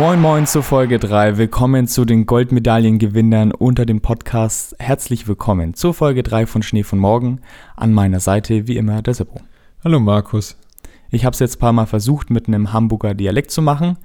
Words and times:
Moin 0.00 0.18
Moin 0.18 0.46
zur 0.46 0.62
Folge 0.62 0.98
3. 0.98 1.36
Willkommen 1.36 1.86
zu 1.86 2.06
den 2.06 2.24
Goldmedaillengewinnern 2.24 3.52
unter 3.52 3.84
dem 3.84 4.00
Podcast. 4.00 4.74
Herzlich 4.78 5.28
willkommen 5.28 5.74
zur 5.74 5.92
Folge 5.92 6.22
3 6.22 6.46
von 6.46 6.62
Schnee 6.62 6.84
von 6.84 6.98
Morgen. 6.98 7.42
An 7.76 7.92
meiner 7.92 8.18
Seite 8.18 8.66
wie 8.66 8.78
immer 8.78 9.02
der 9.02 9.12
Seppo. 9.12 9.42
Hallo 9.84 10.00
Markus. 10.00 10.56
Ich 11.10 11.26
habe 11.26 11.34
es 11.34 11.40
jetzt 11.40 11.56
ein 11.56 11.58
paar 11.58 11.74
Mal 11.74 11.84
versucht 11.84 12.30
mit 12.30 12.48
einem 12.48 12.72
Hamburger 12.72 13.12
Dialekt 13.12 13.50
zu 13.50 13.60
machen. 13.60 13.98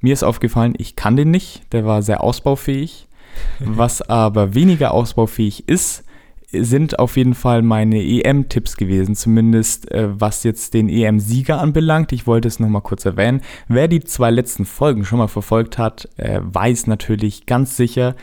Mir 0.00 0.12
ist 0.12 0.22
aufgefallen, 0.22 0.74
ich 0.78 0.94
kann 0.94 1.16
den 1.16 1.32
nicht. 1.32 1.72
Der 1.72 1.84
war 1.84 2.02
sehr 2.02 2.22
ausbaufähig. 2.22 3.08
Was 3.58 4.00
aber 4.00 4.54
weniger 4.54 4.94
ausbaufähig 4.94 5.68
ist, 5.68 6.04
sind 6.52 6.98
auf 6.98 7.16
jeden 7.16 7.34
Fall 7.34 7.62
meine 7.62 8.02
EM-Tipps 8.02 8.76
gewesen, 8.76 9.14
zumindest 9.14 9.90
äh, 9.90 10.08
was 10.20 10.44
jetzt 10.44 10.74
den 10.74 10.88
EM-Sieger 10.88 11.60
anbelangt. 11.60 12.12
Ich 12.12 12.26
wollte 12.26 12.48
es 12.48 12.60
nochmal 12.60 12.82
kurz 12.82 13.04
erwähnen. 13.04 13.40
Wer 13.68 13.88
die 13.88 14.00
zwei 14.00 14.30
letzten 14.30 14.64
Folgen 14.64 15.04
schon 15.04 15.18
mal 15.18 15.28
verfolgt 15.28 15.78
hat, 15.78 16.08
äh, 16.16 16.40
weiß 16.42 16.86
natürlich 16.86 17.46
ganz 17.46 17.76
sicher, 17.76 18.14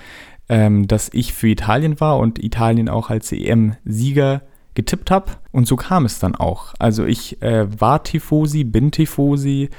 ähm, 0.47 0.87
dass 0.87 1.09
ich 1.13 1.33
für 1.33 1.47
Italien 1.47 1.99
war 1.99 2.17
und 2.19 2.43
Italien 2.43 2.89
auch 2.89 3.09
als 3.09 3.31
EM-Sieger 3.31 4.41
getippt 4.75 5.11
habe. 5.11 5.31
Und 5.51 5.67
so 5.67 5.75
kam 5.75 6.05
es 6.05 6.19
dann 6.19 6.35
auch. 6.35 6.73
Also 6.79 7.05
ich 7.05 7.41
äh, 7.41 7.67
war 7.79 8.03
Tifosi, 8.03 8.63
bin 8.63 8.91
Tifosi 8.91 9.69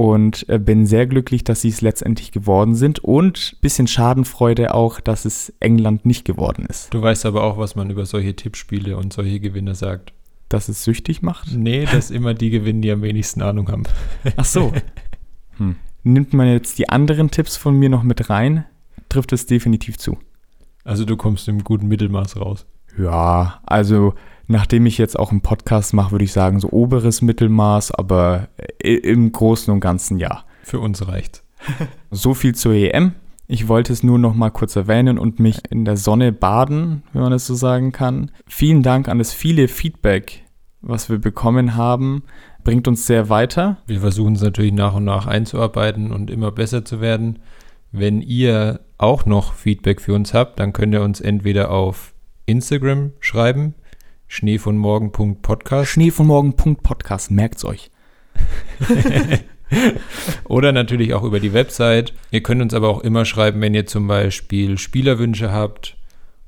und 0.00 0.48
äh, 0.48 0.58
bin 0.58 0.86
sehr 0.86 1.06
glücklich, 1.06 1.44
dass 1.44 1.60
sie 1.60 1.68
es 1.68 1.82
letztendlich 1.82 2.32
geworden 2.32 2.74
sind 2.74 3.00
und 3.00 3.52
ein 3.52 3.60
bisschen 3.60 3.86
Schadenfreude 3.86 4.72
auch, 4.72 4.98
dass 4.98 5.26
es 5.26 5.52
England 5.60 6.06
nicht 6.06 6.24
geworden 6.24 6.64
ist. 6.64 6.94
Du 6.94 7.02
weißt 7.02 7.26
aber 7.26 7.44
auch, 7.44 7.58
was 7.58 7.76
man 7.76 7.90
über 7.90 8.06
solche 8.06 8.34
Tippspiele 8.34 8.96
und 8.96 9.12
solche 9.12 9.40
Gewinner 9.40 9.74
sagt. 9.74 10.14
Dass 10.48 10.70
es 10.70 10.84
süchtig 10.84 11.20
macht? 11.20 11.54
Nee, 11.54 11.84
dass 11.84 12.10
immer 12.10 12.32
die 12.32 12.48
gewinnen, 12.48 12.80
die 12.80 12.90
am 12.90 13.02
wenigsten 13.02 13.42
Ahnung 13.42 13.70
haben. 13.70 13.82
Ach 14.36 14.44
so. 14.46 14.72
Hm. 15.58 15.76
Nimmt 16.04 16.32
man 16.32 16.48
jetzt 16.48 16.78
die 16.78 16.88
anderen 16.88 17.30
Tipps 17.30 17.58
von 17.58 17.78
mir 17.78 17.90
noch 17.90 18.02
mit 18.02 18.30
rein, 18.30 18.64
trifft 19.10 19.34
es 19.34 19.44
definitiv 19.44 19.98
zu. 19.98 20.16
Also 20.82 21.04
du 21.04 21.18
kommst 21.18 21.46
im 21.48 21.62
guten 21.62 21.88
Mittelmaß 21.88 22.38
raus. 22.38 22.64
Ja, 22.96 23.60
also 23.66 24.14
Nachdem 24.50 24.84
ich 24.86 24.98
jetzt 24.98 25.16
auch 25.16 25.30
einen 25.30 25.42
Podcast 25.42 25.94
mache, 25.94 26.10
würde 26.10 26.24
ich 26.24 26.32
sagen, 26.32 26.58
so 26.58 26.70
oberes 26.70 27.22
Mittelmaß, 27.22 27.92
aber 27.92 28.48
im 28.80 29.30
Großen 29.30 29.72
und 29.72 29.78
Ganzen 29.78 30.18
ja. 30.18 30.42
Für 30.64 30.80
uns 30.80 31.06
reicht. 31.06 31.44
so 32.10 32.34
viel 32.34 32.56
zur 32.56 32.72
EM. 32.72 33.12
Ich 33.46 33.68
wollte 33.68 33.92
es 33.92 34.02
nur 34.02 34.18
noch 34.18 34.34
mal 34.34 34.50
kurz 34.50 34.74
erwähnen 34.74 35.20
und 35.20 35.38
mich 35.38 35.60
in 35.70 35.84
der 35.84 35.96
Sonne 35.96 36.32
baden, 36.32 37.04
wenn 37.12 37.22
man 37.22 37.32
es 37.32 37.46
so 37.46 37.54
sagen 37.54 37.92
kann. 37.92 38.32
Vielen 38.48 38.82
Dank 38.82 39.06
an 39.06 39.18
das 39.18 39.32
viele 39.32 39.68
Feedback, 39.68 40.42
was 40.80 41.08
wir 41.08 41.18
bekommen 41.18 41.76
haben. 41.76 42.24
Bringt 42.64 42.88
uns 42.88 43.06
sehr 43.06 43.28
weiter. 43.28 43.76
Wir 43.86 44.00
versuchen 44.00 44.34
es 44.34 44.42
natürlich 44.42 44.72
nach 44.72 44.96
und 44.96 45.04
nach 45.04 45.28
einzuarbeiten 45.28 46.10
und 46.10 46.28
immer 46.28 46.50
besser 46.50 46.84
zu 46.84 47.00
werden. 47.00 47.38
Wenn 47.92 48.20
ihr 48.20 48.80
auch 48.98 49.26
noch 49.26 49.54
Feedback 49.54 50.00
für 50.00 50.14
uns 50.14 50.34
habt, 50.34 50.58
dann 50.58 50.72
könnt 50.72 50.92
ihr 50.92 51.02
uns 51.02 51.20
entweder 51.20 51.70
auf 51.70 52.14
Instagram 52.46 53.12
schreiben. 53.20 53.76
Schnee 54.32 54.58
von 54.58 54.76
Morgen.podcast. 54.76 55.90
Schnee 55.90 56.12
von 56.12 56.28
Morgen.podcast, 56.28 57.32
merkt's 57.32 57.64
euch. 57.64 57.90
Oder 60.44 60.70
natürlich 60.70 61.14
auch 61.14 61.24
über 61.24 61.40
die 61.40 61.52
Website. 61.52 62.14
Ihr 62.30 62.40
könnt 62.40 62.62
uns 62.62 62.72
aber 62.72 62.90
auch 62.90 63.00
immer 63.00 63.24
schreiben, 63.24 63.60
wenn 63.60 63.74
ihr 63.74 63.86
zum 63.86 64.06
Beispiel 64.06 64.78
Spielerwünsche 64.78 65.50
habt 65.50 65.96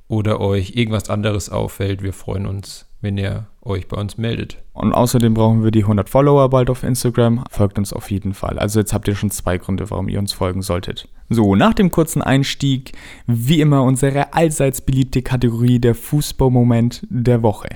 oder 0.07 0.39
euch 0.39 0.77
irgendwas 0.77 1.09
anderes 1.09 1.49
auffällt. 1.49 2.01
Wir 2.01 2.13
freuen 2.13 2.45
uns, 2.45 2.89
wenn 3.01 3.17
ihr 3.17 3.47
euch 3.65 3.87
bei 3.87 3.97
uns 3.97 4.17
meldet. 4.17 4.57
Und 4.73 4.93
außerdem 4.93 5.33
brauchen 5.33 5.63
wir 5.63 5.71
die 5.71 5.83
100 5.83 6.09
Follower 6.09 6.49
bald 6.49 6.69
auf 6.69 6.83
Instagram. 6.83 7.43
Folgt 7.49 7.77
uns 7.77 7.93
auf 7.93 8.11
jeden 8.11 8.33
Fall. 8.33 8.59
Also 8.59 8.79
jetzt 8.79 8.93
habt 8.93 9.07
ihr 9.07 9.15
schon 9.15 9.31
zwei 9.31 9.57
Gründe, 9.57 9.89
warum 9.89 10.09
ihr 10.09 10.19
uns 10.19 10.33
folgen 10.33 10.61
solltet. 10.61 11.07
So, 11.29 11.55
nach 11.55 11.73
dem 11.73 11.89
kurzen 11.89 12.21
Einstieg, 12.21 12.91
wie 13.27 13.61
immer 13.61 13.83
unsere 13.83 14.33
allseits 14.33 14.81
beliebte 14.81 15.21
Kategorie 15.21 15.79
der 15.79 15.95
Fußballmoment 15.95 17.07
der 17.09 17.41
Woche. 17.41 17.69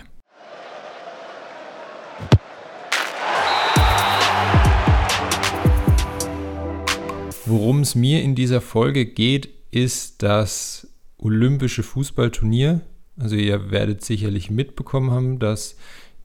Worum 7.46 7.80
es 7.80 7.96
mir 7.96 8.22
in 8.24 8.36
dieser 8.36 8.60
Folge 8.60 9.06
geht, 9.06 9.48
ist 9.72 10.22
das 10.22 10.88
olympische 11.18 11.82
Fußballturnier 11.82 12.82
also 13.20 13.36
ihr 13.36 13.72
werdet 13.72 14.04
sicherlich 14.04 14.50
mitbekommen 14.50 15.12
haben, 15.12 15.40
dass 15.40 15.78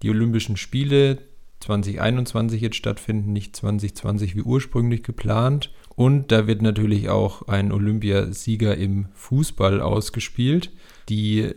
die 0.02 0.10
Olympischen 0.10 0.56
Spiele 0.56 1.18
2021 1.60 2.60
jetzt 2.60 2.76
stattfinden, 2.76 3.32
nicht 3.32 3.54
2020 3.56 4.36
wie 4.36 4.42
ursprünglich 4.42 5.02
geplant. 5.02 5.70
Und 5.94 6.32
da 6.32 6.46
wird 6.46 6.62
natürlich 6.62 7.08
auch 7.08 7.48
ein 7.48 7.72
Olympiasieger 7.72 8.76
im 8.76 9.06
Fußball 9.14 9.80
ausgespielt. 9.80 10.72
Die 11.08 11.50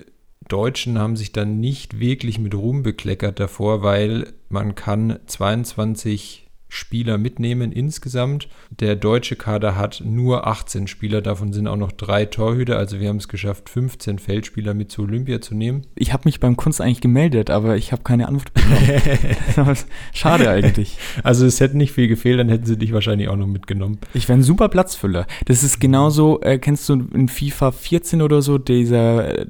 Deutschen 0.47 1.00
haben 1.00 1.16
sich 1.16 1.31
dann 1.31 1.59
nicht 1.59 2.00
wirklich 2.00 2.38
mit 2.38 2.53
Ruhm 2.53 2.84
bekleckert 2.84 3.40
davor, 3.40 3.81
weil 3.81 4.34
man 4.50 4.75
kann 4.75 5.19
22 5.25 6.44
Spieler 6.69 7.17
mitnehmen 7.17 7.71
insgesamt. 7.71 8.49
Der 8.69 8.95
deutsche 8.95 9.35
Kader 9.35 9.75
hat 9.75 10.01
nur 10.03 10.47
18 10.47 10.87
Spieler, 10.87 11.21
davon 11.21 11.53
sind 11.53 11.67
auch 11.67 11.77
noch 11.77 11.91
drei 11.91 12.25
Torhüter. 12.25 12.77
Also 12.77 12.99
wir 12.99 13.09
haben 13.09 13.17
es 13.17 13.27
geschafft, 13.27 13.69
15 13.69 14.19
Feldspieler 14.19 14.73
mit 14.73 14.91
zu 14.91 15.03
Olympia 15.03 15.41
zu 15.41 15.55
nehmen. 15.55 15.83
Ich 15.95 16.13
habe 16.13 16.23
mich 16.25 16.39
beim 16.39 16.57
Kunst 16.57 16.81
eigentlich 16.81 17.01
gemeldet, 17.01 17.49
aber 17.49 17.77
ich 17.77 17.91
habe 17.91 18.03
keine 18.03 18.27
Antwort 18.27 18.53
bekommen. 18.53 19.77
Schade 20.13 20.49
eigentlich. 20.49 20.97
Also 21.23 21.45
es 21.45 21.59
hätte 21.59 21.77
nicht 21.77 21.91
viel 21.91 22.07
gefehlt, 22.07 22.39
dann 22.39 22.49
hätten 22.49 22.65
sie 22.65 22.77
dich 22.77 22.93
wahrscheinlich 22.93 23.29
auch 23.29 23.37
noch 23.37 23.47
mitgenommen. 23.47 23.99
Ich 24.13 24.27
wäre 24.27 24.39
ein 24.39 24.43
super 24.43 24.69
Platzfüller. 24.69 25.27
Das 25.45 25.63
ist 25.63 25.79
genauso, 25.79 26.41
äh, 26.41 26.59
kennst 26.59 26.89
du 26.89 26.93
in 27.13 27.29
FIFA 27.29 27.71
14 27.71 28.21
oder 28.21 28.41
so, 28.41 28.57
dieser 28.57 29.39
äh, 29.39 29.45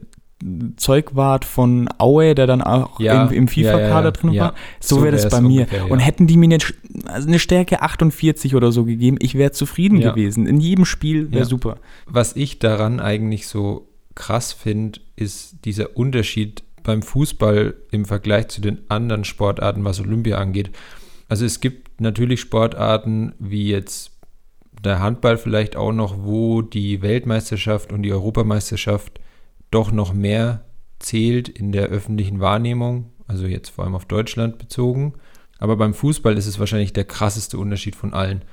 Zeugwart 0.76 1.46
von 1.46 1.88
Aue, 1.98 2.36
der 2.36 2.46
dann 2.46 2.62
auch 2.62 3.00
ja, 3.00 3.26
im, 3.26 3.32
im 3.32 3.48
FIFA-Kader 3.48 4.10
ja, 4.10 4.12
drin 4.12 4.36
war. 4.38 4.54
So, 4.80 4.98
so 4.98 5.04
wäre 5.04 5.14
das 5.14 5.30
bei 5.30 5.42
mir. 5.42 5.62
Ungefähr, 5.62 5.90
Und 5.90 6.00
hätten 6.00 6.28
die 6.28 6.38
mir 6.38 6.46
eine, 6.46 6.58
also 7.06 7.28
eine 7.28 7.40
Stärke 7.40 7.82
48 7.82 8.54
oder 8.54 8.72
so 8.72 8.84
gegeben, 8.84 9.18
ich 9.22 9.36
wäre 9.36 9.52
zufrieden 9.52 10.02
gewesen. 10.02 10.46
In 10.46 10.60
jedem 10.60 10.86
Spiel 10.86 11.32
wäre 11.32 11.46
super. 11.46 11.78
Was 12.06 12.36
ich 12.36 12.60
daran 12.60 13.00
eigentlich 13.00 13.48
so 13.48 13.88
krass 14.14 14.52
finde, 14.52 15.00
ist 15.16 15.66
dieser 15.66 15.96
Unterschied 15.96 16.64
beim 16.84 17.02
Fußball 17.02 17.74
im 17.92 18.06
Vergleich 18.06 18.50
zu 18.50 18.62
den 18.62 18.80
anderen 18.90 19.24
Sportarten, 19.24 19.84
was 19.84 20.00
Olympia 20.00 20.38
angeht. 20.38 20.72
Also 21.28 21.46
es 21.46 21.60
gibt 21.60 22.00
natürlich 22.00 22.40
Sportarten 22.42 23.34
wie 23.40 23.70
jetzt 23.70 24.12
der 24.84 25.00
Handball 25.00 25.38
vielleicht 25.38 25.76
auch 25.76 25.92
noch, 25.92 26.24
wo 26.24 26.62
die 26.62 27.02
Weltmeisterschaft 27.02 27.92
und 27.92 28.04
die 28.04 28.12
Europameisterschaft 28.12 29.20
doch 29.76 29.92
noch 29.92 30.14
mehr 30.14 30.64
zählt 31.00 31.50
in 31.50 31.72
der 31.74 31.88
öffentlichen 31.88 32.40
Wahrnehmung, 32.40 33.12
also 33.28 33.46
jetzt 33.46 33.70
vor 33.70 33.84
allem 33.84 33.96
auf 33.96 34.06
Deutschland 34.06 34.58
bezogen. 34.58 35.14
Aber 35.60 35.76
beim 35.76 35.94
Fußball 35.94 36.38
ist 36.38 36.48
es 36.48 36.60
wahrscheinlich 36.60 36.94
der 36.94 37.04
krasseste 37.04 37.58
Unterschied 37.58 37.96
von 37.96 38.14
allen. 38.14 38.44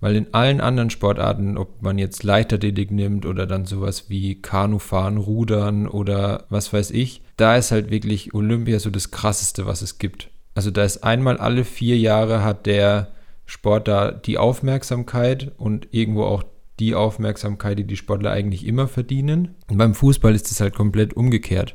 Weil 0.00 0.16
in 0.16 0.34
allen 0.34 0.60
anderen 0.60 0.90
Sportarten, 0.90 1.56
ob 1.56 1.80
man 1.80 1.96
jetzt 1.96 2.24
Leichtathletik 2.24 2.90
nimmt 2.90 3.24
oder 3.24 3.46
dann 3.46 3.66
sowas 3.66 4.10
wie 4.10 4.42
Kanufahren, 4.42 5.16
Rudern 5.16 5.86
oder 5.86 6.46
was 6.50 6.72
weiß 6.72 6.90
ich, 6.90 7.22
da 7.36 7.56
ist 7.56 7.70
halt 7.70 7.90
wirklich 7.90 8.34
Olympia 8.34 8.80
so 8.80 8.90
das 8.90 9.12
krasseste, 9.12 9.64
was 9.64 9.82
es 9.82 9.98
gibt. 9.98 10.30
Also 10.54 10.72
da 10.72 10.82
ist 10.82 11.04
einmal 11.04 11.36
alle 11.36 11.64
vier 11.64 11.96
Jahre 11.96 12.42
hat 12.42 12.66
der 12.66 13.12
Sport 13.46 13.86
da 13.86 14.10
die 14.10 14.38
Aufmerksamkeit 14.38 15.52
und 15.56 15.88
irgendwo 15.92 16.24
auch 16.24 16.42
die 16.78 16.94
Aufmerksamkeit, 16.94 17.78
die 17.78 17.84
die 17.84 17.96
Sportler 17.96 18.30
eigentlich 18.30 18.66
immer 18.66 18.88
verdienen. 18.88 19.54
Und 19.68 19.78
beim 19.78 19.94
Fußball 19.94 20.34
ist 20.34 20.50
es 20.50 20.60
halt 20.60 20.74
komplett 20.74 21.14
umgekehrt. 21.14 21.74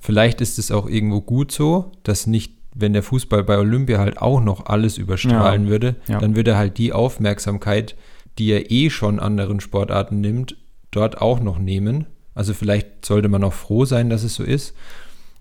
Vielleicht 0.00 0.40
ist 0.40 0.58
es 0.58 0.70
auch 0.70 0.88
irgendwo 0.88 1.20
gut 1.20 1.52
so, 1.52 1.92
dass 2.04 2.26
nicht, 2.26 2.54
wenn 2.74 2.92
der 2.92 3.02
Fußball 3.02 3.44
bei 3.44 3.58
Olympia 3.58 3.98
halt 3.98 4.18
auch 4.18 4.40
noch 4.40 4.66
alles 4.66 4.96
überstrahlen 4.96 5.64
ja. 5.64 5.70
würde, 5.70 5.96
ja. 6.06 6.18
dann 6.18 6.36
würde 6.36 6.52
er 6.52 6.58
halt 6.58 6.78
die 6.78 6.92
Aufmerksamkeit, 6.92 7.96
die 8.38 8.50
er 8.50 8.70
eh 8.70 8.88
schon 8.88 9.20
anderen 9.20 9.60
Sportarten 9.60 10.20
nimmt, 10.20 10.56
dort 10.90 11.20
auch 11.20 11.40
noch 11.40 11.58
nehmen. 11.58 12.06
Also 12.34 12.54
vielleicht 12.54 13.04
sollte 13.04 13.28
man 13.28 13.44
auch 13.44 13.52
froh 13.52 13.84
sein, 13.84 14.08
dass 14.08 14.22
es 14.22 14.34
so 14.34 14.44
ist. 14.44 14.74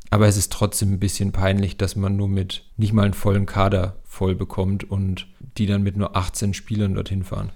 Aber 0.10 0.28
es 0.28 0.38
ist 0.38 0.52
trotzdem 0.52 0.94
ein 0.94 1.00
bisschen 1.00 1.32
peinlich, 1.32 1.78
dass 1.78 1.96
man 1.96 2.18
nur 2.18 2.28
mit 2.28 2.66
nicht 2.78 2.94
mal 2.94 3.04
einen 3.04 3.14
vollen 3.14 3.46
Kader 3.46 3.98
voll 4.04 4.36
bekommt 4.36 4.90
und 4.90 5.28
die 5.58 5.68
dann 5.68 5.84
mit 5.84 5.98
nur 5.98 6.18
18 6.18 6.54
Spielern 6.54 6.96
dorthin 6.96 7.24
fahren. 7.24 7.52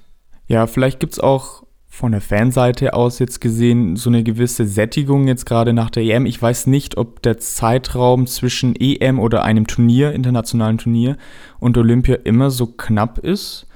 Ja, 0.48 0.68
vielleicht 0.68 1.00
gibt 1.00 1.14
es 1.14 1.20
auch 1.20 1.64
von 1.88 2.12
der 2.12 2.22
Fanseite 2.22 2.96
aus 2.96 3.20
jetzt 3.20 3.40
gesehen 3.40 3.96
so 3.98 4.10
eine 4.10 4.24
gewisse 4.24 4.66
Sättigung 4.66 5.28
jetzt 5.28 5.46
gerade 5.46 5.74
nach 5.74 5.92
der 5.92 6.04
EM. 6.04 6.26
Ich 6.26 6.42
weiß 6.42 6.66
nicht, 6.66 6.98
ob 6.98 7.22
der 7.22 7.38
Zeitraum 7.38 8.26
zwischen 8.26 8.76
EM 8.76 9.20
oder 9.20 9.44
einem 9.44 9.68
Turnier, 9.68 10.12
internationalen 10.12 10.80
Turnier 10.80 11.18
und 11.60 11.78
Olympia 11.78 12.16
immer 12.24 12.50
so 12.50 12.66
knapp 12.66 13.20
ist. 13.20 13.68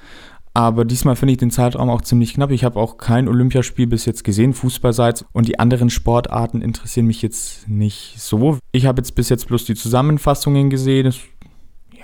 Aber 0.58 0.86
diesmal 0.86 1.16
finde 1.16 1.34
ich 1.34 1.38
den 1.38 1.52
Zeitraum 1.52 1.92
auch 1.92 2.02
ziemlich 2.02 2.34
knapp. 2.34 2.50
Ich 2.50 2.64
habe 2.64 2.80
auch 2.80 2.98
kein 2.98 3.28
Olympiaspiel 3.28 3.86
bis 3.86 4.06
jetzt 4.06 4.24
gesehen, 4.24 4.56
fußballseits. 4.56 5.24
Und 5.32 5.48
die 5.48 5.60
anderen 5.60 5.92
Sportarten 5.92 6.64
interessieren 6.64 7.06
mich 7.06 7.22
jetzt 7.22 7.70
nicht 7.70 8.16
so. 8.18 8.58
Ich 8.72 8.88
habe 8.88 9.00
jetzt 9.00 9.14
bis 9.14 9.30
jetzt 9.30 9.48
bloß 9.48 9.66
die 9.66 9.76
Zusammenfassungen 9.76 10.72
gesehen. 10.72 11.06
Es 11.06 11.20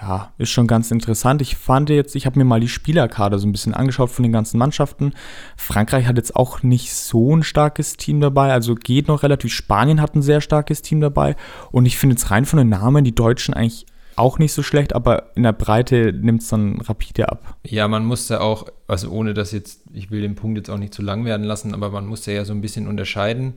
ja, 0.03 0.33
ist 0.37 0.51
schon 0.51 0.67
ganz 0.67 0.91
interessant. 0.91 1.41
Ich 1.41 1.55
fand 1.55 1.89
jetzt, 1.89 2.15
ich 2.15 2.25
habe 2.25 2.37
mir 2.37 2.43
mal 2.43 2.59
die 2.59 2.67
Spielerkader 2.67 3.39
so 3.39 3.47
ein 3.47 3.53
bisschen 3.53 3.73
angeschaut 3.73 4.09
von 4.09 4.23
den 4.23 4.33
ganzen 4.33 4.57
Mannschaften. 4.57 5.13
Frankreich 5.55 6.07
hat 6.07 6.17
jetzt 6.17 6.35
auch 6.35 6.61
nicht 6.61 6.93
so 6.93 7.35
ein 7.35 7.43
starkes 7.43 7.95
Team 7.95 8.19
dabei, 8.19 8.51
also 8.51 8.75
geht 8.75 9.07
noch 9.07 9.23
relativ. 9.23 9.53
Spanien 9.53 10.01
hat 10.01 10.15
ein 10.15 10.21
sehr 10.21 10.41
starkes 10.41 10.81
Team 10.81 10.99
dabei. 10.99 11.37
Und 11.71 11.85
ich 11.85 11.97
finde 11.97 12.15
jetzt 12.15 12.31
rein 12.31 12.45
von 12.45 12.57
den 12.57 12.69
Namen 12.69 13.05
die 13.05 13.15
Deutschen 13.15 13.53
eigentlich 13.53 13.85
auch 14.15 14.39
nicht 14.39 14.53
so 14.53 14.61
schlecht, 14.61 14.93
aber 14.93 15.31
in 15.35 15.43
der 15.43 15.53
Breite 15.53 16.11
nimmt 16.13 16.41
es 16.41 16.49
dann 16.49 16.81
rapide 16.81 17.29
ab. 17.29 17.57
Ja, 17.65 17.87
man 17.87 18.05
muss 18.05 18.27
da 18.27 18.41
auch, 18.41 18.67
also 18.87 19.09
ohne 19.09 19.33
dass 19.33 19.53
jetzt, 19.53 19.85
ich 19.93 20.11
will 20.11 20.21
den 20.21 20.35
Punkt 20.35 20.57
jetzt 20.57 20.69
auch 20.69 20.77
nicht 20.77 20.93
zu 20.93 21.01
lang 21.01 21.23
werden 21.23 21.45
lassen, 21.45 21.73
aber 21.73 21.89
man 21.89 22.05
muss 22.05 22.25
ja 22.25 22.43
so 22.43 22.53
ein 22.53 22.61
bisschen 22.61 22.87
unterscheiden 22.87 23.55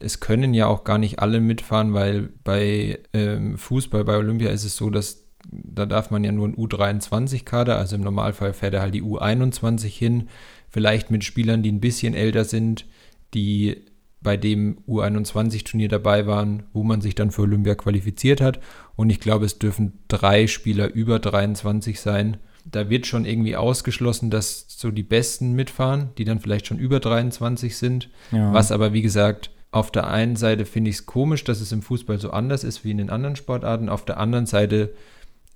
es 0.00 0.20
können 0.20 0.54
ja 0.54 0.66
auch 0.66 0.84
gar 0.84 0.98
nicht 0.98 1.20
alle 1.20 1.40
mitfahren, 1.40 1.94
weil 1.94 2.30
bei 2.44 2.98
ähm, 3.12 3.56
Fußball, 3.56 4.04
bei 4.04 4.16
Olympia 4.16 4.50
ist 4.50 4.64
es 4.64 4.76
so, 4.76 4.90
dass 4.90 5.25
da 5.50 5.86
darf 5.86 6.10
man 6.10 6.24
ja 6.24 6.32
nur 6.32 6.46
einen 6.46 6.56
U23-Kader, 6.56 7.76
also 7.76 7.96
im 7.96 8.02
Normalfall 8.02 8.52
fährt 8.52 8.74
er 8.74 8.80
halt 8.80 8.94
die 8.94 9.02
U21 9.02 9.86
hin, 9.86 10.28
vielleicht 10.68 11.10
mit 11.10 11.24
Spielern, 11.24 11.62
die 11.62 11.72
ein 11.72 11.80
bisschen 11.80 12.14
älter 12.14 12.44
sind, 12.44 12.86
die 13.34 13.84
bei 14.22 14.36
dem 14.36 14.78
U21-Turnier 14.88 15.88
dabei 15.88 16.26
waren, 16.26 16.64
wo 16.72 16.82
man 16.82 17.00
sich 17.00 17.14
dann 17.14 17.30
für 17.30 17.42
Olympia 17.42 17.76
qualifiziert 17.76 18.40
hat. 18.40 18.58
Und 18.96 19.10
ich 19.10 19.20
glaube, 19.20 19.44
es 19.44 19.58
dürfen 19.60 20.00
drei 20.08 20.48
Spieler 20.48 20.92
über 20.92 21.20
23 21.20 22.00
sein. 22.00 22.38
Da 22.64 22.90
wird 22.90 23.06
schon 23.06 23.24
irgendwie 23.24 23.54
ausgeschlossen, 23.54 24.30
dass 24.30 24.66
so 24.68 24.90
die 24.90 25.04
Besten 25.04 25.52
mitfahren, 25.52 26.10
die 26.18 26.24
dann 26.24 26.40
vielleicht 26.40 26.66
schon 26.66 26.78
über 26.78 26.98
23 26.98 27.76
sind. 27.76 28.10
Ja. 28.32 28.52
Was 28.52 28.72
aber, 28.72 28.92
wie 28.92 29.02
gesagt, 29.02 29.50
auf 29.70 29.92
der 29.92 30.08
einen 30.08 30.34
Seite 30.34 30.64
finde 30.64 30.90
ich 30.90 30.96
es 30.96 31.06
komisch, 31.06 31.44
dass 31.44 31.60
es 31.60 31.70
im 31.70 31.82
Fußball 31.82 32.18
so 32.18 32.30
anders 32.30 32.64
ist 32.64 32.84
wie 32.84 32.90
in 32.90 32.98
den 32.98 33.10
anderen 33.10 33.36
Sportarten. 33.36 33.88
Auf 33.88 34.04
der 34.04 34.18
anderen 34.18 34.46
Seite 34.46 34.94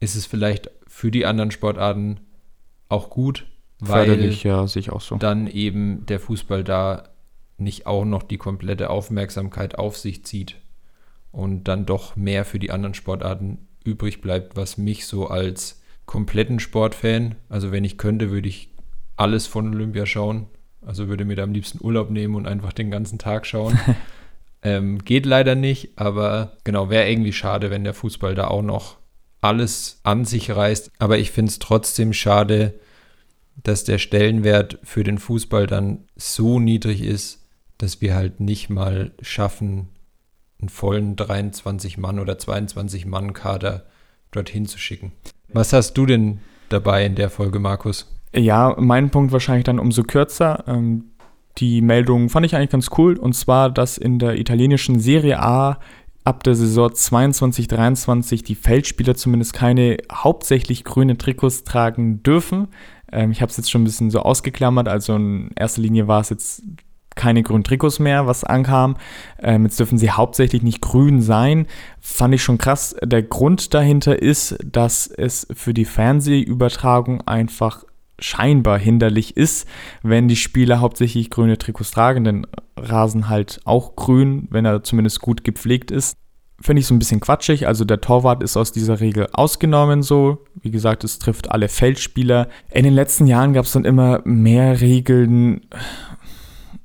ist 0.01 0.17
es 0.17 0.27
vielleicht 0.27 0.71
für 0.87 1.11
die 1.11 1.27
anderen 1.27 1.51
Sportarten 1.51 2.21
auch 2.89 3.11
gut, 3.11 3.47
weil 3.79 4.09
ja, 4.09 4.67
so. 5.01 5.17
dann 5.17 5.47
eben 5.47 6.05
der 6.07 6.21
Fußball 6.21 6.65
da 6.65 7.11
nicht 7.59 7.87
auch 7.87 8.05
noch 8.05 8.23
die 8.23 8.39
komplette 8.39 8.91
Aufmerksamkeit 8.91 9.79
auf 9.79 9.97
sich 9.97 10.25
zieht 10.25 10.57
und 11.31 11.65
dann 11.65 11.87
doch 11.87 12.17
mehr 12.17 12.45
für 12.45 12.59
die 12.59 12.71
anderen 12.71 12.95
Sportarten 12.95 13.69
übrig 13.85 14.21
bleibt, 14.21 14.57
was 14.57 14.79
mich 14.79 15.07
so 15.07 15.29
als 15.29 15.83
kompletten 16.07 16.59
Sportfan, 16.59 17.37
also 17.49 17.71
wenn 17.71 17.85
ich 17.85 17.99
könnte, 17.99 18.31
würde 18.31 18.49
ich 18.49 18.71
alles 19.17 19.47
von 19.47 19.73
Olympia 19.73 20.07
schauen, 20.07 20.47
also 20.85 21.09
würde 21.09 21.25
mir 21.25 21.37
da 21.37 21.45
am 21.45 21.53
liebsten 21.53 21.85
Urlaub 21.85 22.11
nehmen 22.11 22.35
und 22.35 22.47
einfach 22.47 22.73
den 22.73 22.91
ganzen 22.91 23.19
Tag 23.19 23.47
schauen. 23.47 23.79
ähm, 24.63 25.05
geht 25.05 25.27
leider 25.27 25.55
nicht, 25.55 25.91
aber 25.97 26.57
genau, 26.65 26.91
wäre 26.91 27.09
irgendwie 27.09 27.33
schade, 27.33 27.71
wenn 27.71 27.85
der 27.85 27.95
Fußball 27.95 28.35
da 28.35 28.49
auch 28.49 28.63
noch 28.63 28.97
alles 29.41 30.01
an 30.03 30.25
sich 30.25 30.51
reißt. 30.51 30.93
Aber 30.99 31.19
ich 31.19 31.31
finde 31.31 31.51
es 31.51 31.59
trotzdem 31.59 32.13
schade, 32.13 32.79
dass 33.63 33.85
der 33.85 33.99
Stellenwert 33.99 34.79
für 34.83 35.05
den 35.05 35.19
Fußball 35.19 35.67
dann 35.67 36.05
so 36.17 36.59
niedrig 36.59 37.03
ist, 37.03 37.47
dass 37.79 38.01
wir 38.01 38.15
halt 38.15 38.41
nicht 38.41 38.71
mal 38.71 39.13
schaffen, 39.23 39.89
einen 40.61 40.69
vollen 40.69 41.17
23 41.17 41.99
Mann 41.99 42.19
oder 42.19 42.39
22 42.39 43.07
Mann 43.07 43.33
Kader 43.33 43.87
dorthin 44.31 44.67
zu 44.67 44.79
schicken. 44.79 45.13
Was 45.53 45.73
hast 45.73 45.95
du 45.95 46.07
denn 46.07 46.41
dabei 46.69 47.05
in 47.05 47.15
der 47.15 47.31
Folge, 47.31 47.59
Markus? 47.59 48.07
Ja, 48.35 48.77
mein 48.79 49.11
Punkt 49.11 49.33
wahrscheinlich 49.33 49.65
dann 49.65 49.79
umso 49.79 50.05
kürzer. 50.05 50.65
Ähm, 50.67 51.11
die 51.59 51.81
Meldung 51.81 52.29
fand 52.29 52.47
ich 52.47 52.55
eigentlich 52.55 52.71
ganz 52.71 52.91
cool. 52.97 53.19
Und 53.19 53.35
zwar, 53.35 53.71
dass 53.71 53.99
in 53.99 54.19
der 54.19 54.39
italienischen 54.39 55.01
Serie 55.01 55.41
A 55.41 55.81
ab 56.25 56.45
der 56.45 56.55
Saison 56.55 56.93
22, 56.93 57.69
23 57.69 58.43
die 58.43 58.55
Feldspieler 58.55 59.15
zumindest 59.15 59.53
keine 59.53 59.99
hauptsächlich 60.13 60.85
grüne 60.85 61.17
Trikots 61.19 61.65
tragen 61.65 62.23
dürfen. 62.23 62.69
Ähm, 63.13 63.31
ich 63.31 63.43
habe 63.43 63.51
es 63.51 63.57
jetzt 63.57 63.71
schon 63.71 63.83
ein 63.83 63.85
bisschen 63.85 64.11
so 64.11 64.21
ausgeklammert. 64.21 64.89
Also 64.89 65.17
in 65.17 65.51
erster 65.57 65.83
Linie 65.83 66.09
war 66.09 66.21
es 66.21 66.31
jetzt 66.31 66.63
keine 67.17 67.43
grünen 67.43 67.65
Trikots 67.65 67.99
mehr, 67.99 68.27
was 68.27 68.45
ankam. 68.45 68.97
Ähm, 69.41 69.65
jetzt 69.65 69.79
dürfen 69.79 69.99
sie 69.99 70.11
hauptsächlich 70.11 70.63
nicht 70.63 70.81
grün 70.81 71.21
sein. 71.21 71.67
Fand 72.01 72.35
ich 72.35 72.43
schon 72.43 72.59
krass. 72.59 72.97
Der 73.03 73.23
Grund 73.23 73.75
dahinter 73.75 74.21
ist, 74.21 74.57
dass 74.65 75.07
es 75.07 75.47
für 75.55 75.75
die 75.75 75.85
Fernsehübertragung 75.85 77.23
einfach 77.27 77.85
scheinbar 78.21 78.79
hinderlich 78.79 79.37
ist, 79.37 79.67
wenn 80.03 80.29
die 80.29 80.37
Spieler 80.37 80.81
hauptsächlich 80.81 81.31
grüne 81.31 81.59
Trikots 81.59 81.91
tragen, 81.91 82.25
denn 82.25 82.47
Rasen 82.77 83.29
halt 83.29 83.61
auch 83.65 83.97
grün, 83.97 84.49
wenn 84.51 84.65
er 84.65 84.83
zumindest 84.83 85.21
gut 85.21 85.45
gepflegt 85.45 85.91
ist. 85.91 86.17
Finde 86.63 86.81
ich 86.81 86.87
so 86.87 86.95
ein 86.95 86.99
bisschen 86.99 87.21
quatschig. 87.21 87.67
Also 87.67 87.87
der 87.87 88.03
Torwart 88.03 88.43
ist 88.43 88.57
aus 88.57 88.71
dieser 88.71 89.01
Regel 89.01 89.29
ausgenommen 89.33 90.03
so. 90.03 90.45
Wie 90.61 90.71
gesagt, 90.71 91.05
es 91.05 91.19
trifft 91.19 91.51
alle 91.51 91.69
Feldspieler. 91.69 92.49
In 92.71 92.85
den 92.85 92.93
letzten 92.93 93.27
Jahren 93.27 93.55
gab 93.55 93.65
es 93.65 93.73
dann 93.73 93.87
immer 93.87 94.21
mehr 94.25 94.83
Regeln, 94.83 95.63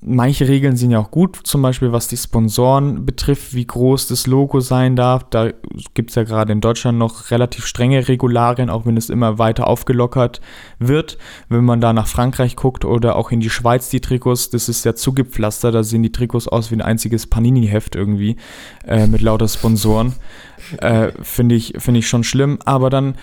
manche 0.01 0.47
Regeln 0.47 0.75
sind 0.75 0.91
ja 0.91 0.99
auch 0.99 1.11
gut, 1.11 1.39
zum 1.43 1.61
Beispiel 1.61 1.91
was 1.91 2.07
die 2.07 2.17
Sponsoren 2.17 3.05
betrifft, 3.05 3.53
wie 3.53 3.65
groß 3.65 4.07
das 4.07 4.27
Logo 4.27 4.59
sein 4.59 4.95
darf. 4.95 5.23
Da 5.29 5.51
gibt 5.93 6.11
es 6.11 6.15
ja 6.15 6.23
gerade 6.23 6.53
in 6.53 6.61
Deutschland 6.61 6.97
noch 6.97 7.31
relativ 7.31 7.65
strenge 7.65 8.07
Regularien, 8.07 8.69
auch 8.69 8.85
wenn 8.85 8.97
es 8.97 9.09
immer 9.09 9.39
weiter 9.39 9.67
aufgelockert 9.67 10.41
wird. 10.79 11.17
Wenn 11.49 11.65
man 11.65 11.81
da 11.81 11.93
nach 11.93 12.07
Frankreich 12.07 12.55
guckt 12.55 12.85
oder 12.85 13.15
auch 13.15 13.31
in 13.31 13.39
die 13.39 13.49
Schweiz 13.49 13.89
die 13.89 14.01
Trikots, 14.01 14.49
das 14.49 14.69
ist 14.69 14.85
ja 14.85 14.95
zugepflastert, 14.95 15.73
da 15.73 15.83
sehen 15.83 16.03
die 16.03 16.11
Trikots 16.11 16.47
aus 16.47 16.71
wie 16.71 16.75
ein 16.75 16.81
einziges 16.81 17.27
Panini-Heft 17.27 17.95
irgendwie 17.95 18.35
äh, 18.85 19.07
mit 19.07 19.21
lauter 19.21 19.47
Sponsoren. 19.47 20.13
Äh, 20.77 21.11
Finde 21.21 21.55
ich, 21.55 21.73
find 21.77 21.97
ich 21.97 22.07
schon 22.07 22.23
schlimm, 22.23 22.59
aber 22.65 22.89
dann 22.89 23.15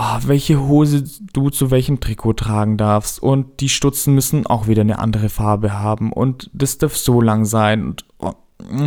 oh, 0.00 0.18
welche 0.26 0.60
Hose 0.60 1.04
du 1.32 1.50
zu 1.50 1.70
welchem 1.70 2.00
Trikot 2.00 2.34
tragen 2.34 2.76
darfst. 2.76 3.22
Und 3.22 3.60
die 3.60 3.68
Stutzen 3.68 4.14
müssen 4.14 4.46
auch 4.46 4.66
wieder 4.66 4.80
eine 4.80 4.98
andere 4.98 5.28
Farbe 5.28 5.78
haben. 5.78 6.12
Und 6.12 6.50
das 6.54 6.78
darf 6.78 6.96
so 6.96 7.20
lang 7.20 7.44
sein. 7.44 7.84
Und 7.84 8.04
oh, 8.18 8.32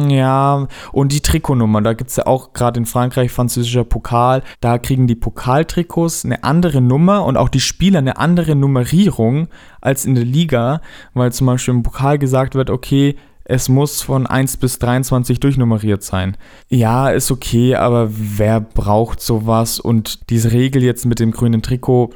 ja, 0.08 0.68
und 0.92 1.12
die 1.12 1.22
Trikotnummer, 1.22 1.82
da 1.82 1.94
gibt 1.94 2.10
es 2.10 2.16
ja 2.18 2.26
auch 2.26 2.54
gerade 2.54 2.80
in 2.80 2.86
Frankreich 2.86 3.32
französischer 3.32 3.84
Pokal, 3.84 4.44
da 4.62 4.78
kriegen 4.78 5.08
die 5.08 5.16
Pokaltrikots 5.16 6.26
eine 6.26 6.44
andere 6.44 6.80
Nummer 6.80 7.26
und 7.26 7.38
auch 7.38 7.50
die 7.50 7.60
Spieler 7.60 8.00
eine 8.00 8.18
andere 8.18 8.56
Nummerierung 8.56 9.48
als 9.82 10.06
in 10.06 10.14
der 10.14 10.26
Liga, 10.26 10.82
weil 11.16 11.32
zum 11.32 11.48
Beispiel 11.48 11.74
im 11.74 11.84
Pokal 11.84 12.20
gesagt 12.20 12.54
wird, 12.54 12.70
okay, 12.70 13.16
es 13.46 13.68
muss 13.68 14.02
von 14.02 14.26
1 14.26 14.58
bis 14.58 14.80
23 14.80 15.40
durchnummeriert 15.40 16.04
sein. 16.04 16.38
Ja, 16.70 17.10
ist 17.10 17.30
okay, 17.30 17.76
aber 17.76 18.10
wer 18.12 18.62
braucht 18.62 19.22
sowas? 19.22 19.80
Und 19.80 20.30
diese 20.30 20.52
Regel 20.52 20.84
jetzt 20.84 21.06
mit 21.06 21.20
dem 21.20 21.32
grünen 21.32 21.62
Trikot, 21.62 22.12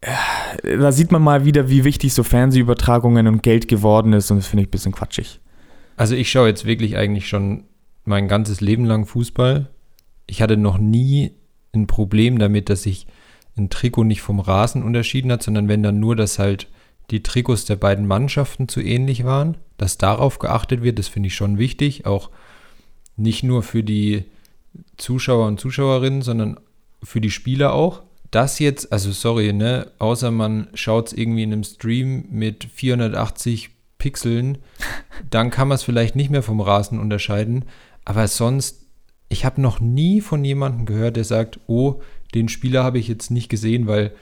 äh, 0.00 0.78
da 0.78 0.90
sieht 0.90 1.12
man 1.12 1.22
mal 1.22 1.44
wieder, 1.44 1.68
wie 1.68 1.84
wichtig 1.84 2.12
so 2.14 2.24
Fernsehübertragungen 2.24 3.28
und 3.28 3.42
Geld 3.42 3.68
geworden 3.68 4.12
ist 4.12 4.30
und 4.30 4.38
das 4.38 4.48
finde 4.48 4.62
ich 4.62 4.68
ein 4.68 4.72
bisschen 4.72 4.92
quatschig. 4.92 5.40
Also 5.96 6.16
ich 6.16 6.30
schaue 6.30 6.48
jetzt 6.48 6.64
wirklich 6.64 6.96
eigentlich 6.96 7.28
schon 7.28 7.64
mein 8.04 8.26
ganzes 8.26 8.60
Leben 8.60 8.84
lang 8.84 9.06
Fußball. 9.06 9.68
Ich 10.26 10.42
hatte 10.42 10.56
noch 10.56 10.78
nie 10.78 11.32
ein 11.72 11.86
Problem 11.86 12.38
damit, 12.38 12.68
dass 12.68 12.82
sich 12.82 13.06
ein 13.56 13.70
Trikot 13.70 14.04
nicht 14.04 14.22
vom 14.22 14.40
Rasen 14.40 14.82
unterschieden 14.82 15.30
hat, 15.30 15.42
sondern 15.42 15.68
wenn 15.68 15.82
dann 15.82 16.00
nur, 16.00 16.16
dass 16.16 16.38
halt 16.38 16.68
die 17.10 17.22
Trikots 17.22 17.64
der 17.64 17.76
beiden 17.76 18.06
Mannschaften 18.06 18.68
zu 18.68 18.80
ähnlich 18.80 19.24
waren 19.24 19.56
dass 19.82 19.98
darauf 19.98 20.38
geachtet 20.38 20.84
wird, 20.84 21.00
das 21.00 21.08
finde 21.08 21.26
ich 21.26 21.34
schon 21.34 21.58
wichtig, 21.58 22.06
auch 22.06 22.30
nicht 23.16 23.42
nur 23.42 23.64
für 23.64 23.82
die 23.82 24.26
Zuschauer 24.96 25.48
und 25.48 25.58
Zuschauerinnen, 25.58 26.22
sondern 26.22 26.60
für 27.02 27.20
die 27.20 27.32
Spieler 27.32 27.72
auch. 27.72 28.04
Das 28.30 28.60
jetzt, 28.60 28.92
also 28.92 29.10
sorry, 29.10 29.52
ne, 29.52 29.90
außer 29.98 30.30
man 30.30 30.68
schaut 30.74 31.08
es 31.08 31.12
irgendwie 31.14 31.42
in 31.42 31.52
einem 31.52 31.64
Stream 31.64 32.26
mit 32.30 32.62
480 32.72 33.70
Pixeln, 33.98 34.58
dann 35.30 35.50
kann 35.50 35.66
man 35.66 35.74
es 35.74 35.82
vielleicht 35.82 36.14
nicht 36.14 36.30
mehr 36.30 36.44
vom 36.44 36.60
Rasen 36.60 37.00
unterscheiden. 37.00 37.64
Aber 38.04 38.28
sonst, 38.28 38.86
ich 39.28 39.44
habe 39.44 39.60
noch 39.60 39.80
nie 39.80 40.20
von 40.20 40.44
jemandem 40.44 40.86
gehört, 40.86 41.16
der 41.16 41.24
sagt, 41.24 41.58
oh, 41.66 42.00
den 42.34 42.48
Spieler 42.48 42.84
habe 42.84 43.00
ich 43.00 43.08
jetzt 43.08 43.32
nicht 43.32 43.48
gesehen, 43.48 43.88
weil 43.88 44.12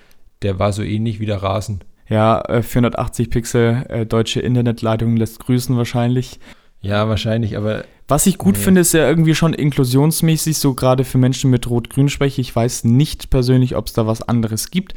der 0.40 0.58
war 0.58 0.72
so 0.72 0.82
ähnlich 0.82 1.20
wie 1.20 1.26
der 1.26 1.42
Rasen. 1.42 1.80
Ja, 2.10 2.42
480 2.60 3.26
äh, 3.26 3.30
Pixel, 3.30 3.86
äh, 3.88 4.04
deutsche 4.04 4.40
Internetleitung 4.40 5.16
lässt 5.16 5.38
grüßen 5.38 5.76
wahrscheinlich. 5.76 6.40
Ja, 6.82 7.08
wahrscheinlich, 7.08 7.56
aber. 7.56 7.84
Was 8.08 8.26
ich 8.26 8.38
gut 8.38 8.56
nee. 8.56 8.60
finde, 8.60 8.80
ist 8.80 8.92
ja 8.92 9.08
irgendwie 9.08 9.36
schon 9.36 9.54
inklusionsmäßig, 9.54 10.58
so 10.58 10.74
gerade 10.74 11.04
für 11.04 11.18
Menschen 11.18 11.50
mit 11.50 11.70
Rot-Grün-Schwäche. 11.70 12.40
Ich 12.40 12.54
weiß 12.54 12.82
nicht 12.82 13.30
persönlich, 13.30 13.76
ob 13.76 13.86
es 13.86 13.92
da 13.92 14.08
was 14.08 14.22
anderes 14.22 14.72
gibt. 14.72 14.94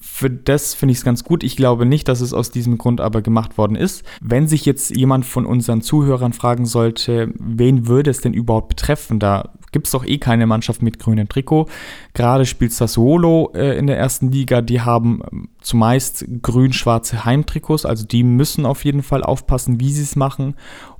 Für 0.00 0.30
das 0.30 0.74
finde 0.74 0.92
ich 0.92 0.98
es 0.98 1.04
ganz 1.04 1.22
gut. 1.22 1.44
Ich 1.44 1.56
glaube 1.56 1.86
nicht, 1.86 2.08
dass 2.08 2.20
es 2.20 2.32
aus 2.32 2.50
diesem 2.50 2.76
Grund 2.76 3.00
aber 3.00 3.22
gemacht 3.22 3.58
worden 3.58 3.76
ist. 3.76 4.02
Wenn 4.20 4.48
sich 4.48 4.64
jetzt 4.66 4.90
jemand 4.96 5.26
von 5.26 5.46
unseren 5.46 5.82
Zuhörern 5.82 6.32
fragen 6.32 6.66
sollte, 6.66 7.32
wen 7.38 7.86
würde 7.86 8.10
es 8.10 8.20
denn 8.20 8.34
überhaupt 8.34 8.70
betreffen, 8.70 9.20
da 9.20 9.52
gibt 9.72 9.86
es 9.86 9.92
doch 9.92 10.04
eh 10.04 10.18
keine 10.18 10.46
Mannschaft 10.46 10.82
mit 10.82 10.98
grünem 10.98 11.28
Trikot. 11.28 11.66
Gerade 12.14 12.46
spielt 12.46 12.72
Sassuolo 12.72 13.52
äh, 13.54 13.78
in 13.78 13.86
der 13.86 13.98
ersten 13.98 14.30
Liga, 14.30 14.60
die 14.60 14.80
haben 14.80 15.22
ähm, 15.30 15.48
zumeist 15.60 16.24
grün-schwarze 16.42 17.24
Heimtrikots, 17.24 17.84
also 17.84 18.06
die 18.06 18.22
müssen 18.22 18.66
auf 18.66 18.84
jeden 18.84 19.02
Fall 19.02 19.22
aufpassen, 19.22 19.80
wie 19.80 19.92
sie 19.92 20.02
es 20.02 20.16
machen. 20.16 20.54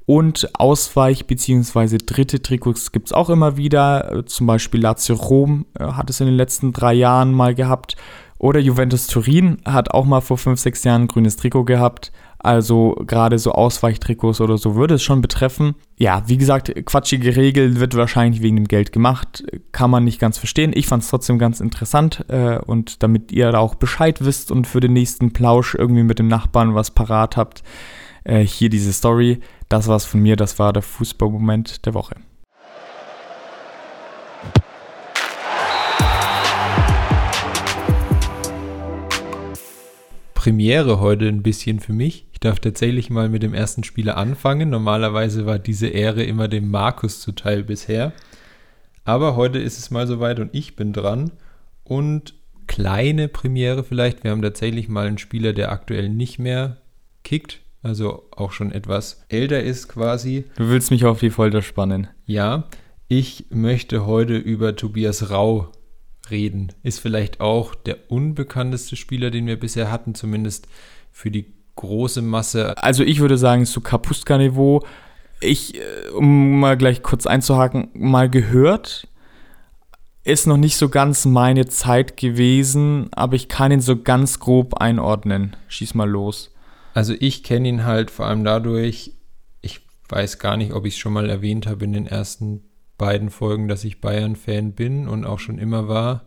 Und 0.07 0.49
Ausweich- 0.59 1.27
bzw. 1.27 1.99
dritte 1.99 2.41
Trikots 2.41 2.93
gibt 2.93 3.09
es 3.09 3.13
auch 3.13 3.29
immer 3.29 3.59
wieder. 3.59 4.25
Zum 4.25 4.47
Beispiel 4.47 4.81
Lazio 4.81 5.17
Rom 5.17 5.67
äh, 5.79 5.85
hat 5.85 6.09
es 6.09 6.21
in 6.21 6.27
den 6.27 6.37
letzten 6.37 6.73
drei 6.73 6.95
Jahren 6.95 7.33
mal 7.33 7.55
gehabt. 7.55 7.97
Oder 8.39 8.61
Juventus 8.61 9.09
Turin 9.09 9.59
hat 9.65 9.91
auch 9.91 10.05
mal 10.05 10.21
vor 10.21 10.39
fünf, 10.39 10.61
sechs 10.61 10.85
Jahren 10.85 11.03
ein 11.03 11.09
grünes 11.09 11.37
Trikot 11.37 11.65
gehabt. 11.65 12.13
Also 12.41 12.95
gerade 13.07 13.39
so 13.39 13.53
Ausweichtrikots 13.53 14.41
oder 14.41 14.59
so 14.59 14.77
würde 14.77 14.95
es 14.95 15.03
schon 15.03 15.21
betreffen. 15.21 15.75
Ja, 15.97 16.23
wie 16.27 16.37
gesagt, 16.37 16.73
quatschige 16.87 17.35
Regel 17.37 17.81
wird 17.81 17.97
wahrscheinlich 17.97 18.43
wegen 18.43 18.57
dem 18.57 18.69
Geld 18.69 18.93
gemacht. 18.93 19.45
Kann 19.73 19.91
man 19.91 20.05
nicht 20.05 20.21
ganz 20.21 20.39
verstehen. 20.39 20.73
Ich 20.75 20.87
fand 20.87 21.03
es 21.03 21.11
trotzdem 21.11 21.39
ganz 21.39 21.61
interessant. 21.61 22.25
Äh, 22.29 22.59
und 22.59 23.03
damit 23.03 23.33
ihr 23.33 23.51
da 23.51 23.59
auch 23.59 23.75
Bescheid 23.75 24.25
wisst 24.25 24.53
und 24.53 24.67
für 24.69 24.81
den 24.81 24.93
nächsten 24.93 25.33
Plausch 25.33 25.75
irgendwie 25.75 26.05
mit 26.05 26.21
dem 26.21 26.29
Nachbarn 26.29 26.77
was 26.77 26.93
parat 26.93 27.37
habt, 27.37 27.65
äh, 28.23 28.41
hier 28.41 28.71
diese 28.71 28.93
Story. 28.93 29.41
Das 29.69 29.89
war's 29.89 30.05
von 30.05 30.21
mir. 30.21 30.37
Das 30.37 30.61
war 30.61 30.73
der 30.73 30.83
Fußballmoment 30.83 31.87
der 31.87 31.95
Woche. 31.95 32.15
Premiere 40.35 41.01
heute 41.01 41.27
ein 41.27 41.43
bisschen 41.43 41.81
für 41.81 41.93
mich. 41.93 42.28
Ich 42.39 42.41
darf 42.43 42.61
tatsächlich 42.61 43.11
mal 43.11 43.29
mit 43.29 43.43
dem 43.43 43.53
ersten 43.53 43.83
Spieler 43.83 44.17
anfangen. 44.17 44.71
Normalerweise 44.71 45.45
war 45.45 45.59
diese 45.59 45.89
Ehre 45.89 46.23
immer 46.23 46.47
dem 46.47 46.71
Markus 46.71 47.21
zuteil 47.21 47.65
bisher. 47.65 48.13
Aber 49.03 49.35
heute 49.35 49.59
ist 49.59 49.77
es 49.77 49.91
mal 49.91 50.07
soweit 50.07 50.39
und 50.39 50.55
ich 50.55 50.77
bin 50.77 50.93
dran. 50.93 51.33
Und 51.83 52.35
kleine 52.69 53.27
Premiere 53.27 53.83
vielleicht. 53.83 54.23
Wir 54.23 54.31
haben 54.31 54.41
tatsächlich 54.41 54.89
mal 54.89 55.09
einen 55.09 55.19
Spieler, 55.19 55.53
der 55.53 55.73
aktuell 55.73 56.11
nicht 56.11 56.39
mehr 56.39 56.77
kickt. 57.25 57.59
Also 57.83 58.29
auch 58.31 58.53
schon 58.53 58.71
etwas 58.71 59.25
älter 59.29 59.61
ist 59.61 59.89
quasi. 59.89 60.45
Du 60.59 60.69
willst 60.69 60.93
mich 60.93 61.05
auf 61.07 61.19
die 61.19 61.31
Folter 61.31 61.61
spannen. 61.61 62.07
Ja, 62.25 62.69
ich 63.09 63.47
möchte 63.51 64.07
heute 64.07 64.37
über 64.37 64.77
Tobias 64.77 65.31
Rau 65.31 65.73
reden. 66.31 66.73
Ist 66.85 67.01
vielleicht 67.01 67.41
auch 67.41 67.75
der 67.75 68.13
unbekannteste 68.13 68.95
Spieler, 68.95 69.33
den 69.33 69.49
wir 69.49 69.59
bisher 69.59 69.91
hatten, 69.91 70.15
zumindest 70.15 70.69
für 71.11 71.33
die 71.33 71.58
große 71.79 72.23
Masse. 72.23 72.77
Also 72.77 73.05
ich 73.05 73.21
würde 73.21 73.39
sagen, 73.39 73.65
zu 73.65 73.81
Kapustka-Niveau. 73.81 74.85
Ich, 75.41 75.77
äh, 75.77 76.11
um 76.15 76.59
mal 76.59 76.77
gleich 76.77 77.03
kurz 77.03 77.27
einzuhaken, 77.27 77.89
mal 77.95 78.29
gehört. 78.29 79.09
Ist 80.25 80.47
noch 80.47 80.57
nicht 80.57 80.77
so 80.77 80.89
ganz 80.89 81.25
meine 81.25 81.67
Zeit 81.69 82.17
gewesen, 82.17 83.09
aber 83.13 83.37
ich 83.37 83.49
kann 83.49 83.73
ihn 83.73 83.81
so 83.81 84.03
ganz 84.03 84.41
grob 84.41 84.75
einordnen. 84.75 85.57
Schieß 85.69 85.95
mal 85.95 86.11
los. 86.11 86.53
Also 86.93 87.15
ich 87.19 87.45
kenne 87.45 87.69
ihn 87.69 87.85
halt 87.85 88.11
vor 88.11 88.27
allem 88.27 88.45
dadurch, 88.45 89.13
ich 89.63 89.81
weiß 90.09 90.39
gar 90.39 90.57
nicht, 90.57 90.73
ob 90.75 90.85
ich 90.85 90.95
es 90.95 90.99
schon 90.99 91.13
mal 91.13 91.31
erwähnt 91.31 91.67
habe 91.67 91.85
in 91.85 91.93
den 91.93 92.07
ersten 92.07 92.65
beiden 92.99 93.31
Folgen, 93.31 93.69
dass 93.69 93.85
ich 93.85 94.01
Bayern-Fan 94.01 94.73
bin 94.73 95.09
und 95.09 95.25
auch 95.25 95.39
schon 95.39 95.59
immer 95.59 95.87
war. 95.87 96.25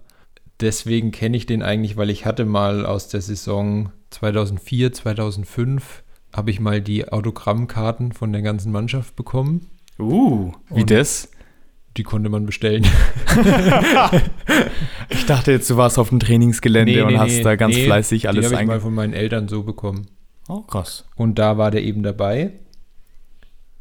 Deswegen 0.62 1.12
kenne 1.12 1.36
ich 1.36 1.46
den 1.46 1.62
eigentlich, 1.62 1.98
weil 1.98 2.10
ich 2.10 2.26
hatte 2.26 2.46
mal 2.46 2.86
aus 2.86 3.10
der 3.10 3.22
Saison 3.22 3.92
2004, 4.12 4.94
2005 4.94 6.04
habe 6.34 6.52
ich 6.52 6.60
mal 6.60 6.82
die 6.82 7.12
Autogrammkarten 7.12 8.12
von 8.12 8.32
der 8.32 8.42
ganzen 8.42 8.72
Mannschaft 8.72 9.16
bekommen. 9.16 9.68
Uh, 10.00 10.52
wie 10.70 10.82
und 10.82 10.92
das? 10.92 11.30
Die 11.98 12.04
konnte 12.04 12.30
man 12.30 12.46
bestellen. 12.46 12.88
ich 15.10 15.26
dachte 15.26 15.52
jetzt, 15.52 15.70
du 15.70 15.76
warst 15.76 16.00
auf 16.00 16.08
dem 16.10 16.22
Trainingsgelände 16.22 16.94
nee, 16.94 17.02
und 17.02 17.08
nee, 17.10 17.18
hast 17.18 17.38
nee, 17.38 17.44
da 17.44 17.58
ganz 17.58 17.78
fleißig 17.78 18.30
alles 18.30 18.48
Die 18.48 18.54
habe 18.54 18.64
ich 18.64 18.68
mal 18.68 18.80
von 18.80 18.94
meinen 18.94 19.14
Eltern 19.14 19.50
so 19.50 19.64
bekommen. 19.64 20.08
Oh, 20.48 20.62
krass. 20.62 21.06
Und 21.16 21.38
da 21.38 21.58
war 21.58 21.70
der 21.70 21.84
eben 21.84 22.02
dabei. 22.02 22.54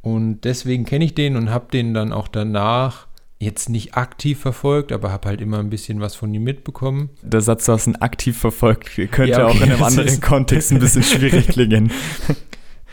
Und 0.02 0.40
deswegen 0.40 0.84
kenne 0.84 1.04
ich 1.04 1.14
den 1.14 1.36
und 1.36 1.50
habe 1.50 1.70
den 1.70 1.94
dann 1.94 2.12
auch 2.12 2.26
danach 2.26 3.06
jetzt 3.40 3.70
nicht 3.70 3.94
aktiv 3.94 4.38
verfolgt, 4.38 4.92
aber 4.92 5.10
habe 5.10 5.28
halt 5.28 5.40
immer 5.40 5.58
ein 5.58 5.70
bisschen 5.70 6.00
was 6.00 6.14
von 6.14 6.32
ihm 6.32 6.44
mitbekommen. 6.44 7.08
Der 7.22 7.40
Satz, 7.40 7.64
du 7.64 7.72
hast 7.72 7.86
ihn 7.86 7.96
aktiv 7.96 8.36
verfolgt, 8.36 8.90
könnte 9.10 9.30
ja, 9.30 9.46
okay, 9.46 9.58
auch 9.58 9.62
in 9.62 9.72
einem 9.72 9.82
anderen 9.82 10.20
Kontext 10.20 10.70
ein 10.70 10.78
bisschen 10.78 11.02
schwierig 11.02 11.48
klingen. 11.48 11.90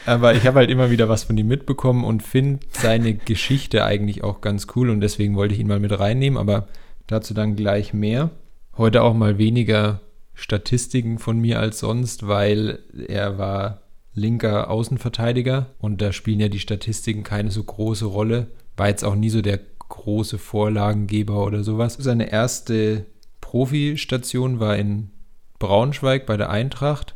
Aber 0.05 0.35
ich 0.35 0.47
habe 0.47 0.59
halt 0.59 0.71
immer 0.71 0.89
wieder 0.89 1.09
was 1.09 1.25
von 1.25 1.37
ihm 1.37 1.49
mitbekommen 1.49 2.05
und 2.05 2.23
finde 2.23 2.61
seine 2.71 3.13
Geschichte 3.13 3.83
eigentlich 3.83 4.23
auch 4.23 4.39
ganz 4.39 4.67
cool 4.75 4.89
und 4.89 5.01
deswegen 5.01 5.35
wollte 5.35 5.53
ich 5.53 5.59
ihn 5.59 5.67
mal 5.67 5.81
mit 5.81 5.99
reinnehmen, 5.99 6.39
aber 6.39 6.67
dazu 7.07 7.33
dann 7.33 7.57
gleich 7.57 7.93
mehr. 7.93 8.29
Heute 8.77 9.03
auch 9.03 9.13
mal 9.13 9.37
weniger 9.37 9.99
Statistiken 10.33 11.19
von 11.19 11.39
mir 11.39 11.59
als 11.59 11.79
sonst, 11.79 12.25
weil 12.25 12.79
er 13.09 13.37
war 13.37 13.81
linker 14.13 14.69
Außenverteidiger 14.69 15.71
und 15.77 16.01
da 16.01 16.13
spielen 16.13 16.39
ja 16.39 16.47
die 16.47 16.59
Statistiken 16.59 17.23
keine 17.23 17.51
so 17.51 17.61
große 17.61 18.05
Rolle. 18.05 18.47
War 18.77 18.87
jetzt 18.87 19.03
auch 19.03 19.15
nie 19.15 19.29
so 19.29 19.41
der 19.41 19.59
große 19.89 20.37
Vorlagengeber 20.37 21.45
oder 21.45 21.63
sowas. 21.63 21.97
Seine 21.99 22.31
erste 22.31 23.05
Profi-Station 23.41 24.59
war 24.59 24.75
in 24.77 25.11
Braunschweig 25.59 26.25
bei 26.25 26.37
der 26.37 26.49
Eintracht. 26.49 27.15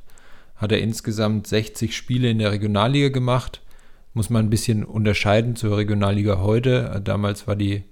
Hat 0.55 0.71
er 0.71 0.79
insgesamt 0.79 1.47
60 1.47 1.95
Spiele 1.95 2.29
in 2.29 2.39
der 2.39 2.51
Regionalliga 2.51 3.09
gemacht. 3.09 3.61
Muss 4.13 4.29
man 4.29 4.45
ein 4.45 4.49
bisschen 4.49 4.83
unterscheiden 4.83 5.55
zur 5.55 5.77
Regionalliga 5.77 6.39
heute. 6.39 7.01
Damals 7.03 7.47
war 7.47 7.55
die 7.55 7.83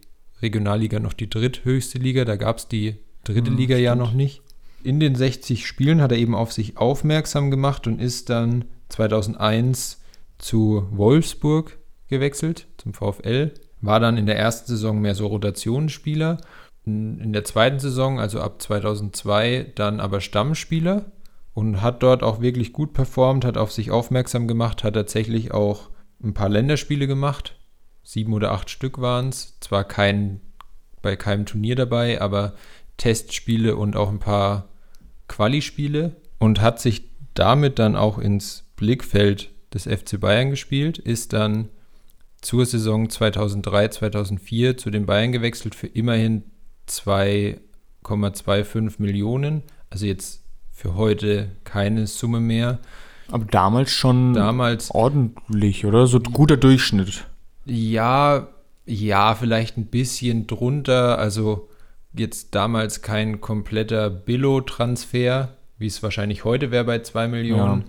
Regionalliga 0.42 1.00
noch 1.00 1.14
die 1.14 1.30
dritthöchste 1.30 1.98
Liga. 1.98 2.26
Da 2.26 2.36
gab 2.36 2.58
es 2.58 2.68
die 2.68 2.96
dritte 3.24 3.52
ja, 3.52 3.58
Liga 3.58 3.76
stimmt. 3.76 3.86
ja 3.86 3.96
noch 3.96 4.14
nicht. 4.14 4.42
In 4.84 5.00
den 5.00 5.16
60 5.16 5.68
Spielen 5.68 6.02
hat 6.02 6.12
er 6.12 6.18
eben 6.18 6.36
auf 6.36 6.54
sich 6.54 6.78
aufmerksam 6.78 7.52
gemacht 7.52 7.88
und 7.88 8.00
ist 8.00 8.30
dann 8.30 8.66
2001 8.90 10.02
zu 10.38 10.88
Wolfsburg 10.92 11.78
gewechselt, 12.08 12.68
zum 12.78 12.94
VfL. 12.94 13.54
War 13.82 14.00
dann 14.00 14.18
in 14.18 14.26
der 14.26 14.38
ersten 14.38 14.68
Saison 14.68 15.00
mehr 15.00 15.16
so 15.16 15.28
Rotationsspieler. 15.28 16.38
In 16.86 17.34
der 17.34 17.44
zweiten 17.44 17.80
Saison, 17.80 18.20
also 18.20 18.42
ab 18.42 18.62
2002, 18.62 19.74
dann 19.76 20.00
aber 20.00 20.22
Stammspieler 20.22 21.12
und 21.54 21.82
hat 21.82 22.04
dort 22.04 22.24
auch 22.24 22.42
wirklich 22.42 22.74
gut 22.74 22.94
performt, 22.94 23.46
hat 23.46 23.58
auf 23.58 23.72
sich 23.72 23.92
aufmerksam 23.92 24.48
gemacht, 24.48 24.84
hat 24.84 24.94
tatsächlich 24.94 25.52
auch 25.54 25.90
ein 26.24 26.34
paar 26.34 26.50
Länderspiele 26.50 27.08
gemacht. 27.08 27.56
Sieben 28.04 28.34
oder 28.34 28.52
acht 28.52 28.70
Stück 28.70 29.00
waren 29.00 29.30
es. 29.30 29.60
Zwar 29.60 29.84
kein, 29.84 30.42
bei 31.02 31.16
keinem 31.16 31.46
Turnier 31.46 31.76
dabei, 31.76 32.22
aber 32.22 32.54
Testspiele 32.98 33.76
und 33.76 33.96
auch 33.96 34.10
ein 34.10 34.20
paar 34.20 34.70
Quali-Spiele 35.28 36.16
und 36.40 36.62
hat 36.62 36.80
sich 36.80 37.10
damit 37.34 37.80
dann 37.80 37.96
auch 37.96 38.18
ins 38.18 38.66
Blickfeld 38.76 39.52
des 39.74 39.84
FC 39.84 40.20
Bayern 40.20 40.50
gespielt, 40.50 40.98
ist 40.98 41.34
dann 41.34 41.70
zur 42.42 42.66
Saison 42.66 43.10
2003, 43.10 43.90
2004 43.90 44.78
zu 44.78 44.90
den 44.90 45.06
Bayern 45.06 45.32
gewechselt 45.32 45.76
für 45.76 45.88
immerhin 45.88 46.44
2,25 46.90 49.02
Millionen. 49.02 49.64
Also 49.90 50.06
jetzt 50.06 50.44
für 50.72 50.96
heute 50.96 51.52
keine 51.64 52.08
Summe 52.08 52.40
mehr. 52.40 52.80
Aber 53.32 53.46
damals 53.46 53.92
schon 53.92 54.34
damals, 54.34 54.90
ordentlich, 54.92 55.86
oder? 55.86 56.08
So 56.08 56.18
ein 56.18 56.24
guter 56.24 56.58
Durchschnitt. 56.58 57.28
Ja, 57.66 58.48
ja, 58.86 59.36
vielleicht 59.36 59.78
ein 59.78 59.86
bisschen 59.86 60.48
drunter. 60.48 61.20
Also 61.20 61.70
jetzt 62.14 62.56
damals 62.56 63.02
kein 63.02 63.42
kompletter 63.42 64.10
Billo-Transfer, 64.10 65.50
wie 65.78 65.88
es 65.88 66.02
wahrscheinlich 66.02 66.46
heute 66.46 66.72
wäre 66.72 66.86
bei 66.86 67.00
2 67.00 67.28
Millionen. 67.28 67.82
Ja 67.82 67.88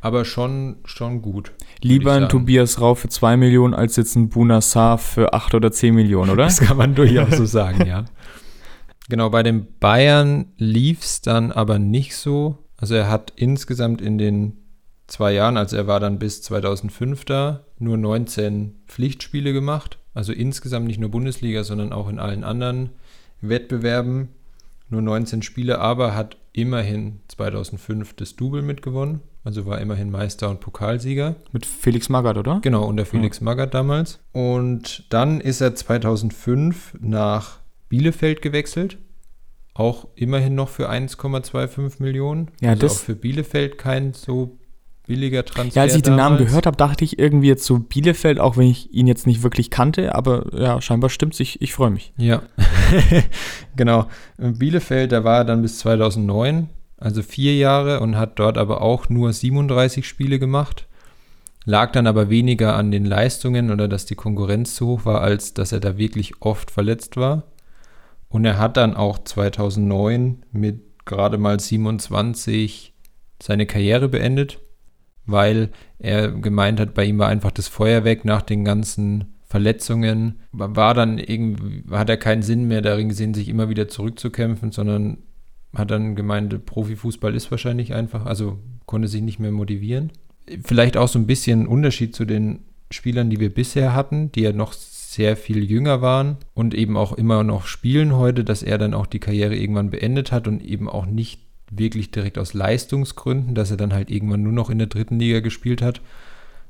aber 0.00 0.24
schon, 0.24 0.76
schon 0.84 1.22
gut. 1.22 1.52
Lieber 1.82 2.12
ein 2.12 2.28
Tobias 2.28 2.80
Rau 2.80 2.94
für 2.94 3.08
2 3.08 3.36
Millionen 3.36 3.74
als 3.74 3.96
jetzt 3.96 4.16
ein 4.16 4.28
Bunassar 4.28 4.98
für 4.98 5.32
8 5.32 5.54
oder 5.54 5.72
10 5.72 5.94
Millionen, 5.94 6.30
oder? 6.30 6.44
Das 6.48 6.60
kann 6.60 6.76
man 6.76 6.94
durchaus 6.94 7.36
so 7.36 7.44
sagen, 7.44 7.86
ja. 7.86 8.04
Genau, 9.08 9.30
bei 9.30 9.42
den 9.42 9.66
Bayern 9.78 10.52
lief 10.56 11.02
es 11.02 11.22
dann 11.22 11.50
aber 11.52 11.78
nicht 11.78 12.14
so. 12.16 12.58
Also 12.76 12.94
er 12.94 13.10
hat 13.10 13.32
insgesamt 13.36 14.00
in 14.00 14.18
den 14.18 14.58
zwei 15.06 15.32
Jahren, 15.32 15.56
also 15.56 15.76
er 15.76 15.86
war 15.86 15.98
dann 15.98 16.18
bis 16.18 16.42
2005 16.42 17.24
da, 17.24 17.64
nur 17.78 17.96
19 17.96 18.74
Pflichtspiele 18.86 19.52
gemacht. 19.52 19.98
Also 20.14 20.32
insgesamt 20.32 20.86
nicht 20.86 21.00
nur 21.00 21.10
Bundesliga, 21.10 21.64
sondern 21.64 21.92
auch 21.92 22.08
in 22.08 22.18
allen 22.18 22.44
anderen 22.44 22.90
Wettbewerben. 23.40 24.28
Nur 24.90 25.02
19 25.02 25.42
Spiele, 25.42 25.80
aber 25.80 26.14
hat 26.14 26.36
immerhin 26.52 27.20
2005 27.28 28.14
das 28.14 28.36
Double 28.36 28.62
mitgewonnen. 28.62 29.20
Also 29.48 29.64
war 29.64 29.80
immerhin 29.80 30.10
Meister 30.10 30.50
und 30.50 30.60
Pokalsieger. 30.60 31.36
Mit 31.52 31.64
Felix 31.64 32.10
Magath, 32.10 32.36
oder? 32.36 32.60
Genau, 32.60 32.84
unter 32.84 33.06
Felix 33.06 33.38
ja. 33.38 33.44
Magath 33.44 33.72
damals. 33.72 34.20
Und 34.32 35.04
dann 35.08 35.40
ist 35.40 35.62
er 35.62 35.74
2005 35.74 36.98
nach 37.00 37.60
Bielefeld 37.88 38.42
gewechselt. 38.42 38.98
Auch 39.72 40.06
immerhin 40.16 40.54
noch 40.54 40.68
für 40.68 40.90
1,25 40.90 42.02
Millionen. 42.02 42.50
Ja, 42.60 42.72
also 42.72 42.82
das 42.82 42.92
auch 42.92 43.04
für 43.04 43.14
Bielefeld 43.14 43.78
kein 43.78 44.12
so 44.12 44.58
billiger 45.06 45.46
Transfer. 45.46 45.76
Ja, 45.76 45.82
als 45.84 45.94
ich 45.94 46.02
den 46.02 46.16
Namen 46.16 46.36
gehört 46.36 46.66
habe, 46.66 46.76
dachte 46.76 47.02
ich 47.02 47.18
irgendwie 47.18 47.48
jetzt 47.48 47.64
so 47.64 47.78
Bielefeld, 47.78 48.40
auch 48.40 48.58
wenn 48.58 48.68
ich 48.68 48.92
ihn 48.92 49.06
jetzt 49.06 49.26
nicht 49.26 49.42
wirklich 49.42 49.70
kannte, 49.70 50.14
aber 50.14 50.44
ja, 50.60 50.78
scheinbar 50.82 51.08
stimmt's. 51.08 51.40
Ich, 51.40 51.62
ich 51.62 51.72
freue 51.72 51.88
mich. 51.88 52.12
Ja, 52.18 52.42
genau. 53.76 54.08
Bielefeld, 54.36 55.10
da 55.10 55.24
war 55.24 55.38
er 55.38 55.44
dann 55.46 55.62
bis 55.62 55.78
2009 55.78 56.68
also 56.98 57.22
vier 57.22 57.56
Jahre 57.56 58.00
und 58.00 58.16
hat 58.16 58.38
dort 58.38 58.58
aber 58.58 58.82
auch 58.82 59.08
nur 59.08 59.32
37 59.32 60.06
Spiele 60.06 60.38
gemacht. 60.38 60.86
lag 61.64 61.92
dann 61.92 62.06
aber 62.06 62.30
weniger 62.30 62.76
an 62.76 62.90
den 62.90 63.04
Leistungen 63.04 63.70
oder 63.70 63.88
dass 63.88 64.06
die 64.06 64.14
Konkurrenz 64.14 64.74
zu 64.74 64.86
hoch 64.86 65.04
war, 65.04 65.20
als 65.20 65.52
dass 65.52 65.72
er 65.72 65.80
da 65.80 65.98
wirklich 65.98 66.40
oft 66.40 66.70
verletzt 66.70 67.16
war. 67.16 67.44
Und 68.28 68.44
er 68.44 68.58
hat 68.58 68.76
dann 68.76 68.96
auch 68.96 69.18
2009 69.18 70.44
mit 70.50 71.04
gerade 71.04 71.36
mal 71.38 71.60
27 71.60 72.94
seine 73.42 73.66
Karriere 73.66 74.08
beendet, 74.08 74.60
weil 75.26 75.70
er 75.98 76.30
gemeint 76.30 76.80
hat, 76.80 76.94
bei 76.94 77.04
ihm 77.04 77.18
war 77.18 77.28
einfach 77.28 77.50
das 77.50 77.68
Feuer 77.68 78.04
weg 78.04 78.24
nach 78.24 78.42
den 78.42 78.64
ganzen 78.64 79.36
Verletzungen. 79.44 80.40
War 80.52 80.94
dann 80.94 81.18
irgendwie, 81.18 81.84
hat 81.90 82.08
er 82.10 82.16
keinen 82.16 82.42
Sinn 82.42 82.66
mehr 82.66 82.82
darin 82.82 83.08
gesehen, 83.08 83.34
sich 83.34 83.48
immer 83.48 83.68
wieder 83.68 83.88
zurückzukämpfen, 83.88 84.72
sondern 84.72 85.18
hat 85.74 85.90
dann 85.90 86.16
gemeint, 86.16 86.64
Profifußball 86.64 87.34
ist 87.34 87.50
wahrscheinlich 87.50 87.94
einfach, 87.94 88.26
also 88.26 88.58
konnte 88.86 89.08
sich 89.08 89.22
nicht 89.22 89.38
mehr 89.38 89.52
motivieren. 89.52 90.12
Vielleicht 90.64 90.96
auch 90.96 91.08
so 91.08 91.18
ein 91.18 91.26
bisschen 91.26 91.66
Unterschied 91.66 92.14
zu 92.14 92.24
den 92.24 92.60
Spielern, 92.90 93.28
die 93.28 93.38
wir 93.38 93.52
bisher 93.52 93.94
hatten, 93.94 94.32
die 94.32 94.40
ja 94.40 94.52
noch 94.52 94.72
sehr 94.72 95.36
viel 95.36 95.64
jünger 95.64 96.00
waren 96.00 96.36
und 96.54 96.74
eben 96.74 96.96
auch 96.96 97.12
immer 97.12 97.44
noch 97.44 97.66
spielen 97.66 98.16
heute, 98.16 98.44
dass 98.44 98.62
er 98.62 98.78
dann 98.78 98.94
auch 98.94 99.06
die 99.06 99.18
Karriere 99.18 99.56
irgendwann 99.56 99.90
beendet 99.90 100.32
hat 100.32 100.48
und 100.48 100.62
eben 100.62 100.88
auch 100.88 101.06
nicht 101.06 101.40
wirklich 101.70 102.10
direkt 102.10 102.38
aus 102.38 102.54
Leistungsgründen, 102.54 103.54
dass 103.54 103.70
er 103.70 103.76
dann 103.76 103.92
halt 103.92 104.10
irgendwann 104.10 104.42
nur 104.42 104.52
noch 104.52 104.70
in 104.70 104.78
der 104.78 104.86
dritten 104.86 105.18
Liga 105.18 105.40
gespielt 105.40 105.82
hat, 105.82 106.00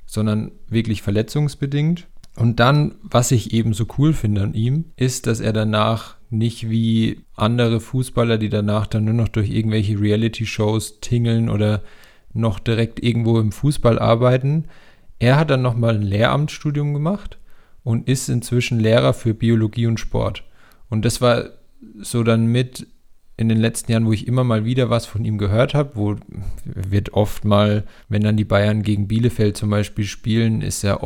sondern 0.06 0.50
wirklich 0.68 1.02
verletzungsbedingt. 1.02 2.06
Und 2.38 2.60
dann, 2.60 2.94
was 3.02 3.32
ich 3.32 3.52
eben 3.52 3.72
so 3.72 3.86
cool 3.98 4.12
finde 4.12 4.42
an 4.42 4.54
ihm, 4.54 4.84
ist, 4.96 5.26
dass 5.26 5.40
er 5.40 5.52
danach 5.52 6.16
nicht 6.30 6.70
wie 6.70 7.22
andere 7.34 7.80
Fußballer, 7.80 8.38
die 8.38 8.48
danach 8.48 8.86
dann 8.86 9.06
nur 9.06 9.14
noch 9.14 9.26
durch 9.26 9.50
irgendwelche 9.50 10.00
Reality-Shows 10.00 11.00
tingeln 11.00 11.48
oder 11.48 11.82
noch 12.32 12.60
direkt 12.60 13.02
irgendwo 13.02 13.40
im 13.40 13.50
Fußball 13.50 13.98
arbeiten. 13.98 14.66
Er 15.18 15.36
hat 15.36 15.50
dann 15.50 15.62
nochmal 15.62 15.96
ein 15.96 16.02
Lehramtsstudium 16.02 16.94
gemacht 16.94 17.38
und 17.82 18.08
ist 18.08 18.28
inzwischen 18.28 18.78
Lehrer 18.78 19.14
für 19.14 19.34
Biologie 19.34 19.88
und 19.88 19.98
Sport. 19.98 20.44
Und 20.90 21.04
das 21.04 21.20
war 21.20 21.50
so 22.00 22.22
dann 22.22 22.46
mit 22.46 22.86
in 23.36 23.48
den 23.48 23.58
letzten 23.58 23.90
Jahren, 23.90 24.06
wo 24.06 24.12
ich 24.12 24.28
immer 24.28 24.44
mal 24.44 24.64
wieder 24.64 24.90
was 24.90 25.06
von 25.06 25.24
ihm 25.24 25.38
gehört 25.38 25.74
habe, 25.74 25.92
wo 25.94 26.14
wird 26.64 27.14
oft 27.14 27.44
mal, 27.44 27.84
wenn 28.08 28.22
dann 28.22 28.36
die 28.36 28.44
Bayern 28.44 28.82
gegen 28.82 29.08
Bielefeld 29.08 29.56
zum 29.56 29.70
Beispiel 29.70 30.04
spielen, 30.04 30.62
ist 30.62 30.84
er 30.84 31.02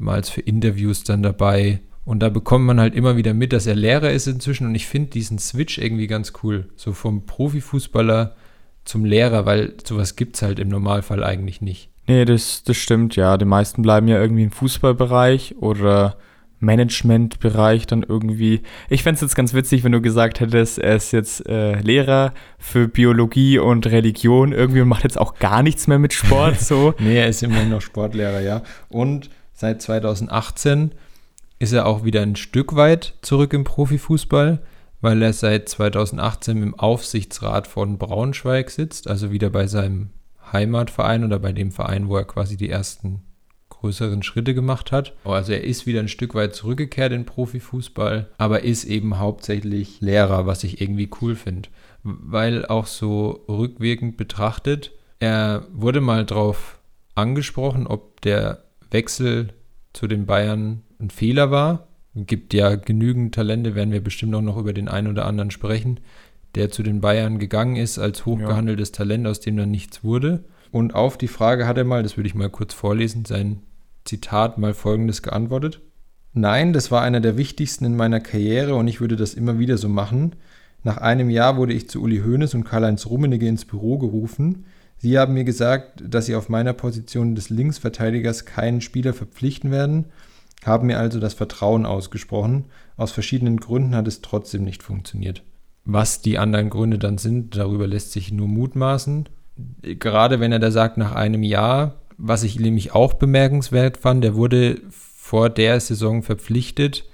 oftmals 0.00 0.30
für 0.30 0.40
Interviews 0.40 1.04
dann 1.04 1.22
dabei. 1.22 1.80
Und 2.06 2.20
da 2.20 2.30
bekommt 2.30 2.64
man 2.64 2.80
halt 2.80 2.94
immer 2.94 3.16
wieder 3.16 3.34
mit, 3.34 3.52
dass 3.52 3.66
er 3.66 3.74
Lehrer 3.74 4.10
ist 4.10 4.26
inzwischen. 4.26 4.66
Und 4.66 4.74
ich 4.74 4.86
finde 4.86 5.10
diesen 5.10 5.38
Switch 5.38 5.76
irgendwie 5.76 6.06
ganz 6.06 6.32
cool. 6.42 6.70
So 6.74 6.92
vom 6.92 7.26
Profifußballer 7.26 8.34
zum 8.84 9.04
Lehrer, 9.04 9.44
weil 9.44 9.74
sowas 9.84 10.16
gibt 10.16 10.36
es 10.36 10.42
halt 10.42 10.58
im 10.58 10.68
Normalfall 10.68 11.22
eigentlich 11.22 11.60
nicht. 11.60 11.90
Nee, 12.06 12.24
das, 12.24 12.64
das 12.64 12.78
stimmt, 12.78 13.14
ja. 13.16 13.36
Die 13.36 13.44
meisten 13.44 13.82
bleiben 13.82 14.08
ja 14.08 14.18
irgendwie 14.18 14.44
im 14.44 14.50
Fußballbereich 14.50 15.56
oder 15.58 16.16
Managementbereich 16.58 17.86
dann 17.86 18.02
irgendwie. 18.02 18.62
Ich 18.88 19.02
fände 19.02 19.16
es 19.16 19.20
jetzt 19.20 19.36
ganz 19.36 19.52
witzig, 19.52 19.84
wenn 19.84 19.92
du 19.92 20.00
gesagt 20.00 20.40
hättest, 20.40 20.78
er 20.78 20.96
ist 20.96 21.12
jetzt 21.12 21.46
äh, 21.46 21.78
Lehrer 21.80 22.32
für 22.58 22.88
Biologie 22.88 23.58
und 23.58 23.86
Religion 23.86 24.52
irgendwie 24.52 24.80
und 24.80 24.88
macht 24.88 25.04
jetzt 25.04 25.20
auch 25.20 25.38
gar 25.38 25.62
nichts 25.62 25.86
mehr 25.86 25.98
mit 25.98 26.14
Sport. 26.14 26.58
So. 26.60 26.94
nee, 26.98 27.18
er 27.18 27.28
ist 27.28 27.42
immerhin 27.42 27.70
noch 27.70 27.80
Sportlehrer, 27.80 28.40
ja. 28.40 28.62
Und 28.88 29.28
seit 29.60 29.82
2018 29.82 30.92
ist 31.58 31.72
er 31.72 31.84
auch 31.84 32.02
wieder 32.02 32.22
ein 32.22 32.34
Stück 32.34 32.76
weit 32.76 33.14
zurück 33.20 33.52
im 33.52 33.64
Profifußball, 33.64 34.62
weil 35.02 35.22
er 35.22 35.34
seit 35.34 35.68
2018 35.68 36.62
im 36.62 36.74
Aufsichtsrat 36.74 37.66
von 37.66 37.98
Braunschweig 37.98 38.70
sitzt, 38.70 39.06
also 39.06 39.30
wieder 39.30 39.50
bei 39.50 39.66
seinem 39.66 40.10
Heimatverein 40.50 41.24
oder 41.24 41.38
bei 41.38 41.52
dem 41.52 41.72
Verein, 41.72 42.08
wo 42.08 42.16
er 42.16 42.24
quasi 42.24 42.56
die 42.56 42.70
ersten 42.70 43.20
größeren 43.68 44.22
Schritte 44.22 44.54
gemacht 44.54 44.92
hat. 44.92 45.14
Also 45.24 45.52
er 45.52 45.62
ist 45.62 45.86
wieder 45.86 46.00
ein 46.00 46.08
Stück 46.08 46.34
weit 46.34 46.54
zurückgekehrt 46.54 47.12
in 47.12 47.26
Profifußball, 47.26 48.30
aber 48.38 48.62
ist 48.64 48.84
eben 48.84 49.18
hauptsächlich 49.18 50.00
Lehrer, 50.00 50.46
was 50.46 50.64
ich 50.64 50.80
irgendwie 50.80 51.10
cool 51.20 51.36
finde. 51.36 51.68
Weil 52.02 52.64
auch 52.64 52.86
so 52.86 53.44
rückwirkend 53.46 54.16
betrachtet, 54.16 54.92
er 55.18 55.66
wurde 55.70 56.00
mal 56.00 56.24
darauf 56.24 56.80
angesprochen, 57.14 57.86
ob 57.86 58.22
der 58.22 58.64
Wechsel 58.90 59.48
zu 59.92 60.06
den 60.06 60.26
Bayern 60.26 60.82
ein 60.98 61.10
Fehler 61.10 61.50
war. 61.50 61.88
Es 62.14 62.26
gibt 62.26 62.54
ja 62.54 62.74
genügend 62.74 63.34
Talente, 63.34 63.74
werden 63.74 63.92
wir 63.92 64.02
bestimmt 64.02 64.34
auch 64.34 64.42
noch 64.42 64.56
über 64.56 64.72
den 64.72 64.88
einen 64.88 65.08
oder 65.08 65.26
anderen 65.26 65.50
sprechen, 65.50 66.00
der 66.54 66.70
zu 66.70 66.82
den 66.82 67.00
Bayern 67.00 67.38
gegangen 67.38 67.76
ist 67.76 67.98
als 67.98 68.26
hochgehandeltes 68.26 68.90
ja. 68.90 68.96
Talent, 68.96 69.26
aus 69.26 69.40
dem 69.40 69.56
dann 69.56 69.70
nichts 69.70 70.02
wurde. 70.02 70.44
Und 70.72 70.94
auf 70.94 71.18
die 71.18 71.28
Frage 71.28 71.66
hat 71.66 71.78
er 71.78 71.84
mal, 71.84 72.02
das 72.02 72.16
würde 72.16 72.28
ich 72.28 72.34
mal 72.34 72.50
kurz 72.50 72.74
vorlesen, 72.74 73.24
sein 73.24 73.62
Zitat 74.04 74.58
mal 74.58 74.74
Folgendes 74.74 75.22
geantwortet. 75.22 75.80
Nein, 76.32 76.72
das 76.72 76.90
war 76.90 77.02
einer 77.02 77.20
der 77.20 77.36
wichtigsten 77.36 77.84
in 77.84 77.96
meiner 77.96 78.20
Karriere 78.20 78.74
und 78.76 78.86
ich 78.86 79.00
würde 79.00 79.16
das 79.16 79.34
immer 79.34 79.58
wieder 79.58 79.78
so 79.78 79.88
machen. 79.88 80.36
Nach 80.82 80.96
einem 80.96 81.28
Jahr 81.28 81.56
wurde 81.56 81.72
ich 81.72 81.88
zu 81.88 82.00
Uli 82.00 82.20
Hoeneß 82.20 82.54
und 82.54 82.64
Karl-Heinz 82.64 83.06
Rummenigge 83.06 83.46
ins 83.46 83.64
Büro 83.64 83.98
gerufen. 83.98 84.64
Sie 85.00 85.18
haben 85.18 85.34
mir 85.34 85.44
gesagt, 85.44 86.02
dass 86.06 86.26
sie 86.26 86.34
auf 86.34 86.48
meiner 86.48 86.72
Position 86.72 87.34
des 87.34 87.50
Linksverteidigers 87.50 88.44
keinen 88.44 88.80
Spieler 88.80 89.12
verpflichten 89.12 89.70
werden, 89.70 90.06
haben 90.64 90.86
mir 90.86 90.98
also 90.98 91.20
das 91.20 91.34
Vertrauen 91.34 91.86
ausgesprochen. 91.86 92.66
Aus 92.96 93.10
verschiedenen 93.10 93.58
Gründen 93.58 93.94
hat 93.94 94.06
es 94.06 94.20
trotzdem 94.20 94.62
nicht 94.62 94.82
funktioniert. 94.82 95.42
Was 95.84 96.20
die 96.20 96.38
anderen 96.38 96.68
Gründe 96.68 96.98
dann 96.98 97.16
sind, 97.16 97.56
darüber 97.56 97.86
lässt 97.86 98.12
sich 98.12 98.30
nur 98.30 98.46
mutmaßen. 98.46 99.28
Gerade 99.82 100.38
wenn 100.38 100.52
er 100.52 100.58
da 100.58 100.70
sagt, 100.70 100.98
nach 100.98 101.14
einem 101.14 101.42
Jahr 101.42 102.00
was 102.22 102.42
ich 102.42 102.60
nämlich 102.60 102.92
auch 102.92 103.14
bemerkenswert 103.14 103.96
fand, 103.96 104.22
der 104.22 104.34
wurde 104.34 104.80
vor 104.90 105.48
der 105.48 105.80
Saison 105.80 106.22
verpflichtet, 106.22 107.04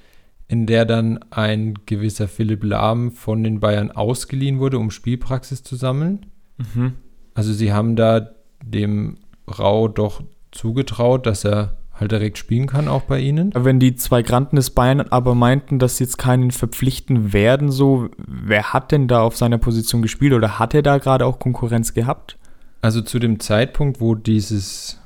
in 0.49 0.67
der 0.67 0.85
dann 0.85 1.19
ein 1.31 1.75
gewisser 1.87 2.29
Philipp 2.29 2.65
Lahm 2.65 3.13
von 3.13 3.45
den 3.45 3.61
Bayern 3.61 3.91
ausgeliehen 3.91 4.59
wurde, 4.59 4.79
um 4.79 4.91
Spielpraxis 4.91 5.63
zu 5.63 5.77
sammeln. 5.77 6.27
Mhm. 6.59 6.95
Also 7.37 7.53
sie 7.53 7.73
haben 7.73 7.97
da 7.97 8.31
dem 8.65 9.19
Rau 9.47 9.89
doch 9.89 10.23
zugetraut, 10.51 11.27
dass 11.27 11.45
er 11.45 11.77
halt 11.93 12.11
direkt 12.11 12.39
spielen 12.39 12.67
kann, 12.67 12.89
auch 12.89 13.03
bei 13.03 13.21
ihnen. 13.21 13.53
Wenn 13.55 13.79
die 13.79 13.95
zwei 13.95 14.23
Granten 14.23 14.57
des 14.57 14.71
Bayern 14.71 15.03
aber 15.03 15.35
meinten, 15.35 15.79
dass 15.79 15.99
sie 15.99 16.05
jetzt 16.05 16.17
keinen 16.17 16.51
verpflichten 16.51 17.35
werden, 17.35 17.71
so, 17.71 18.09
wer 18.17 18.73
hat 18.73 18.91
denn 18.91 19.07
da 19.07 19.21
auf 19.21 19.37
seiner 19.37 19.59
Position 19.59 20.03
gespielt 20.03 20.33
oder 20.33 20.59
hat 20.59 20.73
er 20.75 20.83
da 20.83 20.97
gerade 20.97 21.27
auch 21.27 21.39
Konkurrenz 21.39 21.93
gehabt? 21.93 22.39
Also 22.81 23.03
zu 23.03 23.19
dem 23.19 23.39
Zeitpunkt, 23.39 24.01
wo 24.01 24.15
dieses, 24.15 24.99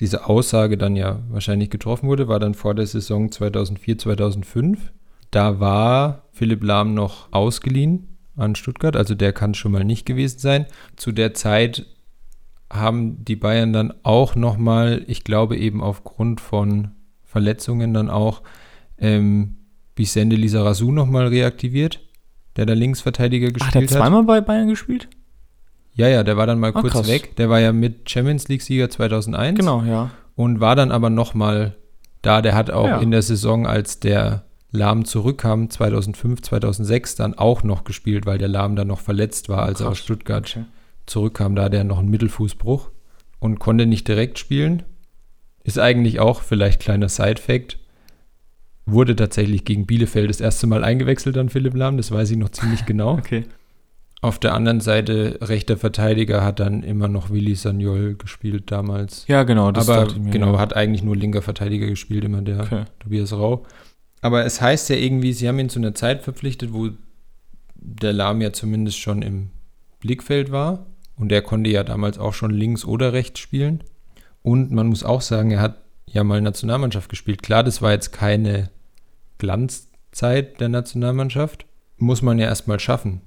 diese 0.00 0.26
Aussage 0.26 0.76
dann 0.76 0.94
ja 0.94 1.20
wahrscheinlich 1.30 1.70
getroffen 1.70 2.06
wurde, 2.06 2.28
war 2.28 2.38
dann 2.38 2.54
vor 2.54 2.74
der 2.74 2.86
Saison 2.86 3.32
2004, 3.32 3.98
2005. 3.98 4.92
Da 5.30 5.58
war 5.58 6.24
Philipp 6.32 6.62
Lahm 6.62 6.92
noch 6.92 7.28
ausgeliehen 7.32 8.11
an 8.36 8.54
Stuttgart, 8.54 8.96
also 8.96 9.14
der 9.14 9.32
kann 9.32 9.54
schon 9.54 9.72
mal 9.72 9.84
nicht 9.84 10.06
gewesen 10.06 10.38
sein. 10.38 10.66
Zu 10.96 11.12
der 11.12 11.34
Zeit 11.34 11.86
haben 12.70 13.24
die 13.24 13.36
Bayern 13.36 13.72
dann 13.72 13.92
auch 14.02 14.34
nochmal, 14.34 15.04
ich 15.06 15.24
glaube 15.24 15.56
eben 15.56 15.82
aufgrund 15.82 16.40
von 16.40 16.92
Verletzungen 17.22 17.92
dann 17.92 18.08
auch, 18.08 18.42
ähm, 18.98 19.56
Vicente 19.94 20.36
Lizarazu 20.36 20.90
nochmal 20.90 21.26
reaktiviert, 21.26 22.00
der 22.56 22.66
da 22.66 22.72
Linksverteidiger 22.72 23.48
gespielt 23.48 23.74
hat. 23.74 23.82
Ach, 23.82 23.88
der 23.88 23.98
hat 23.98 24.04
zweimal 24.04 24.24
bei 24.24 24.40
Bayern 24.40 24.68
gespielt? 24.68 25.08
Ja, 25.94 26.08
ja, 26.08 26.22
der 26.22 26.36
war 26.36 26.46
dann 26.46 26.58
mal 26.58 26.72
ah, 26.74 26.80
kurz 26.80 26.94
krass. 26.94 27.08
weg. 27.08 27.36
Der 27.36 27.50
war 27.50 27.60
ja 27.60 27.72
mit 27.72 28.08
Champions 28.08 28.48
League-Sieger 28.48 28.88
2001. 28.88 29.58
Genau, 29.58 29.82
ja. 29.82 30.10
Und 30.34 30.60
war 30.60 30.74
dann 30.74 30.90
aber 30.90 31.10
nochmal 31.10 31.76
da. 32.22 32.40
Der 32.40 32.54
hat 32.54 32.70
auch 32.70 32.86
ja. 32.86 32.98
in 33.00 33.10
der 33.10 33.20
Saison, 33.20 33.66
als 33.66 34.00
der 34.00 34.44
Lahm 34.72 35.04
zurückkam, 35.04 35.68
2005, 35.68 36.42
2006, 36.42 37.14
dann 37.14 37.34
auch 37.34 37.62
noch 37.62 37.84
gespielt, 37.84 38.24
weil 38.24 38.38
der 38.38 38.48
Lahm 38.48 38.74
dann 38.74 38.88
noch 38.88 39.00
verletzt 39.00 39.48
war, 39.48 39.62
als 39.62 39.78
krass. 39.78 39.86
er 39.86 39.90
aus 39.90 39.98
Stuttgart 39.98 40.50
okay. 40.50 40.64
zurückkam. 41.06 41.54
Da 41.54 41.64
hat 41.64 41.74
er 41.74 41.84
noch 41.84 41.98
einen 41.98 42.10
Mittelfußbruch 42.10 42.90
und 43.38 43.58
konnte 43.58 43.86
nicht 43.86 44.08
direkt 44.08 44.38
spielen. 44.38 44.82
Ist 45.62 45.78
eigentlich 45.78 46.20
auch 46.20 46.42
vielleicht 46.42 46.80
kleiner 46.80 47.08
Side-Fact. 47.08 47.78
Wurde 48.86 49.14
tatsächlich 49.14 49.64
gegen 49.64 49.86
Bielefeld 49.86 50.30
das 50.30 50.40
erste 50.40 50.66
Mal 50.66 50.82
eingewechselt 50.82 51.36
an 51.36 51.50
Philipp 51.50 51.74
Lahm, 51.74 51.98
das 51.98 52.10
weiß 52.10 52.30
ich 52.30 52.38
noch 52.38 52.48
ziemlich 52.48 52.86
genau. 52.86 53.12
okay. 53.12 53.44
Auf 54.22 54.38
der 54.38 54.54
anderen 54.54 54.78
Seite, 54.78 55.38
rechter 55.42 55.76
Verteidiger 55.76 56.44
hat 56.44 56.60
dann 56.60 56.84
immer 56.84 57.08
noch 57.08 57.30
Willi 57.30 57.56
Sagnol 57.56 58.14
gespielt 58.14 58.70
damals. 58.70 59.26
Ja, 59.26 59.42
genau. 59.42 59.72
Das 59.72 59.88
Aber 59.88 60.14
mir, 60.14 60.30
genau, 60.30 60.54
ja. 60.54 60.58
hat 60.60 60.76
eigentlich 60.76 61.02
nur 61.02 61.16
linker 61.16 61.42
Verteidiger 61.42 61.88
gespielt, 61.88 62.22
immer 62.22 62.40
der 62.40 62.60
okay. 62.60 62.84
Tobias 63.00 63.32
Rau. 63.32 63.66
Aber 64.22 64.46
es 64.46 64.60
heißt 64.60 64.88
ja 64.88 64.96
irgendwie, 64.96 65.34
sie 65.34 65.46
haben 65.46 65.58
ihn 65.58 65.68
zu 65.68 65.78
einer 65.78 65.94
Zeit 65.94 66.22
verpflichtet, 66.22 66.72
wo 66.72 66.88
der 67.74 68.14
Lahm 68.14 68.40
ja 68.40 68.52
zumindest 68.52 68.98
schon 68.98 69.20
im 69.20 69.50
Blickfeld 70.00 70.50
war. 70.50 70.86
Und 71.16 71.28
der 71.28 71.42
konnte 71.42 71.68
ja 71.68 71.84
damals 71.84 72.18
auch 72.18 72.32
schon 72.32 72.50
links 72.50 72.86
oder 72.86 73.12
rechts 73.12 73.40
spielen. 73.40 73.84
Und 74.42 74.70
man 74.70 74.86
muss 74.86 75.04
auch 75.04 75.20
sagen, 75.20 75.50
er 75.50 75.60
hat 75.60 75.82
ja 76.06 76.24
mal 76.24 76.40
Nationalmannschaft 76.40 77.10
gespielt. 77.10 77.42
Klar, 77.42 77.62
das 77.62 77.82
war 77.82 77.92
jetzt 77.92 78.12
keine 78.12 78.70
Glanzzeit 79.36 80.58
der 80.60 80.70
Nationalmannschaft. 80.70 81.66
Muss 81.98 82.22
man 82.22 82.38
ja 82.38 82.46
erstmal 82.46 82.80
schaffen 82.80 83.20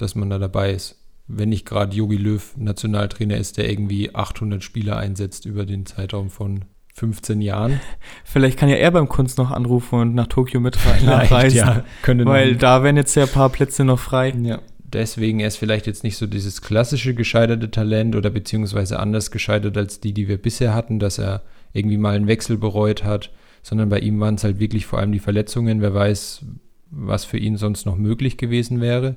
dass 0.00 0.14
man 0.14 0.30
da 0.30 0.38
dabei 0.38 0.72
ist. 0.72 0.96
wenn 1.32 1.50
nicht 1.50 1.64
gerade 1.64 1.94
Jogi 1.94 2.16
Löw 2.16 2.56
Nationaltrainer 2.56 3.36
ist, 3.36 3.56
der 3.56 3.70
irgendwie 3.70 4.12
800 4.12 4.64
Spieler 4.64 4.96
einsetzt 4.96 5.46
über 5.46 5.64
den 5.64 5.86
Zeitraum 5.86 6.28
von 6.28 6.64
15 7.00 7.40
Jahren. 7.40 7.80
Vielleicht 8.24 8.58
kann 8.58 8.68
ja 8.68 8.76
er 8.76 8.90
beim 8.90 9.08
Kunst 9.08 9.38
noch 9.38 9.50
anrufen 9.50 9.98
und 9.98 10.14
nach 10.14 10.26
Tokio 10.26 10.60
mit 10.60 10.78
nachreisen. 11.02 11.56
ja, 11.56 11.84
könnte 12.02 12.26
weil 12.26 12.56
da 12.56 12.82
wären 12.82 12.98
jetzt 12.98 13.14
ja 13.14 13.22
ein 13.22 13.28
paar 13.30 13.48
Plätze 13.48 13.84
noch 13.84 13.98
frei. 13.98 14.34
Ja. 14.42 14.60
Deswegen 14.84 15.40
er 15.40 15.48
ist 15.48 15.56
vielleicht 15.56 15.86
jetzt 15.86 16.04
nicht 16.04 16.18
so 16.18 16.26
dieses 16.26 16.60
klassische 16.60 17.14
gescheiterte 17.14 17.70
Talent 17.70 18.16
oder 18.16 18.28
beziehungsweise 18.28 18.98
anders 18.98 19.30
gescheitert 19.30 19.78
als 19.78 20.00
die, 20.00 20.12
die 20.12 20.28
wir 20.28 20.36
bisher 20.36 20.74
hatten, 20.74 20.98
dass 20.98 21.18
er 21.18 21.42
irgendwie 21.72 21.96
mal 21.96 22.16
einen 22.16 22.26
Wechsel 22.26 22.58
bereut 22.58 23.02
hat, 23.02 23.30
sondern 23.62 23.88
bei 23.88 24.00
ihm 24.00 24.20
waren 24.20 24.34
es 24.34 24.44
halt 24.44 24.60
wirklich 24.60 24.84
vor 24.84 24.98
allem 24.98 25.12
die 25.12 25.20
Verletzungen. 25.20 25.80
Wer 25.80 25.94
weiß, 25.94 26.44
was 26.90 27.24
für 27.24 27.38
ihn 27.38 27.56
sonst 27.56 27.86
noch 27.86 27.96
möglich 27.96 28.36
gewesen 28.36 28.82
wäre. 28.82 29.16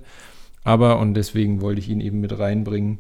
Aber, 0.64 1.00
und 1.00 1.16
deswegen 1.16 1.60
wollte 1.60 1.82
ich 1.82 1.90
ihn 1.90 2.00
eben 2.00 2.22
mit 2.22 2.40
reinbringen, 2.40 3.00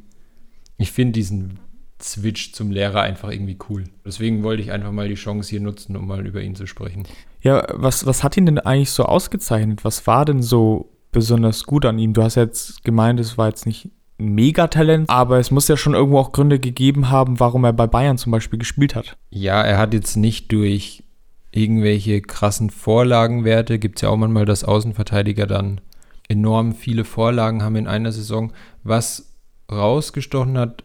ich 0.77 0.91
finde 0.91 1.13
diesen 1.13 1.59
Switch 2.03 2.53
zum 2.53 2.71
Lehrer 2.71 3.01
einfach 3.01 3.31
irgendwie 3.31 3.57
cool. 3.69 3.85
Deswegen 4.05 4.43
wollte 4.43 4.61
ich 4.61 4.71
einfach 4.71 4.91
mal 4.91 5.07
die 5.07 5.15
Chance 5.15 5.49
hier 5.49 5.61
nutzen, 5.61 5.95
um 5.95 6.07
mal 6.07 6.25
über 6.25 6.41
ihn 6.41 6.55
zu 6.55 6.67
sprechen. 6.67 7.03
Ja, 7.41 7.65
was, 7.73 8.05
was 8.05 8.23
hat 8.23 8.37
ihn 8.37 8.45
denn 8.45 8.59
eigentlich 8.59 8.91
so 8.91 9.05
ausgezeichnet? 9.05 9.83
Was 9.83 10.05
war 10.07 10.25
denn 10.25 10.41
so 10.41 10.91
besonders 11.11 11.65
gut 11.65 11.85
an 11.85 11.99
ihm? 11.99 12.13
Du 12.13 12.23
hast 12.23 12.35
jetzt 12.35 12.83
gemeint, 12.83 13.19
es 13.19 13.37
war 13.37 13.47
jetzt 13.47 13.65
nicht 13.65 13.89
ein 14.19 14.33
Megatalent, 14.33 15.09
aber 15.09 15.39
es 15.39 15.51
muss 15.51 15.67
ja 15.67 15.77
schon 15.77 15.93
irgendwo 15.93 16.19
auch 16.19 16.31
Gründe 16.31 16.59
gegeben 16.59 17.09
haben, 17.09 17.39
warum 17.39 17.63
er 17.63 17.73
bei 17.73 17.87
Bayern 17.87 18.17
zum 18.17 18.31
Beispiel 18.31 18.59
gespielt 18.59 18.95
hat. 18.95 19.17
Ja, 19.29 19.61
er 19.61 19.77
hat 19.77 19.93
jetzt 19.93 20.15
nicht 20.15 20.51
durch 20.51 21.03
irgendwelche 21.51 22.21
krassen 22.21 22.69
Vorlagenwerte, 22.69 23.79
gibt 23.79 23.97
es 23.97 24.01
ja 24.01 24.09
auch 24.09 24.17
manchmal, 24.17 24.45
dass 24.45 24.63
Außenverteidiger 24.63 25.45
dann 25.45 25.81
enorm 26.27 26.73
viele 26.73 27.05
Vorlagen 27.05 27.63
haben 27.63 27.75
in 27.75 27.87
einer 27.87 28.11
Saison. 28.11 28.53
Was 28.83 29.33
rausgestochen 29.71 30.57
hat, 30.57 30.83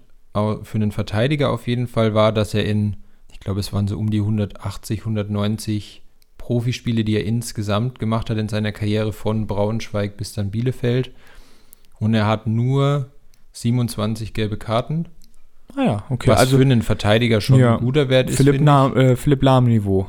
für 0.63 0.77
einen 0.77 0.93
Verteidiger 0.93 1.51
auf 1.51 1.67
jeden 1.67 1.87
Fall, 1.87 2.15
war, 2.15 2.33
dass 2.33 2.55
er 2.55 2.65
in, 2.65 2.97
ich 3.31 3.41
glaube, 3.41 3.61
es 3.61 3.73
waren 3.73 3.89
so 3.89 3.99
um 3.99 4.11
die 4.11 4.21
180, 4.21 5.01
190 5.01 6.03
Profispiele, 6.37 7.05
die 7.05 7.15
er 7.17 7.25
insgesamt 7.25 7.99
gemacht 7.99 8.31
hat 8.31 8.39
in 8.39 8.49
seiner 8.49 8.73
Karriere 8.73 9.13
von 9.13 9.47
Braunschweig 9.47 10.17
bis 10.17 10.33
dann 10.33 10.51
Bielefeld. 10.51 11.13
Und 12.01 12.15
er 12.15 12.27
hat 12.27 12.47
nur 12.47 13.11
27 13.53 14.33
gelbe 14.33 14.57
Karten. 14.57 15.07
Ah 15.77 15.83
ja, 15.83 16.05
okay. 16.09 16.31
Was 16.31 16.41
also 16.41 16.57
für 16.57 16.63
einen 16.63 16.83
Verteidiger 16.83 17.41
schon 17.41 17.59
ja, 17.59 17.77
ein 17.77 17.85
guter 17.85 18.09
Wert 18.09 18.31
ist. 18.31 18.37
Philipp, 18.37 18.61
Na, 18.61 18.91
äh, 18.95 19.17
Philipp 19.17 19.43
Lahm-Niveau. 19.43 20.09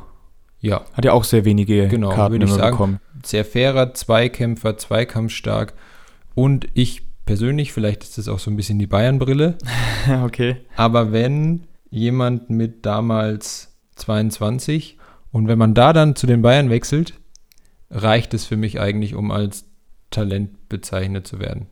Ja. 0.61 0.85
Hat 0.93 1.05
ja 1.05 1.13
auch 1.13 1.23
sehr 1.23 1.45
wenige 1.45 1.87
genau, 1.87 2.09
Karten 2.09 2.33
würde 2.33 2.45
ich 2.45 2.51
sagen. 2.51 2.71
bekommen. 2.71 2.99
Sehr 3.25 3.45
fairer 3.45 3.93
Zweikämpfer, 3.93 4.77
zweikampfstark. 4.77 5.73
Und 6.35 6.67
ich 6.73 7.08
persönlich, 7.29 7.73
vielleicht 7.73 8.01
ist 8.01 8.17
das 8.17 8.27
auch 8.27 8.39
so 8.39 8.49
ein 8.49 8.55
bisschen 8.55 8.79
die 8.79 8.87
Bayern-Brille. 8.87 9.55
okay. 10.23 10.57
Aber 10.75 11.11
wenn 11.11 11.67
jemand 11.91 12.49
mit 12.49 12.87
damals 12.87 13.77
22 13.97 14.97
und 15.31 15.47
wenn 15.47 15.59
man 15.59 15.75
da 15.75 15.93
dann 15.93 16.15
zu 16.15 16.25
den 16.25 16.41
Bayern 16.41 16.71
wechselt, 16.71 17.13
reicht 17.91 18.33
es 18.33 18.47
für 18.47 18.57
mich 18.57 18.79
eigentlich, 18.79 19.13
um 19.13 19.29
als 19.29 19.65
Talent 20.09 20.69
bezeichnet 20.69 21.27
zu 21.27 21.39
werden. 21.39 21.67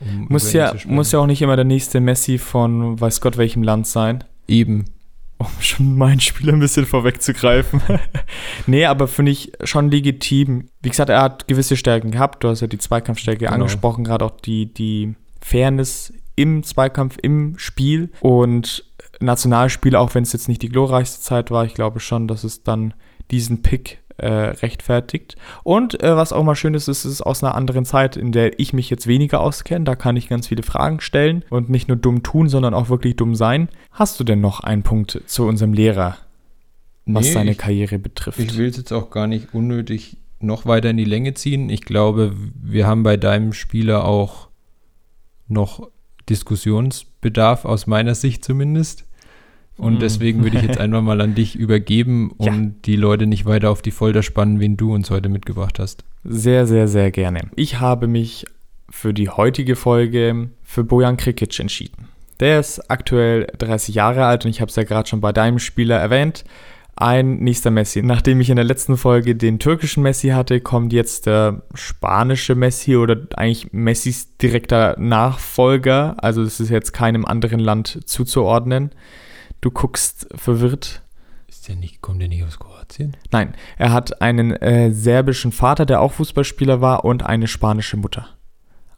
Um 0.00 0.28
muss, 0.30 0.50
ja, 0.54 0.74
muss 0.86 1.12
ja 1.12 1.18
auch 1.18 1.26
nicht 1.26 1.42
immer 1.42 1.56
der 1.56 1.66
nächste 1.66 2.00
Messi 2.00 2.38
von 2.38 2.98
weiß 2.98 3.20
Gott 3.20 3.36
welchem 3.36 3.62
Land 3.62 3.86
sein. 3.86 4.24
Eben 4.48 4.86
um 5.46 5.62
schon 5.62 5.96
meinen 5.96 6.20
Spieler 6.20 6.52
ein 6.52 6.60
bisschen 6.60 6.86
vorwegzugreifen. 6.86 7.80
nee, 8.66 8.84
aber 8.84 9.08
finde 9.08 9.32
ich 9.32 9.52
schon 9.64 9.90
legitim. 9.90 10.68
Wie 10.80 10.88
gesagt, 10.88 11.10
er 11.10 11.22
hat 11.22 11.48
gewisse 11.48 11.76
Stärken 11.76 12.10
gehabt. 12.10 12.42
Du 12.44 12.48
hast 12.48 12.60
ja 12.60 12.66
die 12.66 12.78
Zweikampfstärke 12.78 13.40
genau. 13.40 13.52
angesprochen, 13.52 14.04
gerade 14.04 14.24
auch 14.24 14.40
die, 14.40 14.72
die 14.72 15.14
Fairness 15.40 16.12
im 16.36 16.62
Zweikampf, 16.62 17.16
im 17.22 17.58
Spiel. 17.58 18.10
Und 18.20 18.84
Nationalspiel, 19.20 19.96
auch 19.96 20.14
wenn 20.14 20.24
es 20.24 20.32
jetzt 20.32 20.48
nicht 20.48 20.62
die 20.62 20.68
glorreichste 20.68 21.20
Zeit 21.20 21.50
war, 21.50 21.64
ich 21.64 21.74
glaube 21.74 22.00
schon, 22.00 22.28
dass 22.28 22.44
es 22.44 22.62
dann 22.62 22.94
diesen 23.30 23.62
Pick 23.62 24.01
äh, 24.18 24.26
rechtfertigt. 24.26 25.36
Und 25.62 26.02
äh, 26.02 26.16
was 26.16 26.32
auch 26.32 26.44
mal 26.44 26.54
schön 26.54 26.74
ist, 26.74 26.88
ist 26.88 27.04
es 27.04 27.20
aus 27.20 27.42
einer 27.42 27.54
anderen 27.54 27.84
Zeit, 27.84 28.16
in 28.16 28.32
der 28.32 28.58
ich 28.58 28.72
mich 28.72 28.90
jetzt 28.90 29.06
weniger 29.06 29.40
auskenne. 29.40 29.84
Da 29.84 29.94
kann 29.94 30.16
ich 30.16 30.28
ganz 30.28 30.48
viele 30.48 30.62
Fragen 30.62 31.00
stellen 31.00 31.44
und 31.50 31.70
nicht 31.70 31.88
nur 31.88 31.96
dumm 31.96 32.22
tun, 32.22 32.48
sondern 32.48 32.74
auch 32.74 32.88
wirklich 32.88 33.16
dumm 33.16 33.34
sein. 33.34 33.68
Hast 33.90 34.20
du 34.20 34.24
denn 34.24 34.40
noch 34.40 34.60
einen 34.60 34.82
Punkt 34.82 35.22
zu 35.26 35.46
unserem 35.46 35.72
Lehrer, 35.72 36.16
was 37.06 37.26
nee, 37.26 37.32
seine 37.32 37.50
ich, 37.52 37.58
Karriere 37.58 37.98
betrifft? 37.98 38.38
Ich 38.38 38.56
will 38.56 38.68
es 38.68 38.76
jetzt 38.76 38.92
auch 38.92 39.10
gar 39.10 39.26
nicht 39.26 39.54
unnötig 39.54 40.16
noch 40.40 40.66
weiter 40.66 40.90
in 40.90 40.96
die 40.96 41.04
Länge 41.04 41.34
ziehen. 41.34 41.70
Ich 41.70 41.82
glaube, 41.82 42.32
wir 42.60 42.86
haben 42.86 43.02
bei 43.02 43.16
deinem 43.16 43.52
Spieler 43.52 44.04
auch 44.04 44.48
noch 45.48 45.88
Diskussionsbedarf, 46.28 47.64
aus 47.64 47.86
meiner 47.86 48.14
Sicht 48.14 48.44
zumindest. 48.44 49.06
Und 49.76 49.94
hm. 49.94 50.00
deswegen 50.00 50.42
würde 50.42 50.58
ich 50.58 50.64
jetzt 50.64 50.78
einfach 50.80 51.02
mal 51.02 51.20
an 51.20 51.34
dich 51.34 51.56
übergeben 51.56 52.32
und 52.36 52.46
ja. 52.46 52.70
die 52.84 52.96
Leute 52.96 53.26
nicht 53.26 53.46
weiter 53.46 53.70
auf 53.70 53.82
die 53.82 53.90
Folter 53.90 54.22
spannen, 54.22 54.60
wen 54.60 54.76
du 54.76 54.94
uns 54.94 55.10
heute 55.10 55.28
mitgebracht 55.28 55.78
hast. 55.78 56.04
Sehr, 56.24 56.66
sehr, 56.66 56.88
sehr 56.88 57.10
gerne. 57.10 57.40
Ich 57.56 57.80
habe 57.80 58.06
mich 58.06 58.44
für 58.90 59.14
die 59.14 59.28
heutige 59.28 59.74
Folge 59.74 60.50
für 60.62 60.84
Bojan 60.84 61.16
Krikic 61.16 61.58
entschieden. 61.58 62.08
Der 62.40 62.60
ist 62.60 62.90
aktuell 62.90 63.46
30 63.58 63.94
Jahre 63.94 64.26
alt 64.26 64.44
und 64.44 64.50
ich 64.50 64.60
habe 64.60 64.68
es 64.68 64.76
ja 64.76 64.84
gerade 64.84 65.08
schon 65.08 65.20
bei 65.20 65.32
deinem 65.32 65.58
Spieler 65.58 65.96
erwähnt. 65.96 66.44
Ein 66.94 67.38
nächster 67.38 67.70
Messi. 67.70 68.02
Nachdem 68.02 68.40
ich 68.40 68.50
in 68.50 68.56
der 68.56 68.64
letzten 68.66 68.98
Folge 68.98 69.34
den 69.34 69.58
türkischen 69.58 70.02
Messi 70.02 70.28
hatte, 70.28 70.60
kommt 70.60 70.92
jetzt 70.92 71.26
der 71.26 71.62
spanische 71.74 72.54
Messi 72.54 72.96
oder 72.96 73.16
eigentlich 73.34 73.72
Messis 73.72 74.36
direkter 74.36 74.96
Nachfolger. 74.98 76.16
Also 76.18 76.42
es 76.42 76.60
ist 76.60 76.68
jetzt 76.68 76.92
keinem 76.92 77.24
anderen 77.24 77.60
Land 77.60 78.00
zuzuordnen. 78.04 78.90
Du 79.62 79.70
guckst 79.70 80.26
verwirrt. 80.34 81.02
Ist 81.46 81.68
der 81.68 81.76
nicht, 81.76 82.02
kommt 82.02 82.20
der 82.20 82.28
nicht 82.28 82.42
aus 82.42 82.58
Kroatien? 82.58 83.16
Nein, 83.30 83.54
er 83.78 83.92
hat 83.92 84.20
einen 84.20 84.50
äh, 84.50 84.90
serbischen 84.90 85.52
Vater, 85.52 85.86
der 85.86 86.00
auch 86.00 86.12
Fußballspieler 86.12 86.80
war, 86.80 87.04
und 87.04 87.22
eine 87.22 87.46
spanische 87.46 87.96
Mutter. 87.96 88.26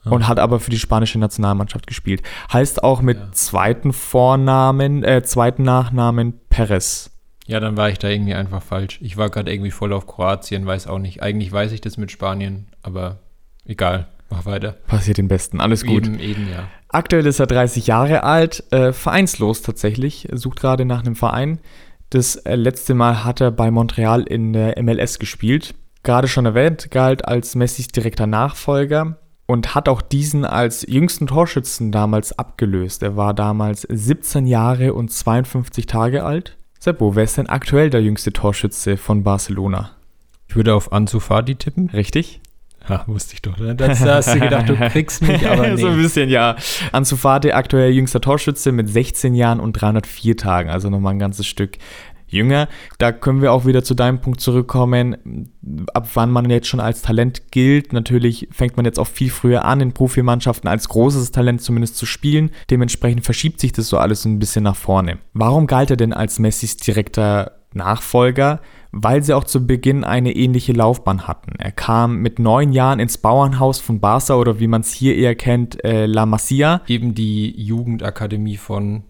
Ah. 0.04 0.10
Und 0.10 0.26
hat 0.26 0.38
aber 0.38 0.60
für 0.60 0.70
die 0.70 0.78
spanische 0.78 1.18
Nationalmannschaft 1.18 1.86
gespielt. 1.86 2.22
Heißt 2.50 2.82
auch 2.82 3.02
mit 3.02 3.18
ja. 3.18 3.32
zweiten 3.32 3.92
Vornamen, 3.92 5.04
äh, 5.04 5.22
zweiten 5.22 5.64
Nachnamen 5.64 6.40
Perez. 6.48 7.10
Ja, 7.46 7.60
dann 7.60 7.76
war 7.76 7.90
ich 7.90 7.98
da 7.98 8.08
irgendwie 8.08 8.34
einfach 8.34 8.62
falsch. 8.62 8.98
Ich 9.02 9.18
war 9.18 9.28
gerade 9.28 9.52
irgendwie 9.52 9.70
voll 9.70 9.92
auf 9.92 10.06
Kroatien, 10.06 10.64
weiß 10.64 10.86
auch 10.86 10.98
nicht. 10.98 11.22
Eigentlich 11.22 11.52
weiß 11.52 11.72
ich 11.72 11.82
das 11.82 11.98
mit 11.98 12.10
Spanien, 12.10 12.68
aber 12.80 13.18
egal. 13.66 14.06
Mach 14.30 14.46
weiter. 14.46 14.72
Passiert 14.86 15.18
den 15.18 15.28
Besten, 15.28 15.60
alles 15.60 15.84
gut. 15.84 16.06
Eben, 16.06 16.18
eben, 16.18 16.48
ja. 16.50 16.68
Aktuell 16.88 17.26
ist 17.26 17.40
er 17.40 17.46
30 17.46 17.86
Jahre 17.86 18.22
alt, 18.22 18.64
äh, 18.72 18.92
vereinslos 18.92 19.62
tatsächlich, 19.62 20.28
sucht 20.32 20.60
gerade 20.60 20.84
nach 20.84 21.00
einem 21.00 21.16
Verein. 21.16 21.60
Das 22.10 22.36
äh, 22.36 22.54
letzte 22.54 22.94
Mal 22.94 23.24
hat 23.24 23.40
er 23.40 23.50
bei 23.50 23.70
Montreal 23.70 24.22
in 24.22 24.52
der 24.52 24.80
MLS 24.82 25.18
gespielt. 25.18 25.74
Gerade 26.02 26.28
schon 26.28 26.46
erwähnt, 26.46 26.90
galt 26.90 27.24
als 27.24 27.54
Messis 27.54 27.88
direkter 27.88 28.26
Nachfolger 28.26 29.18
und 29.46 29.74
hat 29.74 29.88
auch 29.88 30.02
diesen 30.02 30.44
als 30.44 30.86
jüngsten 30.88 31.26
Torschützen 31.26 31.92
damals 31.92 32.38
abgelöst. 32.38 33.02
Er 33.02 33.16
war 33.16 33.34
damals 33.34 33.82
17 33.90 34.46
Jahre 34.46 34.94
und 34.94 35.10
52 35.10 35.86
Tage 35.86 36.24
alt. 36.24 36.56
Seppo, 36.78 37.16
wer 37.16 37.24
ist 37.24 37.38
denn 37.38 37.48
aktuell 37.48 37.90
der 37.90 38.02
jüngste 38.02 38.32
Torschütze 38.32 38.96
von 38.96 39.22
Barcelona? 39.22 39.92
Ich 40.48 40.56
würde 40.56 40.74
auf 40.74 40.92
Ansu 40.92 41.20
Fati 41.20 41.56
tippen. 41.56 41.90
Richtig? 41.90 42.40
Ja, 42.88 43.04
wusste 43.06 43.34
ich 43.34 43.42
doch. 43.42 43.56
Ne? 43.56 43.74
Da 43.74 43.88
hast 43.88 44.34
du 44.34 44.40
gedacht, 44.40 44.68
du 44.68 44.76
kriegst 44.76 45.22
mich, 45.22 45.46
aber 45.48 45.68
nee. 45.68 45.76
so 45.76 45.88
ein 45.88 45.96
bisschen, 45.96 46.28
ja. 46.28 46.56
Ansu 46.92 47.16
Fati, 47.16 47.52
aktuell 47.52 47.92
jüngster 47.92 48.20
Torschütze 48.20 48.72
mit 48.72 48.88
16 48.88 49.34
Jahren 49.34 49.60
und 49.60 49.72
304 49.72 50.36
Tagen, 50.36 50.70
also 50.70 50.90
nochmal 50.90 51.14
ein 51.14 51.18
ganzes 51.18 51.46
Stück 51.46 51.78
jünger. 52.34 52.68
Da 52.98 53.12
können 53.12 53.40
wir 53.40 53.52
auch 53.52 53.64
wieder 53.64 53.82
zu 53.82 53.94
deinem 53.94 54.20
Punkt 54.20 54.40
zurückkommen, 54.40 55.48
ab 55.94 56.08
wann 56.14 56.30
man 56.30 56.50
jetzt 56.50 56.66
schon 56.66 56.80
als 56.80 57.00
Talent 57.00 57.50
gilt. 57.50 57.92
Natürlich 57.92 58.48
fängt 58.50 58.76
man 58.76 58.84
jetzt 58.84 58.98
auch 58.98 59.06
viel 59.06 59.30
früher 59.30 59.64
an, 59.64 59.80
in 59.80 59.92
Profimannschaften 59.92 60.68
als 60.68 60.88
großes 60.88 61.30
Talent 61.30 61.62
zumindest 61.62 61.96
zu 61.96 62.04
spielen. 62.06 62.50
Dementsprechend 62.70 63.24
verschiebt 63.24 63.60
sich 63.60 63.72
das 63.72 63.88
so 63.88 63.98
alles 63.98 64.24
ein 64.24 64.38
bisschen 64.38 64.64
nach 64.64 64.76
vorne. 64.76 65.18
Warum 65.32 65.66
galt 65.66 65.90
er 65.90 65.96
denn 65.96 66.12
als 66.12 66.38
Messis 66.38 66.76
direkter 66.76 67.52
Nachfolger? 67.74 68.60
weil 68.96 69.22
sie 69.22 69.34
auch 69.34 69.44
zu 69.44 69.66
Beginn 69.66 70.04
eine 70.04 70.34
ähnliche 70.36 70.72
Laufbahn 70.72 71.26
hatten. 71.26 71.56
Er 71.58 71.72
kam 71.72 72.18
mit 72.18 72.38
neun 72.38 72.72
Jahren 72.72 73.00
ins 73.00 73.18
Bauernhaus 73.18 73.80
von 73.80 73.98
Barca 73.98 74.36
oder 74.36 74.60
wie 74.60 74.68
man 74.68 74.82
es 74.82 74.92
hier 74.92 75.16
eher 75.16 75.34
kennt, 75.34 75.82
äh, 75.84 76.06
La 76.06 76.26
Masia. 76.26 76.80
Eben 76.86 77.14
die 77.14 77.60
Jugendakademie 77.60 78.56
von, 78.56 79.02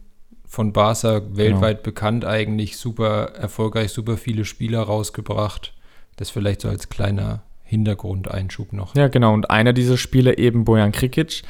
von 0.46 0.72
Barca, 0.72 1.20
weltweit 1.32 1.78
genau. 1.78 1.84
bekannt 1.84 2.24
eigentlich, 2.24 2.78
super 2.78 3.34
erfolgreich, 3.34 3.92
super 3.92 4.16
viele 4.16 4.46
Spieler 4.46 4.80
rausgebracht. 4.80 5.74
Das 6.16 6.30
vielleicht 6.30 6.62
so 6.62 6.68
als 6.68 6.88
kleiner 6.88 7.42
Hintergrundeinschub 7.62 8.72
noch. 8.72 8.94
Ja, 8.94 9.08
genau. 9.08 9.34
Und 9.34 9.50
einer 9.50 9.74
dieser 9.74 9.98
Spieler, 9.98 10.38
eben 10.38 10.64
Bojan 10.64 10.92
Krikic, 10.92 11.42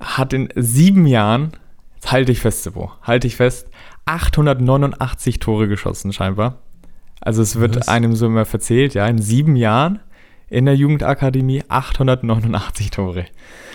hat 0.00 0.32
in 0.32 0.48
sieben 0.54 1.06
Jahren, 1.06 1.52
jetzt 1.96 2.10
halte 2.10 2.32
ich 2.32 2.40
fest, 2.40 2.62
Sebo, 2.62 2.92
halte 3.02 3.26
ich 3.26 3.36
fest, 3.36 3.68
889 4.06 5.38
Tore 5.40 5.68
geschossen 5.68 6.12
scheinbar. 6.12 6.62
Also 7.20 7.42
es 7.42 7.56
wird 7.56 7.76
Was? 7.76 7.88
einem 7.88 8.14
so 8.14 8.26
immer 8.26 8.44
verzählt, 8.44 8.94
ja, 8.94 9.06
in 9.06 9.18
sieben 9.18 9.56
Jahren 9.56 10.00
in 10.48 10.64
der 10.64 10.76
Jugendakademie 10.76 11.64
889 11.68 12.90
Tore. 12.90 13.26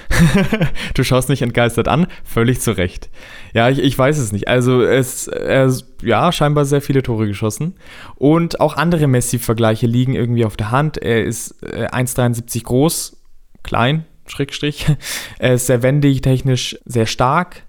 du 0.94 1.04
schaust 1.04 1.30
mich 1.30 1.42
entgeistert 1.42 1.88
an, 1.88 2.08
völlig 2.24 2.62
zu 2.62 2.72
Recht. 2.72 3.10
Ja, 3.54 3.70
ich, 3.70 3.80
ich 3.80 3.98
weiß 3.98 4.18
es 4.18 4.32
nicht. 4.32 4.48
Also 4.48 4.82
es, 4.82 5.28
er, 5.28 5.74
ja, 6.02 6.32
scheinbar 6.32 6.66
sehr 6.66 6.82
viele 6.82 7.04
Tore 7.04 7.28
geschossen. 7.28 7.76
Und 8.16 8.60
auch 8.60 8.78
andere 8.78 9.08
Messi-Vergleiche 9.08 9.88
liegen 9.88 10.14
irgendwie 10.16 10.46
auf 10.46 10.58
der 10.58 10.72
Hand. 10.72 10.98
Er 10.98 11.24
ist 11.24 11.62
äh, 11.64 11.88
1,73 11.88 12.64
groß, 12.64 13.18
klein, 13.64 14.06
Schrägstrich. 14.28 14.86
Er 15.40 15.56
ist 15.56 15.68
sehr 15.68 15.84
wendig, 15.84 16.22
technisch 16.22 16.78
sehr 16.86 17.06
stark. 17.06 17.64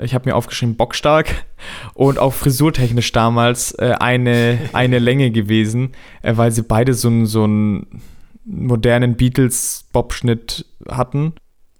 Ich 0.00 0.14
habe 0.14 0.28
mir 0.28 0.36
aufgeschrieben, 0.36 0.76
bockstark. 0.76 1.44
Und 1.94 2.18
auch 2.18 2.34
frisurtechnisch 2.34 3.12
damals 3.12 3.72
äh, 3.72 3.94
eine, 3.98 4.58
eine 4.72 4.98
Länge 4.98 5.30
gewesen, 5.30 5.92
äh, 6.22 6.36
weil 6.36 6.52
sie 6.52 6.62
beide 6.62 6.94
so, 6.94 7.24
so 7.24 7.44
einen 7.44 8.02
modernen 8.44 9.16
Beatles-Bob-Schnitt 9.16 10.66
hatten. 10.88 11.34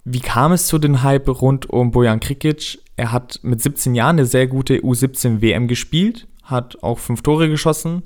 Wie 0.05 0.21
kam 0.21 0.53
es 0.53 0.67
zu 0.67 0.79
dem 0.79 1.03
Hype 1.03 1.29
rund 1.29 1.69
um 1.69 1.91
Bojan 1.91 2.21
Krikic? 2.21 2.79
Er 2.97 3.13
hat 3.13 3.41
mit 3.43 3.63
17 3.63 3.95
Jahren 3.95 4.17
eine 4.17 4.27
sehr 4.27 4.47
gute 4.47 4.79
U17 4.79 5.41
WM 5.41 5.69
gespielt, 5.69 6.27
hat 6.43 6.83
auch 6.83 6.99
fünf 6.99 7.23
Tore 7.23 7.49
geschossen 7.49 8.03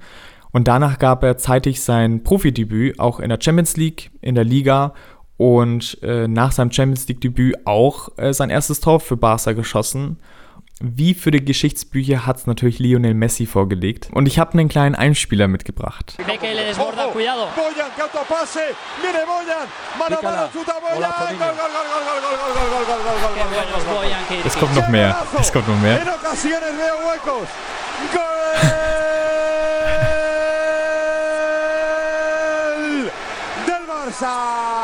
und 0.52 0.68
danach 0.68 0.98
gab 0.98 1.22
er 1.22 1.38
zeitig 1.38 1.80
sein 1.80 2.22
Profidebüt 2.22 3.00
auch 3.00 3.20
in 3.20 3.30
der 3.30 3.38
Champions 3.40 3.76
League, 3.76 4.10
in 4.20 4.34
der 4.34 4.44
Liga 4.44 4.94
und 5.36 5.98
äh, 6.02 6.28
nach 6.28 6.52
seinem 6.52 6.72
Champions 6.72 7.08
League 7.08 7.20
Debüt 7.20 7.66
auch 7.66 8.16
äh, 8.18 8.32
sein 8.32 8.50
erstes 8.50 8.80
Tor 8.80 9.00
für 9.00 9.16
Barca 9.16 9.52
geschossen 9.52 10.18
wie 10.84 11.14
für 11.14 11.30
die 11.30 11.44
Geschichtsbücher 11.44 12.26
hat 12.26 12.38
es 12.38 12.46
natürlich 12.46 12.80
Lionel 12.80 13.14
Messi 13.14 13.46
vorgelegt. 13.46 14.08
Und 14.12 14.26
ich 14.26 14.40
habe 14.40 14.54
einen 14.54 14.68
kleinen 14.68 14.96
Einspieler 14.96 15.46
mitgebracht. 15.46 16.16
Es 24.44 24.58
kommt 24.58 24.74
noch 24.74 24.88
mehr. 24.88 25.16
Es 25.38 25.52
kommt 25.52 25.68
noch 25.68 25.80
mehr. 25.80 26.00
Marca 34.12 34.81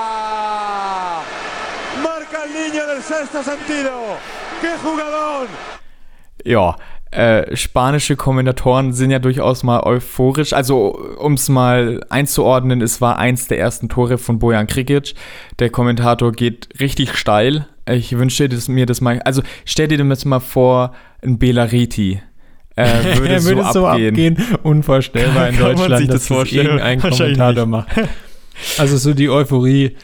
sexto 3.09 3.42
sentido. 3.42 4.18
¡Qué 4.61 4.77
jugador! 4.83 5.49
ja, 6.44 6.77
äh, 7.11 7.57
spanische 7.57 8.16
Kommentatoren 8.16 8.92
sind 8.92 9.11
ja 9.11 9.18
durchaus 9.18 9.62
mal 9.62 9.81
euphorisch. 9.81 10.53
Also, 10.53 10.90
um 11.18 11.35
es 11.35 11.49
mal 11.49 12.05
einzuordnen, 12.11 12.83
es 12.83 13.01
war 13.01 13.18
eins 13.18 13.49
der 13.49 13.59
ersten 13.59 13.88
Tore 13.88 14.18
von 14.18 14.38
Bojan 14.38 14.66
Krikic. 14.66 15.14
Der 15.59 15.71
Kommentator 15.71 16.33
geht 16.33 16.68
richtig 16.81 17.16
steil. 17.16 17.66
Ich 17.90 18.16
wünschte 18.16 18.49
mir 18.68 18.85
das 18.85 19.01
mal. 19.01 19.21
Also, 19.25 19.42
stell 19.64 19.88
dir 19.88 19.99
das 19.99 20.25
mal 20.27 20.40
vor, 20.40 20.92
ein 21.23 21.38
Belariti. 21.38 22.21
Äh, 22.77 23.16
würde, 23.16 23.35
er 23.35 23.44
würde 23.44 23.64
so, 23.73 23.87
abgehen. 23.87 24.37
abgehen. 24.37 24.59
Unvorstellbar 24.62 25.49
in 25.49 25.57
Kann 25.57 25.77
Deutschland, 25.77 26.12
dass 26.12 26.29
das 26.29 26.53
irgendein 26.53 27.01
Kommentator 27.01 27.66
macht. 27.66 27.88
Also, 28.77 28.97
so 28.97 29.14
die 29.14 29.31
Euphorie 29.31 29.97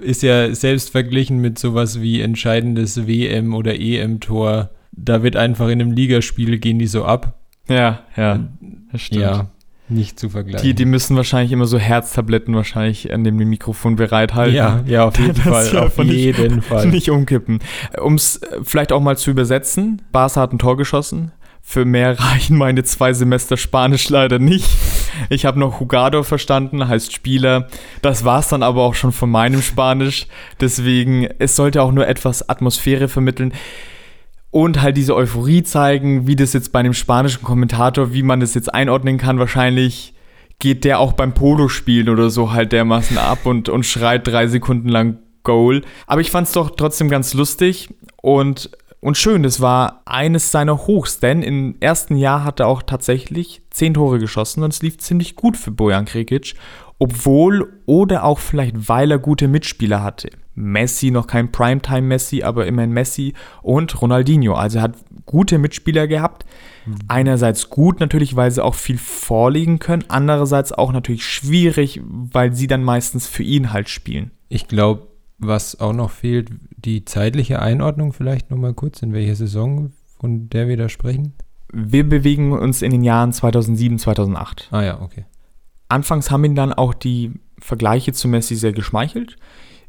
ist 0.00 0.22
ja 0.22 0.54
selbst 0.54 0.90
verglichen 0.90 1.38
mit 1.38 1.58
sowas 1.58 2.00
wie 2.00 2.20
entscheidendes 2.20 3.06
WM- 3.06 3.54
oder 3.54 3.78
EM-Tor 3.78 4.70
da 5.04 5.22
wird 5.22 5.36
einfach 5.36 5.68
in 5.68 5.80
einem 5.80 5.92
Ligaspiel 5.92 6.58
gehen 6.58 6.78
die 6.78 6.86
so 6.86 7.04
ab. 7.04 7.34
Ja, 7.68 8.00
ja, 8.16 8.48
das 8.92 9.02
stimmt. 9.02 9.22
Ja, 9.22 9.50
nicht 9.88 10.18
zu 10.18 10.30
vergleichen. 10.30 10.66
Die, 10.66 10.74
die 10.74 10.84
müssen 10.84 11.16
wahrscheinlich 11.16 11.52
immer 11.52 11.66
so 11.66 11.78
Herztabletten 11.78 12.54
wahrscheinlich 12.54 13.12
an 13.12 13.24
dem 13.24 13.36
Mikrofon 13.36 13.96
bereithalten. 13.96 14.54
Ja, 14.54 14.82
ja, 14.86 15.04
auf 15.06 15.18
jeden 15.18 15.34
Fall. 15.42 15.78
Auf 15.78 15.98
jeden 15.98 16.56
nicht, 16.56 16.64
Fall. 16.64 16.86
Nicht 16.90 17.10
umkippen. 17.10 17.60
Um 18.00 18.14
es 18.14 18.40
vielleicht 18.62 18.92
auch 18.92 19.00
mal 19.00 19.16
zu 19.16 19.30
übersetzen, 19.30 20.02
Barca 20.12 20.40
hat 20.40 20.52
ein 20.52 20.58
Tor 20.58 20.76
geschossen. 20.76 21.32
Für 21.70 21.84
mehr 21.84 22.18
reichen 22.18 22.56
meine 22.56 22.82
zwei 22.82 23.12
Semester 23.12 23.58
Spanisch 23.58 24.08
leider 24.08 24.38
nicht. 24.38 24.66
Ich 25.28 25.44
habe 25.44 25.58
noch 25.58 25.82
Jugado 25.82 26.22
verstanden, 26.22 26.88
heißt 26.88 27.12
Spieler. 27.12 27.68
Das 28.00 28.24
war 28.24 28.40
es 28.40 28.48
dann 28.48 28.62
aber 28.62 28.84
auch 28.84 28.94
schon 28.94 29.12
von 29.12 29.28
meinem 29.28 29.60
Spanisch. 29.60 30.28
Deswegen, 30.62 31.28
es 31.38 31.56
sollte 31.56 31.82
auch 31.82 31.92
nur 31.92 32.06
etwas 32.06 32.48
Atmosphäre 32.48 33.08
vermitteln 33.08 33.52
und 34.50 34.80
halt 34.80 34.96
diese 34.96 35.14
Euphorie 35.14 35.62
zeigen, 35.62 36.26
wie 36.26 36.36
das 36.36 36.54
jetzt 36.54 36.72
bei 36.72 36.78
einem 36.78 36.94
spanischen 36.94 37.42
Kommentator, 37.42 38.14
wie 38.14 38.22
man 38.22 38.40
das 38.40 38.54
jetzt 38.54 38.72
einordnen 38.72 39.18
kann. 39.18 39.38
Wahrscheinlich 39.38 40.14
geht 40.58 40.84
der 40.84 40.98
auch 41.00 41.12
beim 41.12 41.34
Polospielen 41.34 42.08
oder 42.08 42.30
so 42.30 42.50
halt 42.50 42.72
dermaßen 42.72 43.18
ab 43.18 43.44
und, 43.44 43.68
und 43.68 43.84
schreit 43.84 44.26
drei 44.26 44.46
Sekunden 44.46 44.88
lang 44.88 45.18
Goal. 45.42 45.82
Aber 46.06 46.22
ich 46.22 46.30
fand 46.30 46.46
es 46.46 46.54
doch 46.54 46.70
trotzdem 46.70 47.10
ganz 47.10 47.34
lustig 47.34 47.90
und, 48.22 48.70
und 49.00 49.16
schön. 49.16 49.42
Das 49.42 49.60
war 49.60 50.02
eines 50.06 50.50
seiner 50.50 50.86
Hochs, 50.86 51.20
denn 51.20 51.42
im 51.42 51.76
ersten 51.80 52.16
Jahr 52.16 52.44
hat 52.44 52.60
er 52.60 52.66
auch 52.66 52.82
tatsächlich 52.82 53.62
zehn 53.70 53.94
Tore 53.94 54.18
geschossen 54.18 54.62
und 54.62 54.72
es 54.72 54.82
lief 54.82 54.98
ziemlich 54.98 55.36
gut 55.36 55.56
für 55.56 55.70
Bojan 55.70 56.04
Krikic, 56.04 56.54
obwohl 56.98 57.80
oder 57.86 58.24
auch 58.24 58.38
vielleicht 58.38 58.88
weil 58.88 59.10
er 59.10 59.18
gute 59.18 59.48
Mitspieler 59.48 60.02
hatte. 60.02 60.30
Messi, 60.54 61.12
noch 61.12 61.28
kein 61.28 61.52
Primetime-Messi, 61.52 62.42
aber 62.42 62.66
immerhin 62.66 62.90
Messi 62.90 63.34
und 63.62 64.02
Ronaldinho. 64.02 64.54
Also 64.54 64.78
er 64.78 64.82
hat 64.82 64.96
gute 65.24 65.58
Mitspieler 65.58 66.08
gehabt. 66.08 66.44
Mhm. 66.84 66.96
Einerseits 67.06 67.70
gut 67.70 68.00
natürlich, 68.00 68.34
weil 68.34 68.50
sie 68.50 68.64
auch 68.64 68.74
viel 68.74 68.98
vorlegen 68.98 69.78
können. 69.78 70.04
Andererseits 70.08 70.72
auch 70.72 70.92
natürlich 70.92 71.24
schwierig, 71.24 72.00
weil 72.04 72.54
sie 72.54 72.66
dann 72.66 72.82
meistens 72.82 73.28
für 73.28 73.44
ihn 73.44 73.72
halt 73.72 73.88
spielen. 73.88 74.32
Ich 74.48 74.66
glaube, 74.66 75.06
was 75.38 75.80
auch 75.80 75.92
noch 75.92 76.10
fehlt, 76.10 76.50
die 76.76 77.04
zeitliche 77.04 77.60
Einordnung 77.60 78.12
vielleicht 78.12 78.50
nochmal 78.50 78.74
kurz, 78.74 79.02
in 79.02 79.12
welcher 79.12 79.36
Saison, 79.36 79.92
von 80.20 80.48
der 80.50 80.68
wir 80.68 80.76
da 80.76 80.88
sprechen? 80.88 81.34
Wir 81.72 82.08
bewegen 82.08 82.52
uns 82.52 82.82
in 82.82 82.90
den 82.90 83.04
Jahren 83.04 83.32
2007, 83.32 83.98
2008. 83.98 84.68
Ah 84.70 84.82
ja, 84.82 85.00
okay. 85.00 85.26
Anfangs 85.88 86.30
haben 86.30 86.44
ihn 86.44 86.54
dann 86.54 86.72
auch 86.72 86.94
die 86.94 87.32
Vergleiche 87.58 88.12
zu 88.12 88.28
Messi 88.28 88.56
sehr 88.56 88.72
geschmeichelt. 88.72 89.36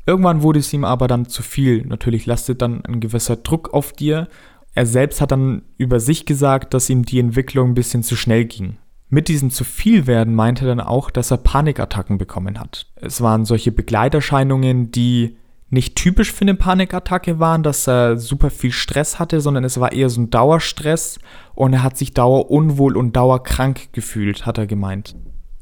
Irgendwann 0.05 0.41
wurde 0.41 0.59
es 0.59 0.73
ihm 0.73 0.83
aber 0.83 1.07
dann 1.07 1.27
zu 1.27 1.43
viel. 1.43 1.85
Natürlich 1.85 2.25
lastet 2.25 2.61
dann 2.61 2.83
ein 2.85 2.99
gewisser 2.99 3.35
Druck 3.35 3.73
auf 3.73 3.91
dir. 3.93 4.27
Er 4.73 4.85
selbst 4.85 5.21
hat 5.21 5.31
dann 5.31 5.63
über 5.77 5.99
sich 5.99 6.25
gesagt, 6.25 6.73
dass 6.73 6.89
ihm 6.89 7.03
die 7.03 7.19
Entwicklung 7.19 7.71
ein 7.71 7.75
bisschen 7.75 8.03
zu 8.03 8.15
schnell 8.15 8.45
ging. 8.45 8.77
Mit 9.09 9.27
diesem 9.27 9.49
zu 9.49 9.63
viel 9.63 10.05
werden 10.05 10.35
meinte 10.35 10.65
er 10.65 10.75
dann 10.75 10.85
auch, 10.85 11.09
dass 11.09 11.31
er 11.31 11.37
Panikattacken 11.37 12.19
bekommen 12.19 12.59
hat. 12.59 12.85
Es 12.95 13.21
waren 13.21 13.43
solche 13.43 13.71
Begleiterscheinungen, 13.71 14.91
die 14.91 15.37
nicht 15.71 15.95
typisch 15.95 16.31
für 16.31 16.41
eine 16.41 16.55
Panikattacke 16.55 17.39
waren, 17.39 17.63
dass 17.63 17.87
er 17.87 18.17
super 18.17 18.51
viel 18.51 18.71
Stress 18.71 19.19
hatte, 19.19 19.41
sondern 19.41 19.63
es 19.63 19.79
war 19.79 19.91
eher 19.91 20.09
so 20.09 20.21
ein 20.21 20.29
Dauerstress 20.29 21.19
und 21.55 21.73
er 21.73 21.83
hat 21.83 21.97
sich 21.97 22.13
dauerunwohl 22.13 22.97
und 22.97 23.15
dauerkrank 23.15 23.93
gefühlt, 23.93 24.45
hat 24.45 24.57
er 24.57 24.67
gemeint. 24.67 25.15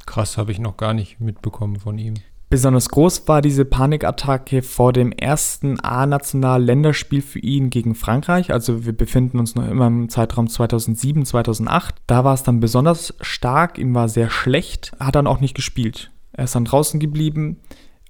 Krass, 0.05 0.37
habe 0.37 0.51
ich 0.51 0.59
noch 0.59 0.77
gar 0.77 0.93
nicht 0.93 1.19
mitbekommen 1.19 1.77
von 1.77 1.97
ihm. 1.97 2.15
Besonders 2.49 2.87
groß 2.87 3.27
war 3.27 3.41
diese 3.41 3.65
Panikattacke 3.65 4.61
vor 4.61 4.93
dem 4.93 5.11
ersten 5.11 5.81
A-National-Länderspiel 5.81 7.21
für 7.21 7.39
ihn 7.39 7.69
gegen 7.69 7.93
Frankreich. 7.93 8.53
Also 8.53 8.85
wir 8.85 8.93
befinden 8.93 9.37
uns 9.37 9.55
noch 9.55 9.67
immer 9.67 9.87
im 9.87 10.07
Zeitraum 10.07 10.47
2007, 10.47 11.25
2008. 11.25 11.95
Da 12.07 12.23
war 12.23 12.33
es 12.33 12.43
dann 12.43 12.61
besonders 12.61 13.13
stark, 13.19 13.77
ihm 13.77 13.93
war 13.93 14.07
sehr 14.07 14.29
schlecht, 14.29 14.93
hat 14.97 15.15
dann 15.15 15.27
auch 15.27 15.41
nicht 15.41 15.55
gespielt. 15.55 16.09
Er 16.31 16.45
ist 16.45 16.55
dann 16.55 16.63
draußen 16.63 17.01
geblieben. 17.01 17.57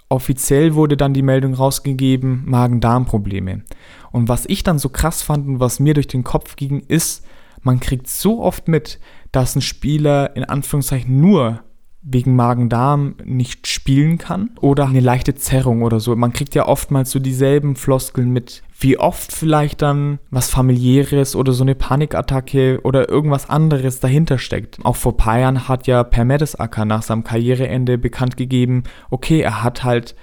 Offiziell 0.08 0.76
wurde 0.76 0.98
dann 0.98 1.16
die 1.16 1.24
Meldung 1.24 1.56
rausgegeben, 1.56 2.44
Magen-Darm-Probleme. 2.46 3.64
Und 4.12 4.30
was 4.30 4.46
ich 4.48 4.64
dann 4.64 4.78
so 4.78 4.90
krass 4.90 5.24
fand 5.24 5.48
und 5.48 5.60
was 5.60 5.80
mir 5.80 5.96
durch 5.96 6.08
den 6.08 6.24
Kopf 6.24 6.56
ging, 6.56 6.82
ist, 6.82 7.26
man 7.64 7.80
kriegt 7.80 8.08
so 8.08 8.44
oft 8.44 8.68
mit, 8.68 9.00
dass 9.32 9.56
ein 9.56 9.62
Spieler 9.62 10.36
in 10.36 10.44
Anführungszeichen 10.44 11.20
nur 11.20 11.64
wegen 12.10 12.36
Magen-Darm 12.36 13.16
nicht 13.26 13.68
spielen 13.68 14.18
kann 14.18 14.52
oder 14.62 14.88
eine 14.88 15.02
leichte 15.02 15.36
Zerrung 15.36 15.82
oder 15.82 16.00
so. 16.00 16.16
Man 16.16 16.32
kriegt 16.32 16.56
ja 16.56 16.66
oftmals 16.66 17.12
so 17.12 17.20
dieselben 17.20 17.76
Floskeln 17.76 18.32
mit, 18.32 18.64
wie 18.80 18.98
oft 18.98 19.34
vielleicht 19.34 19.82
dann 19.82 20.20
was 20.32 20.50
familiäres 20.50 21.36
oder 21.36 21.52
so 21.52 21.64
eine 21.64 21.76
Panikattacke 21.76 22.80
oder 22.84 23.10
irgendwas 23.10 23.50
anderes 23.50 24.00
dahinter 24.00 24.38
steckt. 24.38 24.80
Auch 24.86 24.96
vor 24.96 25.18
paar 25.18 25.40
Jahren 25.40 25.68
hat 25.68 25.86
ja 25.86 26.04
Per 26.04 26.24
Mertesacker 26.24 26.86
nach 26.86 27.02
seinem 27.02 27.26
Karriereende 27.26 27.98
bekannt 27.98 28.38
gegeben, 28.38 28.84
okay, 29.10 29.42
er 29.42 29.62
hat 29.62 29.84
halt 29.84 30.16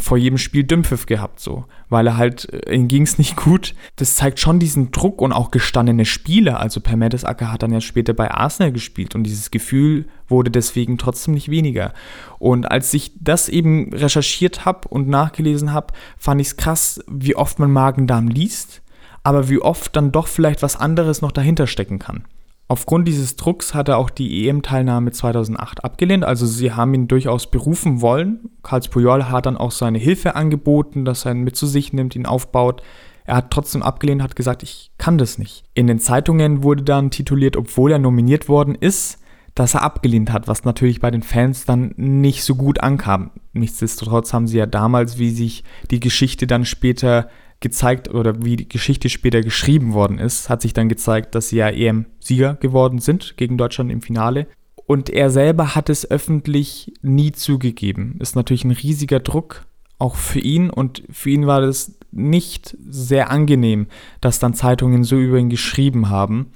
vor 0.00 0.18
jedem 0.18 0.38
Spiel 0.38 0.64
Dümpfiff 0.64 1.06
gehabt, 1.06 1.38
so, 1.38 1.64
weil 1.88 2.08
er 2.08 2.16
halt, 2.16 2.52
äh, 2.52 2.74
ihm 2.74 2.88
ging 2.88 3.02
es 3.02 3.16
nicht 3.16 3.36
gut. 3.36 3.74
Das 3.96 4.16
zeigt 4.16 4.40
schon 4.40 4.58
diesen 4.58 4.90
Druck 4.90 5.20
und 5.22 5.32
auch 5.32 5.52
gestandene 5.52 6.04
Spieler. 6.04 6.58
Also 6.58 6.80
Per 6.80 6.96
Mertesacker 6.96 7.52
hat 7.52 7.62
dann 7.62 7.72
ja 7.72 7.80
später 7.80 8.12
bei 8.12 8.30
Arsenal 8.30 8.72
gespielt 8.72 9.14
und 9.14 9.22
dieses 9.22 9.52
Gefühl 9.52 10.06
wurde 10.26 10.50
deswegen 10.50 10.98
trotzdem 10.98 11.34
nicht 11.34 11.48
weniger. 11.48 11.92
Und 12.40 12.70
als 12.70 12.92
ich 12.92 13.12
das 13.20 13.48
eben 13.48 13.92
recherchiert 13.92 14.64
habe 14.64 14.88
und 14.88 15.08
nachgelesen 15.08 15.72
habe, 15.72 15.94
fand 16.16 16.40
ich 16.40 16.48
es 16.48 16.56
krass, 16.56 17.00
wie 17.06 17.36
oft 17.36 17.60
man 17.60 17.70
Magen-Darm 17.70 18.26
liest, 18.26 18.82
aber 19.22 19.48
wie 19.48 19.60
oft 19.60 19.94
dann 19.94 20.10
doch 20.10 20.26
vielleicht 20.26 20.62
was 20.62 20.74
anderes 20.74 21.22
noch 21.22 21.32
dahinter 21.32 21.68
stecken 21.68 22.00
kann. 22.00 22.24
Aufgrund 22.70 23.08
dieses 23.08 23.36
Drucks 23.36 23.72
hat 23.72 23.88
er 23.88 23.96
auch 23.96 24.10
die 24.10 24.46
EM-Teilnahme 24.46 25.10
2008 25.10 25.84
abgelehnt. 25.84 26.22
Also 26.24 26.44
sie 26.44 26.72
haben 26.72 26.92
ihn 26.92 27.08
durchaus 27.08 27.50
berufen 27.50 28.02
wollen. 28.02 28.50
Karls 28.62 28.88
Puyol 28.88 29.24
hat 29.30 29.46
dann 29.46 29.56
auch 29.56 29.70
seine 29.70 29.98
Hilfe 29.98 30.36
angeboten, 30.36 31.06
dass 31.06 31.24
er 31.24 31.32
ihn 31.32 31.44
mit 31.44 31.56
zu 31.56 31.66
sich 31.66 31.94
nimmt, 31.94 32.14
ihn 32.14 32.26
aufbaut. 32.26 32.82
Er 33.24 33.36
hat 33.36 33.50
trotzdem 33.50 33.82
abgelehnt, 33.82 34.22
hat 34.22 34.36
gesagt, 34.36 34.62
ich 34.62 34.90
kann 34.98 35.16
das 35.16 35.38
nicht. 35.38 35.64
In 35.72 35.86
den 35.86 35.98
Zeitungen 35.98 36.62
wurde 36.62 36.82
dann 36.82 37.10
tituliert, 37.10 37.56
obwohl 37.56 37.92
er 37.92 37.98
nominiert 37.98 38.50
worden 38.50 38.74
ist, 38.74 39.18
dass 39.54 39.74
er 39.74 39.82
abgelehnt 39.82 40.30
hat, 40.30 40.46
was 40.46 40.64
natürlich 40.64 41.00
bei 41.00 41.10
den 41.10 41.22
Fans 41.22 41.64
dann 41.64 41.94
nicht 41.96 42.44
so 42.44 42.54
gut 42.54 42.80
ankam. 42.80 43.30
Nichtsdestotrotz 43.54 44.32
haben 44.32 44.46
sie 44.46 44.58
ja 44.58 44.66
damals, 44.66 45.18
wie 45.18 45.30
sich 45.30 45.64
die 45.90 46.00
Geschichte 46.00 46.46
dann 46.46 46.64
später 46.66 47.28
gezeigt 47.60 48.08
oder 48.08 48.44
wie 48.44 48.56
die 48.56 48.68
Geschichte 48.68 49.08
später 49.08 49.40
geschrieben 49.40 49.92
worden 49.92 50.18
ist, 50.18 50.48
hat 50.48 50.62
sich 50.62 50.72
dann 50.72 50.88
gezeigt, 50.88 51.34
dass 51.34 51.48
sie 51.48 51.56
ja 51.56 51.68
EM-Sieger 51.68 52.54
geworden 52.54 53.00
sind 53.00 53.36
gegen 53.36 53.58
Deutschland 53.58 53.90
im 53.90 54.02
Finale. 54.02 54.46
Und 54.86 55.10
er 55.10 55.30
selber 55.30 55.74
hat 55.74 55.90
es 55.90 56.10
öffentlich 56.10 56.92
nie 57.02 57.32
zugegeben. 57.32 58.16
Ist 58.20 58.36
natürlich 58.36 58.64
ein 58.64 58.70
riesiger 58.70 59.20
Druck, 59.20 59.66
auch 59.98 60.16
für 60.16 60.38
ihn. 60.38 60.70
Und 60.70 61.02
für 61.10 61.30
ihn 61.30 61.46
war 61.46 61.60
das 61.60 61.98
nicht 62.10 62.76
sehr 62.88 63.30
angenehm, 63.30 63.88
dass 64.20 64.38
dann 64.38 64.54
Zeitungen 64.54 65.04
so 65.04 65.18
über 65.18 65.38
ihn 65.38 65.50
geschrieben 65.50 66.08
haben 66.08 66.52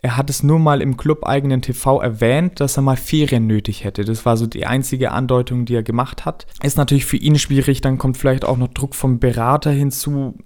er 0.00 0.16
hat 0.16 0.30
es 0.30 0.42
nur 0.42 0.58
mal 0.58 0.80
im 0.80 0.96
club-eigenen 0.96 1.60
TV 1.60 2.00
erwähnt, 2.00 2.60
dass 2.60 2.76
er 2.76 2.82
mal 2.82 2.96
Ferien 2.96 3.46
nötig 3.46 3.82
hätte. 3.84 4.04
Das 4.04 4.24
war 4.24 4.36
so 4.36 4.46
die 4.46 4.66
einzige 4.66 5.10
Andeutung, 5.10 5.64
die 5.64 5.74
er 5.74 5.82
gemacht 5.82 6.24
hat. 6.24 6.46
Ist 6.62 6.78
natürlich 6.78 7.04
für 7.04 7.16
ihn 7.16 7.38
schwierig, 7.38 7.80
dann 7.80 7.98
kommt 7.98 8.16
vielleicht 8.16 8.44
auch 8.44 8.56
noch 8.56 8.68
Druck 8.68 8.94
vom 8.94 9.18
Berater 9.18 9.70
hinzu, 9.70 10.38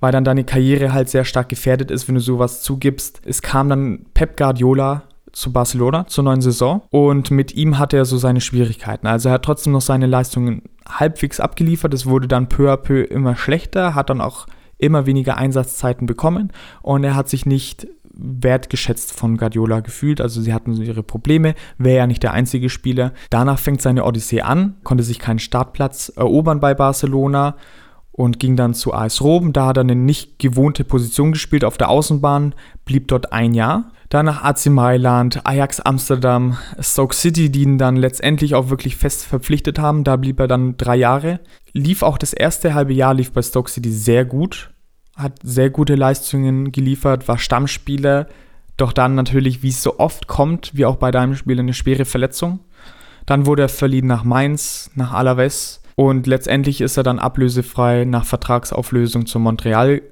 weil 0.00 0.10
dann 0.10 0.24
deine 0.24 0.44
Karriere 0.44 0.92
halt 0.92 1.08
sehr 1.08 1.24
stark 1.24 1.48
gefährdet 1.48 1.90
ist, 1.90 2.08
wenn 2.08 2.16
du 2.16 2.20
sowas 2.20 2.62
zugibst. 2.62 3.20
Es 3.24 3.42
kam 3.42 3.68
dann 3.68 4.06
Pep 4.12 4.36
Guardiola 4.36 5.04
zu 5.30 5.52
Barcelona 5.52 6.06
zur 6.06 6.24
neuen 6.24 6.40
Saison 6.40 6.82
und 6.90 7.30
mit 7.30 7.54
ihm 7.54 7.78
hatte 7.78 7.98
er 7.98 8.06
so 8.06 8.16
seine 8.16 8.40
Schwierigkeiten. 8.40 9.06
Also 9.06 9.28
er 9.28 9.34
hat 9.34 9.44
trotzdem 9.44 9.72
noch 9.72 9.82
seine 9.82 10.06
Leistungen 10.06 10.62
halbwegs 10.88 11.40
abgeliefert. 11.40 11.94
Es 11.94 12.06
wurde 12.06 12.26
dann 12.26 12.48
peu 12.48 12.72
à 12.72 12.76
peu 12.76 13.02
immer 13.02 13.36
schlechter, 13.36 13.94
hat 13.94 14.10
dann 14.10 14.20
auch 14.20 14.46
immer 14.78 15.06
weniger 15.06 15.36
Einsatzzeiten 15.36 16.06
bekommen 16.06 16.52
und 16.82 17.04
er 17.04 17.14
hat 17.14 17.28
sich 17.28 17.46
nicht 17.46 17.86
wertgeschätzt 18.16 19.12
von 19.12 19.36
Guardiola 19.36 19.80
gefühlt. 19.80 20.20
Also 20.20 20.40
sie 20.40 20.52
hatten 20.52 20.80
ihre 20.80 21.02
Probleme, 21.02 21.54
wäre 21.78 21.98
ja 21.98 22.06
nicht 22.06 22.22
der 22.22 22.32
einzige 22.32 22.68
Spieler. 22.70 23.12
Danach 23.30 23.58
fängt 23.58 23.82
seine 23.82 24.04
Odyssee 24.04 24.40
an, 24.40 24.76
konnte 24.82 25.04
sich 25.04 25.18
keinen 25.18 25.38
Startplatz 25.38 26.12
erobern 26.16 26.60
bei 26.60 26.74
Barcelona 26.74 27.56
und 28.12 28.38
ging 28.40 28.56
dann 28.56 28.74
zu 28.74 28.94
AS 28.94 29.20
Rom. 29.20 29.52
Da 29.52 29.66
hat 29.66 29.76
er 29.76 29.82
eine 29.82 29.94
nicht 29.94 30.38
gewohnte 30.38 30.84
Position 30.84 31.32
gespielt 31.32 31.64
auf 31.64 31.76
der 31.76 31.90
Außenbahn, 31.90 32.54
blieb 32.84 33.08
dort 33.08 33.32
ein 33.32 33.54
Jahr. 33.54 33.92
Danach 34.08 34.44
AC 34.44 34.66
Mailand, 34.66 35.40
Ajax 35.44 35.80
Amsterdam, 35.80 36.56
Stoke 36.80 37.14
City, 37.14 37.50
die 37.50 37.62
ihn 37.62 37.76
dann 37.76 37.96
letztendlich 37.96 38.54
auch 38.54 38.70
wirklich 38.70 38.96
fest 38.96 39.26
verpflichtet 39.26 39.78
haben. 39.78 40.04
Da 40.04 40.16
blieb 40.16 40.38
er 40.38 40.46
dann 40.46 40.76
drei 40.76 40.96
Jahre. 40.96 41.40
Lief 41.72 42.02
auch 42.02 42.16
das 42.16 42.32
erste 42.32 42.72
halbe 42.72 42.94
Jahr, 42.94 43.14
lief 43.14 43.32
bei 43.32 43.42
Stoke 43.42 43.70
City 43.70 43.90
sehr 43.90 44.24
gut 44.24 44.70
hat 45.16 45.38
sehr 45.42 45.70
gute 45.70 45.94
Leistungen 45.94 46.72
geliefert, 46.72 47.26
war 47.26 47.38
Stammspieler, 47.38 48.28
doch 48.76 48.92
dann 48.92 49.14
natürlich, 49.14 49.62
wie 49.62 49.70
es 49.70 49.82
so 49.82 49.98
oft 49.98 50.26
kommt, 50.26 50.72
wie 50.74 50.84
auch 50.84 50.96
bei 50.96 51.10
deinem 51.10 51.34
Spiel, 51.34 51.58
eine 51.58 51.72
schwere 51.72 52.04
Verletzung. 52.04 52.60
Dann 53.24 53.46
wurde 53.46 53.62
er 53.62 53.68
verliehen 53.68 54.06
nach 54.06 54.22
Mainz, 54.22 54.90
nach 54.94 55.12
Alaves 55.12 55.82
und 55.96 56.26
letztendlich 56.26 56.82
ist 56.82 56.96
er 56.98 57.02
dann 57.02 57.18
ablösefrei 57.18 58.04
nach 58.04 58.26
Vertragsauflösung 58.26 59.26
zu 59.26 59.38
Montreal 59.38 60.02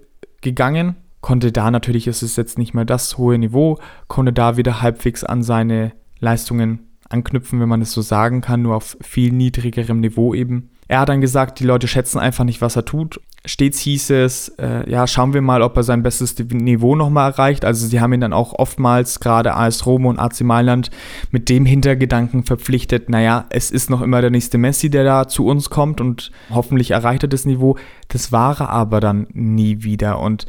gegangen. 0.41 0.97
Konnte 1.21 1.53
da 1.53 1.71
natürlich, 1.71 2.07
ist 2.07 2.23
es 2.23 2.37
jetzt 2.37 2.59
nicht 2.59 2.75
mehr 2.75 2.85
das 2.85 3.19
hohe 3.19 3.39
Niveau, 3.39 3.79
konnte 4.09 4.33
da 4.33 4.57
wieder 4.57 4.83
halbwegs 4.83 5.25
an 5.25 5.43
seine 5.43 5.93
Leistungen 6.19 6.89
anknüpfen, 7.09 7.61
wenn 7.61 7.69
man 7.69 7.83
es 7.83 7.93
so 7.93 8.01
sagen 8.01 8.41
kann, 8.41 8.63
nur 8.63 8.77
auf 8.77 8.97
viel 9.01 9.33
niedrigerem 9.33 10.01
Niveau 10.01 10.35
eben. 10.35 10.71
Er 10.89 11.01
hat 11.01 11.09
dann 11.09 11.21
gesagt, 11.21 11.61
die 11.61 11.65
Leute 11.65 11.89
schätzen 11.89 12.19
einfach 12.19 12.45
nicht, 12.45 12.61
was 12.61 12.77
er 12.77 12.85
tut. 12.85 13.21
Stets 13.47 13.79
hieß 13.81 14.11
es, 14.11 14.49
äh, 14.59 14.89
ja, 14.91 15.07
schauen 15.07 15.35
wir 15.35 15.43
mal, 15.43 15.61
ob 15.61 15.77
er 15.77 15.83
sein 15.83 16.03
bestes 16.03 16.39
Niveau 16.39 16.97
nochmal 16.97 17.33
erreicht. 17.33 17.65
Also 17.65 17.87
sie 17.87 18.01
haben 18.01 18.13
ihn 18.15 18.21
dann 18.21 18.33
auch 18.33 18.55
oftmals, 18.55 19.21
gerade 19.21 19.55
AS 19.55 19.85
Rom 19.85 20.07
und 20.07 20.19
AC 20.19 20.41
Mailand, 20.43 20.91
mit 21.31 21.51
dem 21.51 21.67
Hintergedanken 21.67 22.45
verpflichtet, 22.45 23.11
naja, 23.11 23.45
es 23.51 23.71
ist 23.71 23.91
noch 23.91 24.01
immer 24.01 24.23
der 24.23 24.31
nächste 24.31 24.57
Messi, 24.57 24.89
der 24.89 25.05
da 25.05 25.29
zu 25.29 25.47
uns 25.47 25.69
kommt 25.69 26.01
und 26.01 26.31
hoffentlich 26.51 26.93
erreicht 26.93 27.25
er 27.25 27.29
das 27.29 27.45
Niveau. 27.45 27.77
Das 28.09 28.33
war 28.33 28.61
er 28.61 28.71
aber 28.71 29.01
dann 29.01 29.27
nie 29.33 29.83
wieder. 29.83 30.19
Und 30.21 30.47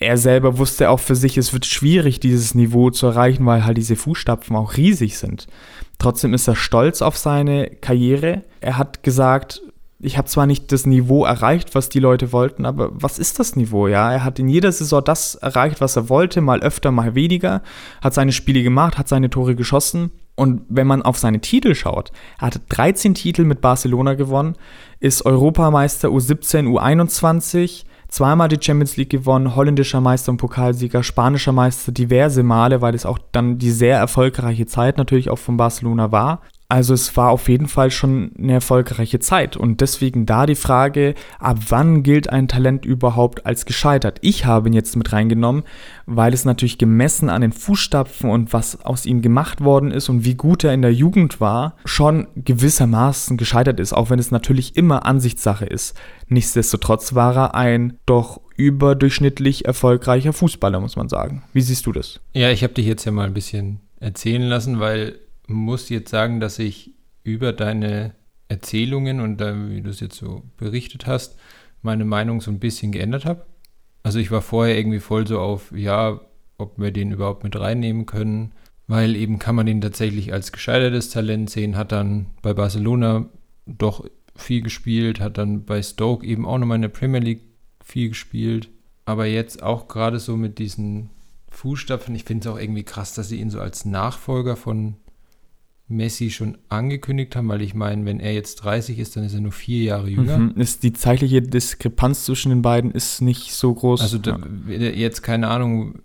er 0.00 0.16
selber 0.16 0.58
wusste 0.58 0.90
auch 0.90 1.00
für 1.00 1.16
sich, 1.16 1.38
es 1.38 1.52
wird 1.52 1.66
schwierig, 1.66 2.20
dieses 2.20 2.54
Niveau 2.54 2.90
zu 2.90 3.06
erreichen, 3.06 3.44
weil 3.46 3.64
halt 3.64 3.78
diese 3.78 3.96
Fußstapfen 3.96 4.54
auch 4.54 4.76
riesig 4.76 5.18
sind. 5.18 5.48
Trotzdem 5.98 6.34
ist 6.34 6.46
er 6.46 6.56
stolz 6.56 7.02
auf 7.02 7.16
seine 7.16 7.70
Karriere. 7.70 8.42
Er 8.60 8.78
hat 8.78 9.02
gesagt, 9.02 9.62
ich 10.00 10.16
habe 10.16 10.28
zwar 10.28 10.46
nicht 10.46 10.70
das 10.70 10.86
Niveau 10.86 11.24
erreicht, 11.24 11.74
was 11.74 11.88
die 11.88 11.98
Leute 11.98 12.30
wollten, 12.32 12.66
aber 12.66 12.90
was 12.92 13.18
ist 13.18 13.40
das 13.40 13.56
Niveau? 13.56 13.88
Ja, 13.88 14.12
er 14.12 14.22
hat 14.22 14.38
in 14.38 14.48
jeder 14.48 14.70
Saison 14.70 15.02
das 15.04 15.34
erreicht, 15.34 15.80
was 15.80 15.96
er 15.96 16.08
wollte, 16.08 16.40
mal 16.40 16.60
öfter, 16.60 16.92
mal 16.92 17.16
weniger, 17.16 17.62
hat 18.00 18.14
seine 18.14 18.32
Spiele 18.32 18.62
gemacht, 18.62 18.96
hat 18.96 19.08
seine 19.08 19.28
Tore 19.28 19.56
geschossen. 19.56 20.10
Und 20.36 20.62
wenn 20.68 20.86
man 20.86 21.02
auf 21.02 21.18
seine 21.18 21.40
Titel 21.40 21.74
schaut, 21.74 22.12
er 22.38 22.46
hat 22.46 22.60
13 22.68 23.14
Titel 23.14 23.42
mit 23.42 23.60
Barcelona 23.60 24.14
gewonnen, 24.14 24.54
ist 25.00 25.26
Europameister 25.26 26.10
U17, 26.10 26.68
U21, 26.68 27.84
zweimal 28.08 28.48
die 28.48 28.58
Champions 28.60 28.96
League 28.96 29.10
gewonnen, 29.10 29.54
holländischer 29.54 30.00
Meister 30.00 30.32
und 30.32 30.38
Pokalsieger, 30.38 31.02
spanischer 31.02 31.52
Meister 31.52 31.92
diverse 31.92 32.42
Male, 32.42 32.80
weil 32.80 32.94
es 32.94 33.06
auch 33.06 33.18
dann 33.32 33.58
die 33.58 33.70
sehr 33.70 33.98
erfolgreiche 33.98 34.66
Zeit 34.66 34.98
natürlich 34.98 35.30
auch 35.30 35.38
von 35.38 35.56
Barcelona 35.56 36.10
war. 36.10 36.42
Also 36.70 36.92
es 36.92 37.16
war 37.16 37.30
auf 37.30 37.48
jeden 37.48 37.66
Fall 37.66 37.90
schon 37.90 38.32
eine 38.38 38.52
erfolgreiche 38.52 39.20
Zeit 39.20 39.56
und 39.56 39.80
deswegen 39.80 40.26
da 40.26 40.44
die 40.44 40.54
Frage, 40.54 41.14
ab 41.38 41.56
wann 41.70 42.02
gilt 42.02 42.28
ein 42.28 42.46
Talent 42.46 42.84
überhaupt 42.84 43.46
als 43.46 43.64
gescheitert? 43.64 44.18
Ich 44.20 44.44
habe 44.44 44.68
ihn 44.68 44.74
jetzt 44.74 44.94
mit 44.94 45.10
reingenommen, 45.10 45.62
weil 46.04 46.34
es 46.34 46.44
natürlich 46.44 46.76
gemessen 46.76 47.30
an 47.30 47.40
den 47.40 47.52
Fußstapfen 47.52 48.28
und 48.28 48.52
was 48.52 48.84
aus 48.84 49.06
ihm 49.06 49.22
gemacht 49.22 49.62
worden 49.62 49.90
ist 49.90 50.10
und 50.10 50.26
wie 50.26 50.34
gut 50.34 50.62
er 50.62 50.74
in 50.74 50.82
der 50.82 50.92
Jugend 50.92 51.40
war, 51.40 51.74
schon 51.86 52.28
gewissermaßen 52.36 53.38
gescheitert 53.38 53.80
ist, 53.80 53.94
auch 53.94 54.10
wenn 54.10 54.18
es 54.18 54.30
natürlich 54.30 54.76
immer 54.76 55.06
Ansichtssache 55.06 55.64
ist. 55.64 55.98
Nichtsdestotrotz 56.28 57.14
war 57.14 57.34
er 57.34 57.54
ein 57.54 57.96
doch 58.04 58.42
überdurchschnittlich 58.56 59.64
erfolgreicher 59.64 60.34
Fußballer, 60.34 60.80
muss 60.80 60.96
man 60.96 61.08
sagen. 61.08 61.44
Wie 61.54 61.62
siehst 61.62 61.86
du 61.86 61.92
das? 61.92 62.20
Ja, 62.34 62.50
ich 62.50 62.62
habe 62.62 62.74
dich 62.74 62.84
jetzt 62.84 63.06
ja 63.06 63.12
mal 63.12 63.26
ein 63.26 63.32
bisschen 63.32 63.80
erzählen 64.00 64.42
lassen, 64.42 64.80
weil 64.80 65.18
muss 65.48 65.88
jetzt 65.88 66.10
sagen, 66.10 66.40
dass 66.40 66.58
ich 66.58 66.94
über 67.24 67.52
deine 67.52 68.14
Erzählungen 68.48 69.20
und 69.20 69.40
wie 69.40 69.82
du 69.82 69.90
es 69.90 70.00
jetzt 70.00 70.16
so 70.16 70.42
berichtet 70.56 71.06
hast, 71.06 71.38
meine 71.82 72.04
Meinung 72.04 72.40
so 72.40 72.50
ein 72.50 72.58
bisschen 72.58 72.92
geändert 72.92 73.24
habe. 73.24 73.46
Also 74.02 74.18
ich 74.18 74.30
war 74.30 74.42
vorher 74.42 74.76
irgendwie 74.76 75.00
voll 75.00 75.26
so 75.26 75.40
auf, 75.40 75.72
ja, 75.72 76.20
ob 76.56 76.78
wir 76.78 76.90
den 76.90 77.12
überhaupt 77.12 77.44
mit 77.44 77.58
reinnehmen 77.58 78.06
können, 78.06 78.52
weil 78.86 79.16
eben 79.16 79.38
kann 79.38 79.54
man 79.54 79.66
den 79.66 79.80
tatsächlich 79.80 80.32
als 80.32 80.52
gescheitertes 80.52 81.10
Talent 81.10 81.50
sehen, 81.50 81.76
hat 81.76 81.92
dann 81.92 82.26
bei 82.42 82.54
Barcelona 82.54 83.28
doch 83.66 84.04
viel 84.34 84.62
gespielt, 84.62 85.20
hat 85.20 85.36
dann 85.36 85.64
bei 85.64 85.82
Stoke 85.82 86.26
eben 86.26 86.46
auch 86.46 86.58
nochmal 86.58 86.76
in 86.76 86.82
der 86.82 86.88
Premier 86.88 87.20
League 87.20 87.42
viel 87.84 88.08
gespielt, 88.08 88.70
aber 89.04 89.26
jetzt 89.26 89.62
auch 89.62 89.88
gerade 89.88 90.18
so 90.18 90.36
mit 90.36 90.58
diesen 90.58 91.10
Fußstapfen, 91.50 92.14
ich 92.14 92.24
finde 92.24 92.48
es 92.48 92.54
auch 92.54 92.58
irgendwie 92.58 92.84
krass, 92.84 93.14
dass 93.14 93.28
sie 93.28 93.40
ihn 93.40 93.50
so 93.50 93.60
als 93.60 93.84
Nachfolger 93.84 94.56
von 94.56 94.96
Messi 95.88 96.30
schon 96.30 96.58
angekündigt 96.68 97.34
haben, 97.34 97.48
weil 97.48 97.62
ich 97.62 97.74
meine, 97.74 98.04
wenn 98.04 98.20
er 98.20 98.34
jetzt 98.34 98.56
30 98.56 98.98
ist, 98.98 99.16
dann 99.16 99.24
ist 99.24 99.34
er 99.34 99.40
nur 99.40 99.52
vier 99.52 99.82
Jahre 99.82 100.08
jünger. 100.08 100.38
Mhm, 100.38 100.60
ist 100.60 100.82
die 100.82 100.92
zeitliche 100.92 101.40
Diskrepanz 101.40 102.24
zwischen 102.24 102.50
den 102.50 102.62
beiden 102.62 102.90
ist 102.90 103.22
nicht 103.22 103.52
so 103.52 103.72
groß. 103.72 104.02
Also 104.02 104.18
da, 104.18 104.38
jetzt 104.68 105.22
keine 105.22 105.48
Ahnung, 105.48 106.00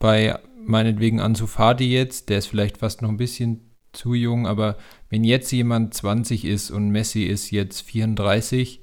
bei 0.00 0.38
meinetwegen 0.66 1.20
Ansu 1.20 1.46
Fati 1.46 1.90
jetzt, 1.90 2.28
der 2.28 2.38
ist 2.38 2.46
vielleicht 2.46 2.78
fast 2.78 3.00
noch 3.00 3.08
ein 3.08 3.16
bisschen 3.16 3.60
zu 3.92 4.14
jung, 4.14 4.46
aber 4.46 4.76
wenn 5.10 5.24
jetzt 5.24 5.50
jemand 5.52 5.94
20 5.94 6.44
ist 6.44 6.70
und 6.70 6.90
Messi 6.90 7.22
ist 7.22 7.50
jetzt 7.52 7.82
34, 7.82 8.82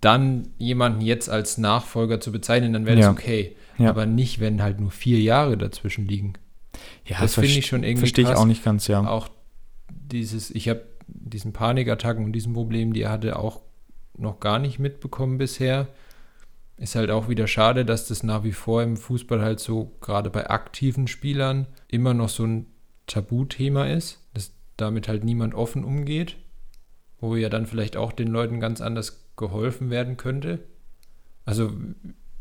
dann 0.00 0.48
jemanden 0.58 1.02
jetzt 1.02 1.28
als 1.28 1.58
Nachfolger 1.58 2.18
zu 2.18 2.32
bezeichnen, 2.32 2.72
dann 2.72 2.86
wäre 2.86 2.98
ja. 2.98 3.08
das 3.08 3.12
okay. 3.12 3.56
Ja. 3.76 3.90
Aber 3.90 4.06
nicht, 4.06 4.40
wenn 4.40 4.62
halt 4.62 4.80
nur 4.80 4.90
vier 4.90 5.20
Jahre 5.20 5.58
dazwischen 5.58 6.06
liegen. 6.06 6.34
Ja, 7.04 7.20
das, 7.20 7.34
das 7.34 7.44
finde 7.44 7.58
ich 7.58 7.66
schon 7.66 7.82
irgendwie 7.82 8.00
Verstehe 8.00 8.24
ich 8.24 8.36
auch 8.36 8.46
nicht 8.46 8.64
ganz, 8.64 8.86
ja. 8.88 9.06
Auch 9.06 9.28
dieses, 9.88 10.50
ich 10.50 10.68
habe 10.68 10.82
diesen 11.06 11.52
Panikattacken 11.52 12.24
und 12.24 12.32
diesen 12.32 12.52
Problemen, 12.54 12.92
die 12.92 13.02
er 13.02 13.10
hatte, 13.10 13.38
auch 13.38 13.60
noch 14.16 14.40
gar 14.40 14.58
nicht 14.58 14.78
mitbekommen 14.78 15.38
bisher. 15.38 15.88
Ist 16.76 16.96
halt 16.96 17.10
auch 17.10 17.28
wieder 17.28 17.46
schade, 17.46 17.84
dass 17.84 18.08
das 18.08 18.22
nach 18.22 18.42
wie 18.42 18.52
vor 18.52 18.82
im 18.82 18.96
Fußball 18.96 19.40
halt 19.42 19.60
so, 19.60 19.92
gerade 20.00 20.30
bei 20.30 20.50
aktiven 20.50 21.06
Spielern, 21.06 21.66
immer 21.88 22.14
noch 22.14 22.28
so 22.28 22.44
ein 22.44 22.66
Tabuthema 23.06 23.86
ist, 23.86 24.20
dass 24.34 24.52
damit 24.76 25.08
halt 25.08 25.24
niemand 25.24 25.54
offen 25.54 25.84
umgeht, 25.84 26.36
wo 27.20 27.36
ja 27.36 27.48
dann 27.48 27.66
vielleicht 27.66 27.96
auch 27.96 28.12
den 28.12 28.28
Leuten 28.28 28.60
ganz 28.60 28.80
anders 28.80 29.24
geholfen 29.36 29.90
werden 29.90 30.16
könnte. 30.16 30.60
Also 31.44 31.72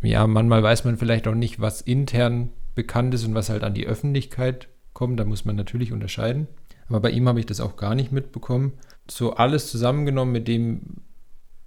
ja, 0.01 0.25
manchmal 0.27 0.63
weiß 0.63 0.83
man 0.85 0.97
vielleicht 0.97 1.27
auch 1.27 1.35
nicht, 1.35 1.59
was 1.59 1.81
intern 1.81 2.49
bekannt 2.75 3.13
ist 3.13 3.25
und 3.25 3.35
was 3.35 3.49
halt 3.49 3.63
an 3.63 3.73
die 3.73 3.87
Öffentlichkeit 3.87 4.67
kommt. 4.93 5.19
Da 5.19 5.25
muss 5.25 5.45
man 5.45 5.55
natürlich 5.55 5.91
unterscheiden. 5.91 6.47
Aber 6.87 6.99
bei 7.01 7.11
ihm 7.11 7.27
habe 7.27 7.39
ich 7.39 7.45
das 7.45 7.59
auch 7.59 7.75
gar 7.75 7.95
nicht 7.95 8.11
mitbekommen. 8.11 8.73
So 9.09 9.33
alles 9.33 9.71
zusammengenommen 9.71 10.31
mit 10.31 10.47
dem, 10.47 10.81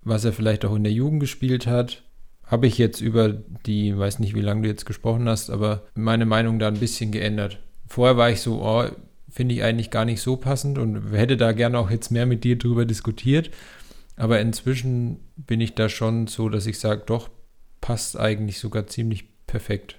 was 0.03 0.25
er 0.25 0.33
vielleicht 0.33 0.65
auch 0.65 0.75
in 0.75 0.85
der 0.85 0.93
Jugend 0.93 1.21
gespielt 1.21 1.67
hat, 1.67 2.03
habe 2.45 2.67
ich 2.67 2.79
jetzt 2.79 3.01
über 3.01 3.29
die, 3.67 3.97
weiß 3.97 4.21
nicht, 4.21 4.35
wie 4.35 4.41
lange 4.41 4.63
du 4.63 4.69
jetzt 4.69 4.87
gesprochen 4.87 5.29
hast, 5.29 5.51
aber 5.51 5.83
meine 5.95 6.27
Meinung 6.27 6.59
da 6.59 6.69
ein 6.69 6.79
bisschen 6.79 7.11
geändert. 7.11 7.59
Vorher 7.89 8.17
war 8.17 8.31
ich 8.31 8.41
so, 8.41 8.63
oh, 8.63 8.85
finde 9.29 9.55
ich 9.55 9.63
eigentlich 9.65 9.91
gar 9.91 10.05
nicht 10.05 10.21
so 10.21 10.37
passend 10.37 10.79
und 10.79 11.13
hätte 11.13 11.37
da 11.37 11.53
gerne 11.53 11.79
auch 11.79 11.91
jetzt 11.91 12.11
mehr 12.11 12.27
mit 12.27 12.45
dir 12.45 12.57
drüber 12.57 12.87
diskutiert. 12.87 13.51
Aber 14.17 14.41
inzwischen 14.41 15.21
bin 15.37 15.61
ich 15.61 15.75
da 15.75 15.89
schon 15.89 16.27
so, 16.27 16.49
dass 16.49 16.67
ich 16.67 16.79
sage, 16.79 17.03
doch, 17.05 17.29
passt 17.81 18.19
eigentlich 18.19 18.59
sogar 18.59 18.87
ziemlich 18.87 19.25
perfekt. 19.47 19.99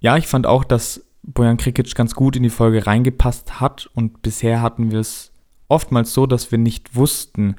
Ja, 0.00 0.16
ich 0.16 0.26
fand 0.26 0.46
auch, 0.46 0.64
dass 0.64 1.04
Bojan 1.22 1.56
Krikic 1.56 1.94
ganz 1.94 2.14
gut 2.14 2.36
in 2.36 2.42
die 2.42 2.50
Folge 2.50 2.86
reingepasst 2.86 3.60
hat 3.60 3.88
und 3.94 4.22
bisher 4.22 4.60
hatten 4.60 4.90
wir 4.90 5.00
es 5.00 5.32
oftmals 5.68 6.12
so, 6.12 6.26
dass 6.26 6.50
wir 6.50 6.58
nicht 6.58 6.94
wussten, 6.94 7.56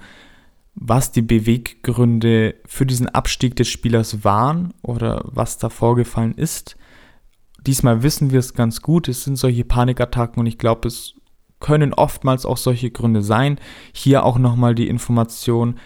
was 0.76 1.12
die 1.12 1.22
Beweggründe 1.22 2.56
für 2.66 2.86
diesen 2.86 3.08
Abstieg 3.08 3.56
des 3.56 3.70
Spielers 3.70 4.24
waren 4.24 4.74
oder 4.82 5.24
was 5.26 5.58
da 5.58 5.70
vorgefallen 5.70 6.34
ist. 6.36 6.78
Diesmal 7.66 8.04
wissen 8.04 8.32
wir 8.32 8.40
es 8.40 8.54
ganz 8.54 8.82
gut, 8.82 9.08
es 9.08 9.24
sind 9.24 9.38
solche 9.38 9.64
Panikattacken 9.64 10.40
und 10.40 10.46
ich 10.46 10.58
glaube, 10.58 10.88
es 10.88 11.16
können 11.60 11.94
oftmals 11.94 12.46
auch 12.46 12.58
solche 12.58 12.92
Gründe 12.92 13.24
sein. 13.24 13.58
Hier 13.94 14.24
auch 14.24 14.38
nochmal 14.38 14.76
die 14.76 14.88
Information, 14.88 15.80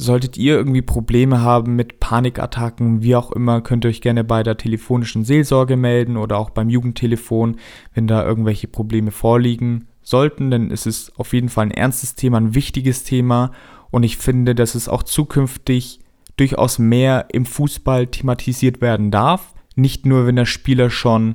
solltet 0.00 0.36
ihr 0.36 0.54
irgendwie 0.54 0.80
Probleme 0.80 1.40
haben 1.40 1.74
mit 1.74 1.98
Panikattacken, 1.98 3.02
wie 3.02 3.16
auch 3.16 3.32
immer, 3.32 3.60
könnt 3.60 3.84
ihr 3.84 3.88
euch 3.88 4.00
gerne 4.00 4.22
bei 4.22 4.44
der 4.44 4.56
telefonischen 4.56 5.24
Seelsorge 5.24 5.76
melden 5.76 6.16
oder 6.16 6.38
auch 6.38 6.50
beim 6.50 6.70
Jugendtelefon, 6.70 7.56
wenn 7.94 8.06
da 8.06 8.24
irgendwelche 8.24 8.68
Probleme 8.68 9.10
vorliegen 9.10 9.88
sollten, 10.00 10.52
denn 10.52 10.70
es 10.70 10.86
ist 10.86 11.18
auf 11.18 11.32
jeden 11.32 11.48
Fall 11.48 11.66
ein 11.66 11.70
ernstes 11.72 12.14
Thema, 12.14 12.38
ein 12.38 12.54
wichtiges 12.54 13.02
Thema. 13.02 13.50
Und 13.90 14.04
ich 14.04 14.18
finde, 14.18 14.54
dass 14.54 14.76
es 14.76 14.88
auch 14.88 15.02
zukünftig 15.02 15.98
durchaus 16.36 16.78
mehr 16.78 17.26
im 17.32 17.44
Fußball 17.44 18.06
thematisiert 18.06 18.80
werden 18.80 19.10
darf. 19.10 19.52
Nicht 19.74 20.06
nur, 20.06 20.28
wenn 20.28 20.36
der 20.36 20.46
Spieler 20.46 20.90
schon 20.90 21.34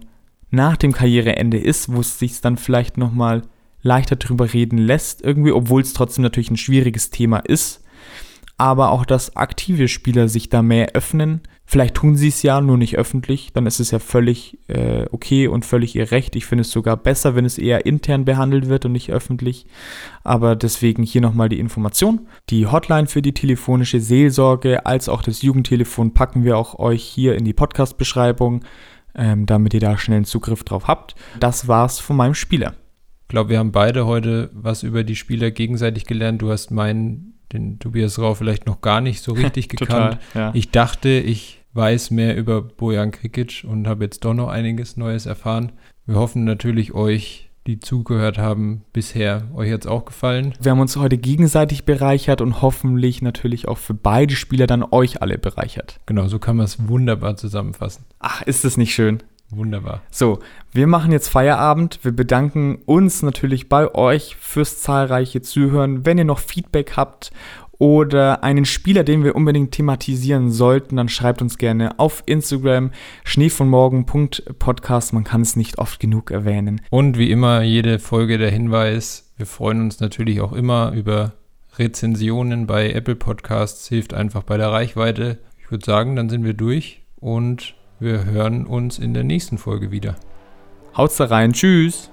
nach 0.51 0.77
dem 0.77 0.93
Karriereende 0.93 1.57
ist, 1.57 1.93
wo 1.93 1.99
es 1.99 2.17
sich 2.17 2.39
dann 2.39 2.55
vielleicht 2.55 2.97
nochmal 2.97 3.41
leichter 3.81 4.15
drüber 4.15 4.53
reden 4.53 4.77
lässt, 4.77 5.21
irgendwie, 5.21 5.51
obwohl 5.51 5.81
es 5.81 5.91
trotzdem 5.91 6.23
natürlich 6.23 6.49
ein 6.49 6.57
schwieriges 6.57 7.09
Thema 7.09 7.39
ist 7.39 7.82
aber 8.57 8.91
auch, 8.91 9.05
dass 9.05 9.35
aktive 9.35 9.87
Spieler 9.87 10.27
sich 10.27 10.49
da 10.49 10.61
mehr 10.61 10.89
öffnen. 10.93 11.41
Vielleicht 11.65 11.95
tun 11.95 12.15
sie 12.15 12.27
es 12.27 12.43
ja, 12.43 12.61
nur 12.61 12.77
nicht 12.77 12.97
öffentlich, 12.97 13.51
dann 13.53 13.65
ist 13.65 13.79
es 13.79 13.91
ja 13.91 13.99
völlig 13.99 14.59
äh, 14.67 15.05
okay 15.11 15.47
und 15.47 15.65
völlig 15.65 15.95
ihr 15.95 16.11
Recht. 16.11 16.35
Ich 16.35 16.45
finde 16.45 16.61
es 16.61 16.71
sogar 16.71 16.97
besser, 16.97 17.35
wenn 17.35 17.45
es 17.45 17.57
eher 17.57 17.85
intern 17.85 18.25
behandelt 18.25 18.67
wird 18.67 18.85
und 18.85 18.91
nicht 18.91 19.11
öffentlich. 19.11 19.65
Aber 20.23 20.55
deswegen 20.55 21.03
hier 21.03 21.21
nochmal 21.21 21.49
die 21.49 21.59
Information. 21.59 22.27
Die 22.49 22.67
Hotline 22.67 23.07
für 23.07 23.21
die 23.21 23.33
telefonische 23.33 24.01
Seelsorge 24.01 24.85
als 24.85 25.09
auch 25.09 25.23
das 25.23 25.41
Jugendtelefon 25.41 26.13
packen 26.13 26.43
wir 26.43 26.57
auch 26.57 26.77
euch 26.77 27.03
hier 27.03 27.35
in 27.35 27.45
die 27.45 27.53
Podcast-Beschreibung, 27.53 28.63
ähm, 29.15 29.45
damit 29.45 29.73
ihr 29.73 29.79
da 29.79 29.97
schnell 29.97 30.17
einen 30.17 30.25
Zugriff 30.25 30.63
drauf 30.63 30.87
habt. 30.87 31.15
Das 31.39 31.67
war's 31.67 31.99
von 31.99 32.17
meinem 32.17 32.35
Spieler. 32.35 32.75
Ich 33.23 33.29
glaube, 33.29 33.49
wir 33.49 33.59
haben 33.59 33.71
beide 33.71 34.05
heute 34.05 34.51
was 34.53 34.83
über 34.83 35.03
die 35.03 35.15
Spieler 35.15 35.49
gegenseitig 35.49 36.05
gelernt. 36.05 36.41
Du 36.41 36.51
hast 36.51 36.69
meinen 36.69 37.32
den 37.53 37.79
Tobias 37.79 38.19
Rau 38.19 38.33
vielleicht 38.33 38.65
noch 38.65 38.81
gar 38.81 39.01
nicht 39.01 39.21
so 39.23 39.31
richtig 39.33 39.69
gekannt. 39.69 40.19
Total, 40.33 40.41
ja. 40.41 40.51
Ich 40.53 40.71
dachte, 40.71 41.09
ich 41.09 41.61
weiß 41.73 42.11
mehr 42.11 42.35
über 42.35 42.61
Bojan 42.61 43.11
Krikic 43.11 43.65
und 43.67 43.87
habe 43.87 44.03
jetzt 44.03 44.25
doch 44.25 44.33
noch 44.33 44.49
einiges 44.49 44.97
Neues 44.97 45.25
erfahren. 45.25 45.71
Wir 46.05 46.15
hoffen 46.15 46.43
natürlich 46.43 46.93
euch, 46.93 47.49
die 47.65 47.79
zugehört 47.79 48.37
haben, 48.37 48.83
bisher 48.91 49.47
euch 49.55 49.69
jetzt 49.69 49.87
auch 49.87 50.05
gefallen. 50.05 50.53
Wir 50.61 50.71
haben 50.71 50.81
uns 50.81 50.97
heute 50.97 51.17
gegenseitig 51.17 51.85
bereichert 51.85 52.41
und 52.41 52.61
hoffentlich 52.61 53.21
natürlich 53.21 53.67
auch 53.67 53.77
für 53.77 53.93
beide 53.93 54.35
Spieler 54.35 54.67
dann 54.67 54.83
euch 54.83 55.21
alle 55.21 55.37
bereichert. 55.37 55.99
Genau, 56.05 56.27
so 56.27 56.39
kann 56.39 56.57
man 56.57 56.65
es 56.65 56.87
wunderbar 56.87 57.37
zusammenfassen. 57.37 58.05
Ach, 58.19 58.41
ist 58.41 58.65
das 58.65 58.77
nicht 58.77 58.93
schön? 58.93 59.23
Wunderbar. 59.55 60.01
So, 60.11 60.39
wir 60.71 60.87
machen 60.87 61.11
jetzt 61.11 61.27
Feierabend. 61.27 61.99
Wir 62.01 62.11
bedanken 62.11 62.79
uns 62.85 63.21
natürlich 63.21 63.69
bei 63.69 63.93
euch 63.93 64.35
fürs 64.39 64.81
zahlreiche 64.81 65.41
Zuhören. 65.41 66.05
Wenn 66.05 66.17
ihr 66.17 66.25
noch 66.25 66.39
Feedback 66.39 66.93
habt 66.97 67.31
oder 67.77 68.43
einen 68.43 68.65
Spieler, 68.65 69.03
den 69.03 69.23
wir 69.23 69.35
unbedingt 69.35 69.71
thematisieren 69.71 70.51
sollten, 70.51 70.95
dann 70.95 71.09
schreibt 71.09 71.41
uns 71.41 71.57
gerne 71.57 71.99
auf 71.99 72.23
Instagram 72.25 72.91
schneevonmorgen.podcast. 73.25 75.13
Man 75.13 75.23
kann 75.23 75.41
es 75.41 75.55
nicht 75.55 75.79
oft 75.79 75.99
genug 75.99 76.31
erwähnen. 76.31 76.81
Und 76.89 77.17
wie 77.17 77.29
immer, 77.29 77.61
jede 77.61 77.99
Folge 77.99 78.37
der 78.37 78.51
Hinweis, 78.51 79.33
wir 79.37 79.45
freuen 79.45 79.81
uns 79.81 79.99
natürlich 79.99 80.41
auch 80.41 80.53
immer 80.53 80.93
über 80.93 81.33
Rezensionen 81.77 82.67
bei 82.67 82.91
Apple 82.91 83.15
Podcasts, 83.15 83.87
hilft 83.87 84.13
einfach 84.13 84.43
bei 84.43 84.57
der 84.57 84.71
Reichweite. 84.71 85.39
Ich 85.59 85.71
würde 85.71 85.85
sagen, 85.85 86.15
dann 86.15 86.29
sind 86.29 86.43
wir 86.45 86.53
durch 86.53 87.01
und 87.19 87.75
wir 88.03 88.25
hören 88.25 88.65
uns 88.65 88.99
in 88.99 89.13
der 89.13 89.23
nächsten 89.23 89.57
Folge 89.57 89.91
wieder. 89.91 90.15
Haut's 90.95 91.17
da 91.17 91.25
rein. 91.25 91.53
Tschüss. 91.53 92.11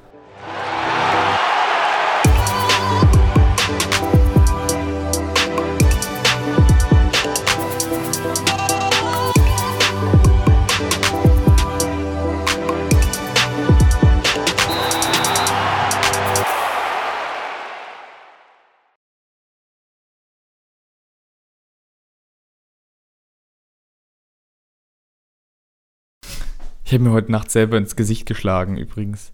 Ich 26.91 26.95
habe 26.95 27.05
mir 27.05 27.13
heute 27.13 27.31
Nacht 27.31 27.53
selber 27.53 27.79
ins 27.79 27.95
Gesicht 27.95 28.27
geschlagen, 28.27 28.77
übrigens. 28.77 29.33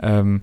Ähm, 0.00 0.42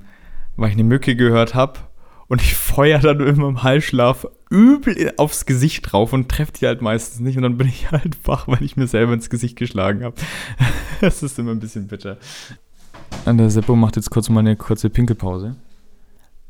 weil 0.56 0.70
ich 0.70 0.76
eine 0.76 0.86
Mücke 0.86 1.18
gehört 1.18 1.54
habe. 1.54 1.82
Und 2.28 2.42
ich 2.42 2.56
feuer 2.56 3.00
dann 3.00 3.20
immer 3.20 3.50
im 3.50 3.62
Halsschlaf 3.62 4.26
übel 4.50 5.12
aufs 5.18 5.46
Gesicht 5.46 5.92
drauf 5.92 6.14
und 6.14 6.30
treffe 6.30 6.54
die 6.54 6.66
halt 6.66 6.82
meistens 6.82 7.20
nicht. 7.20 7.36
Und 7.36 7.44
dann 7.44 7.58
bin 7.58 7.68
ich 7.68 7.92
halt 7.92 8.26
wach, 8.26 8.48
weil 8.48 8.64
ich 8.64 8.78
mir 8.78 8.88
selber 8.88 9.12
ins 9.12 9.30
Gesicht 9.30 9.58
geschlagen 9.58 10.06
habe. 10.06 10.16
das 11.02 11.24
ist 11.24 11.38
immer 11.38 11.52
ein 11.52 11.60
bisschen 11.60 11.88
bitter. 11.88 12.20
Und 13.26 13.38
der 13.38 13.50
Seppo 13.50 13.76
macht 13.76 13.98
jetzt 13.98 14.10
kurz 14.10 14.30
mal 14.30 14.40
eine 14.40 14.56
kurze 14.56 14.90
Pinkelpause. 14.90 15.58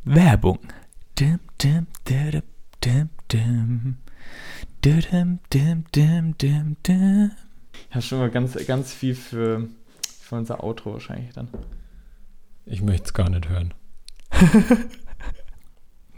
Werbung. 0.03 0.59
Dim, 1.17 1.39
dim, 1.59 1.87
dim, 2.07 2.43
dim, 2.83 3.09
dim. 3.31 3.97
Dim, 4.85 5.39
dim, 5.51 5.85
dim, 5.95 6.37
dim, 6.37 6.75
dim. 6.85 7.31
Ich 7.89 7.95
habe 7.95 8.01
schon 8.03 8.19
mal 8.19 8.29
ganz, 8.29 8.55
ganz 8.67 8.93
viel 8.93 9.15
für 9.15 9.67
für 10.25 10.35
unser 10.35 10.63
Outro 10.63 10.93
wahrscheinlich 10.93 11.33
dann. 11.33 11.49
Ich 12.65 12.81
möchte 12.81 13.05
es 13.05 13.13
gar 13.13 13.29
nicht 13.29 13.47
hören. 13.47 13.73
ein 14.31 14.89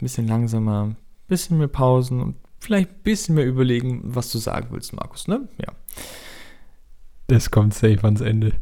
bisschen 0.00 0.26
langsamer, 0.26 0.84
ein 0.84 0.96
bisschen 1.28 1.58
mehr 1.58 1.68
Pausen 1.68 2.20
und 2.22 2.36
vielleicht 2.58 2.90
ein 2.90 3.02
bisschen 3.02 3.34
mehr 3.34 3.46
überlegen, 3.46 4.00
was 4.04 4.32
du 4.32 4.38
sagen 4.38 4.68
willst, 4.70 4.92
Markus, 4.94 5.28
ne? 5.28 5.48
Ja. 5.58 5.72
Das 7.26 7.50
kommt 7.50 7.74
safe 7.74 8.02
ans 8.04 8.22
Ende. 8.22 8.54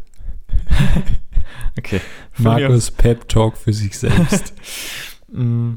okay. 1.79 2.01
Markus 2.39 2.91
Pep 2.91 3.29
Talk 3.29 3.57
für 3.57 3.73
sich 3.73 3.97
selbst. 3.97 4.53
mm. 5.29 5.75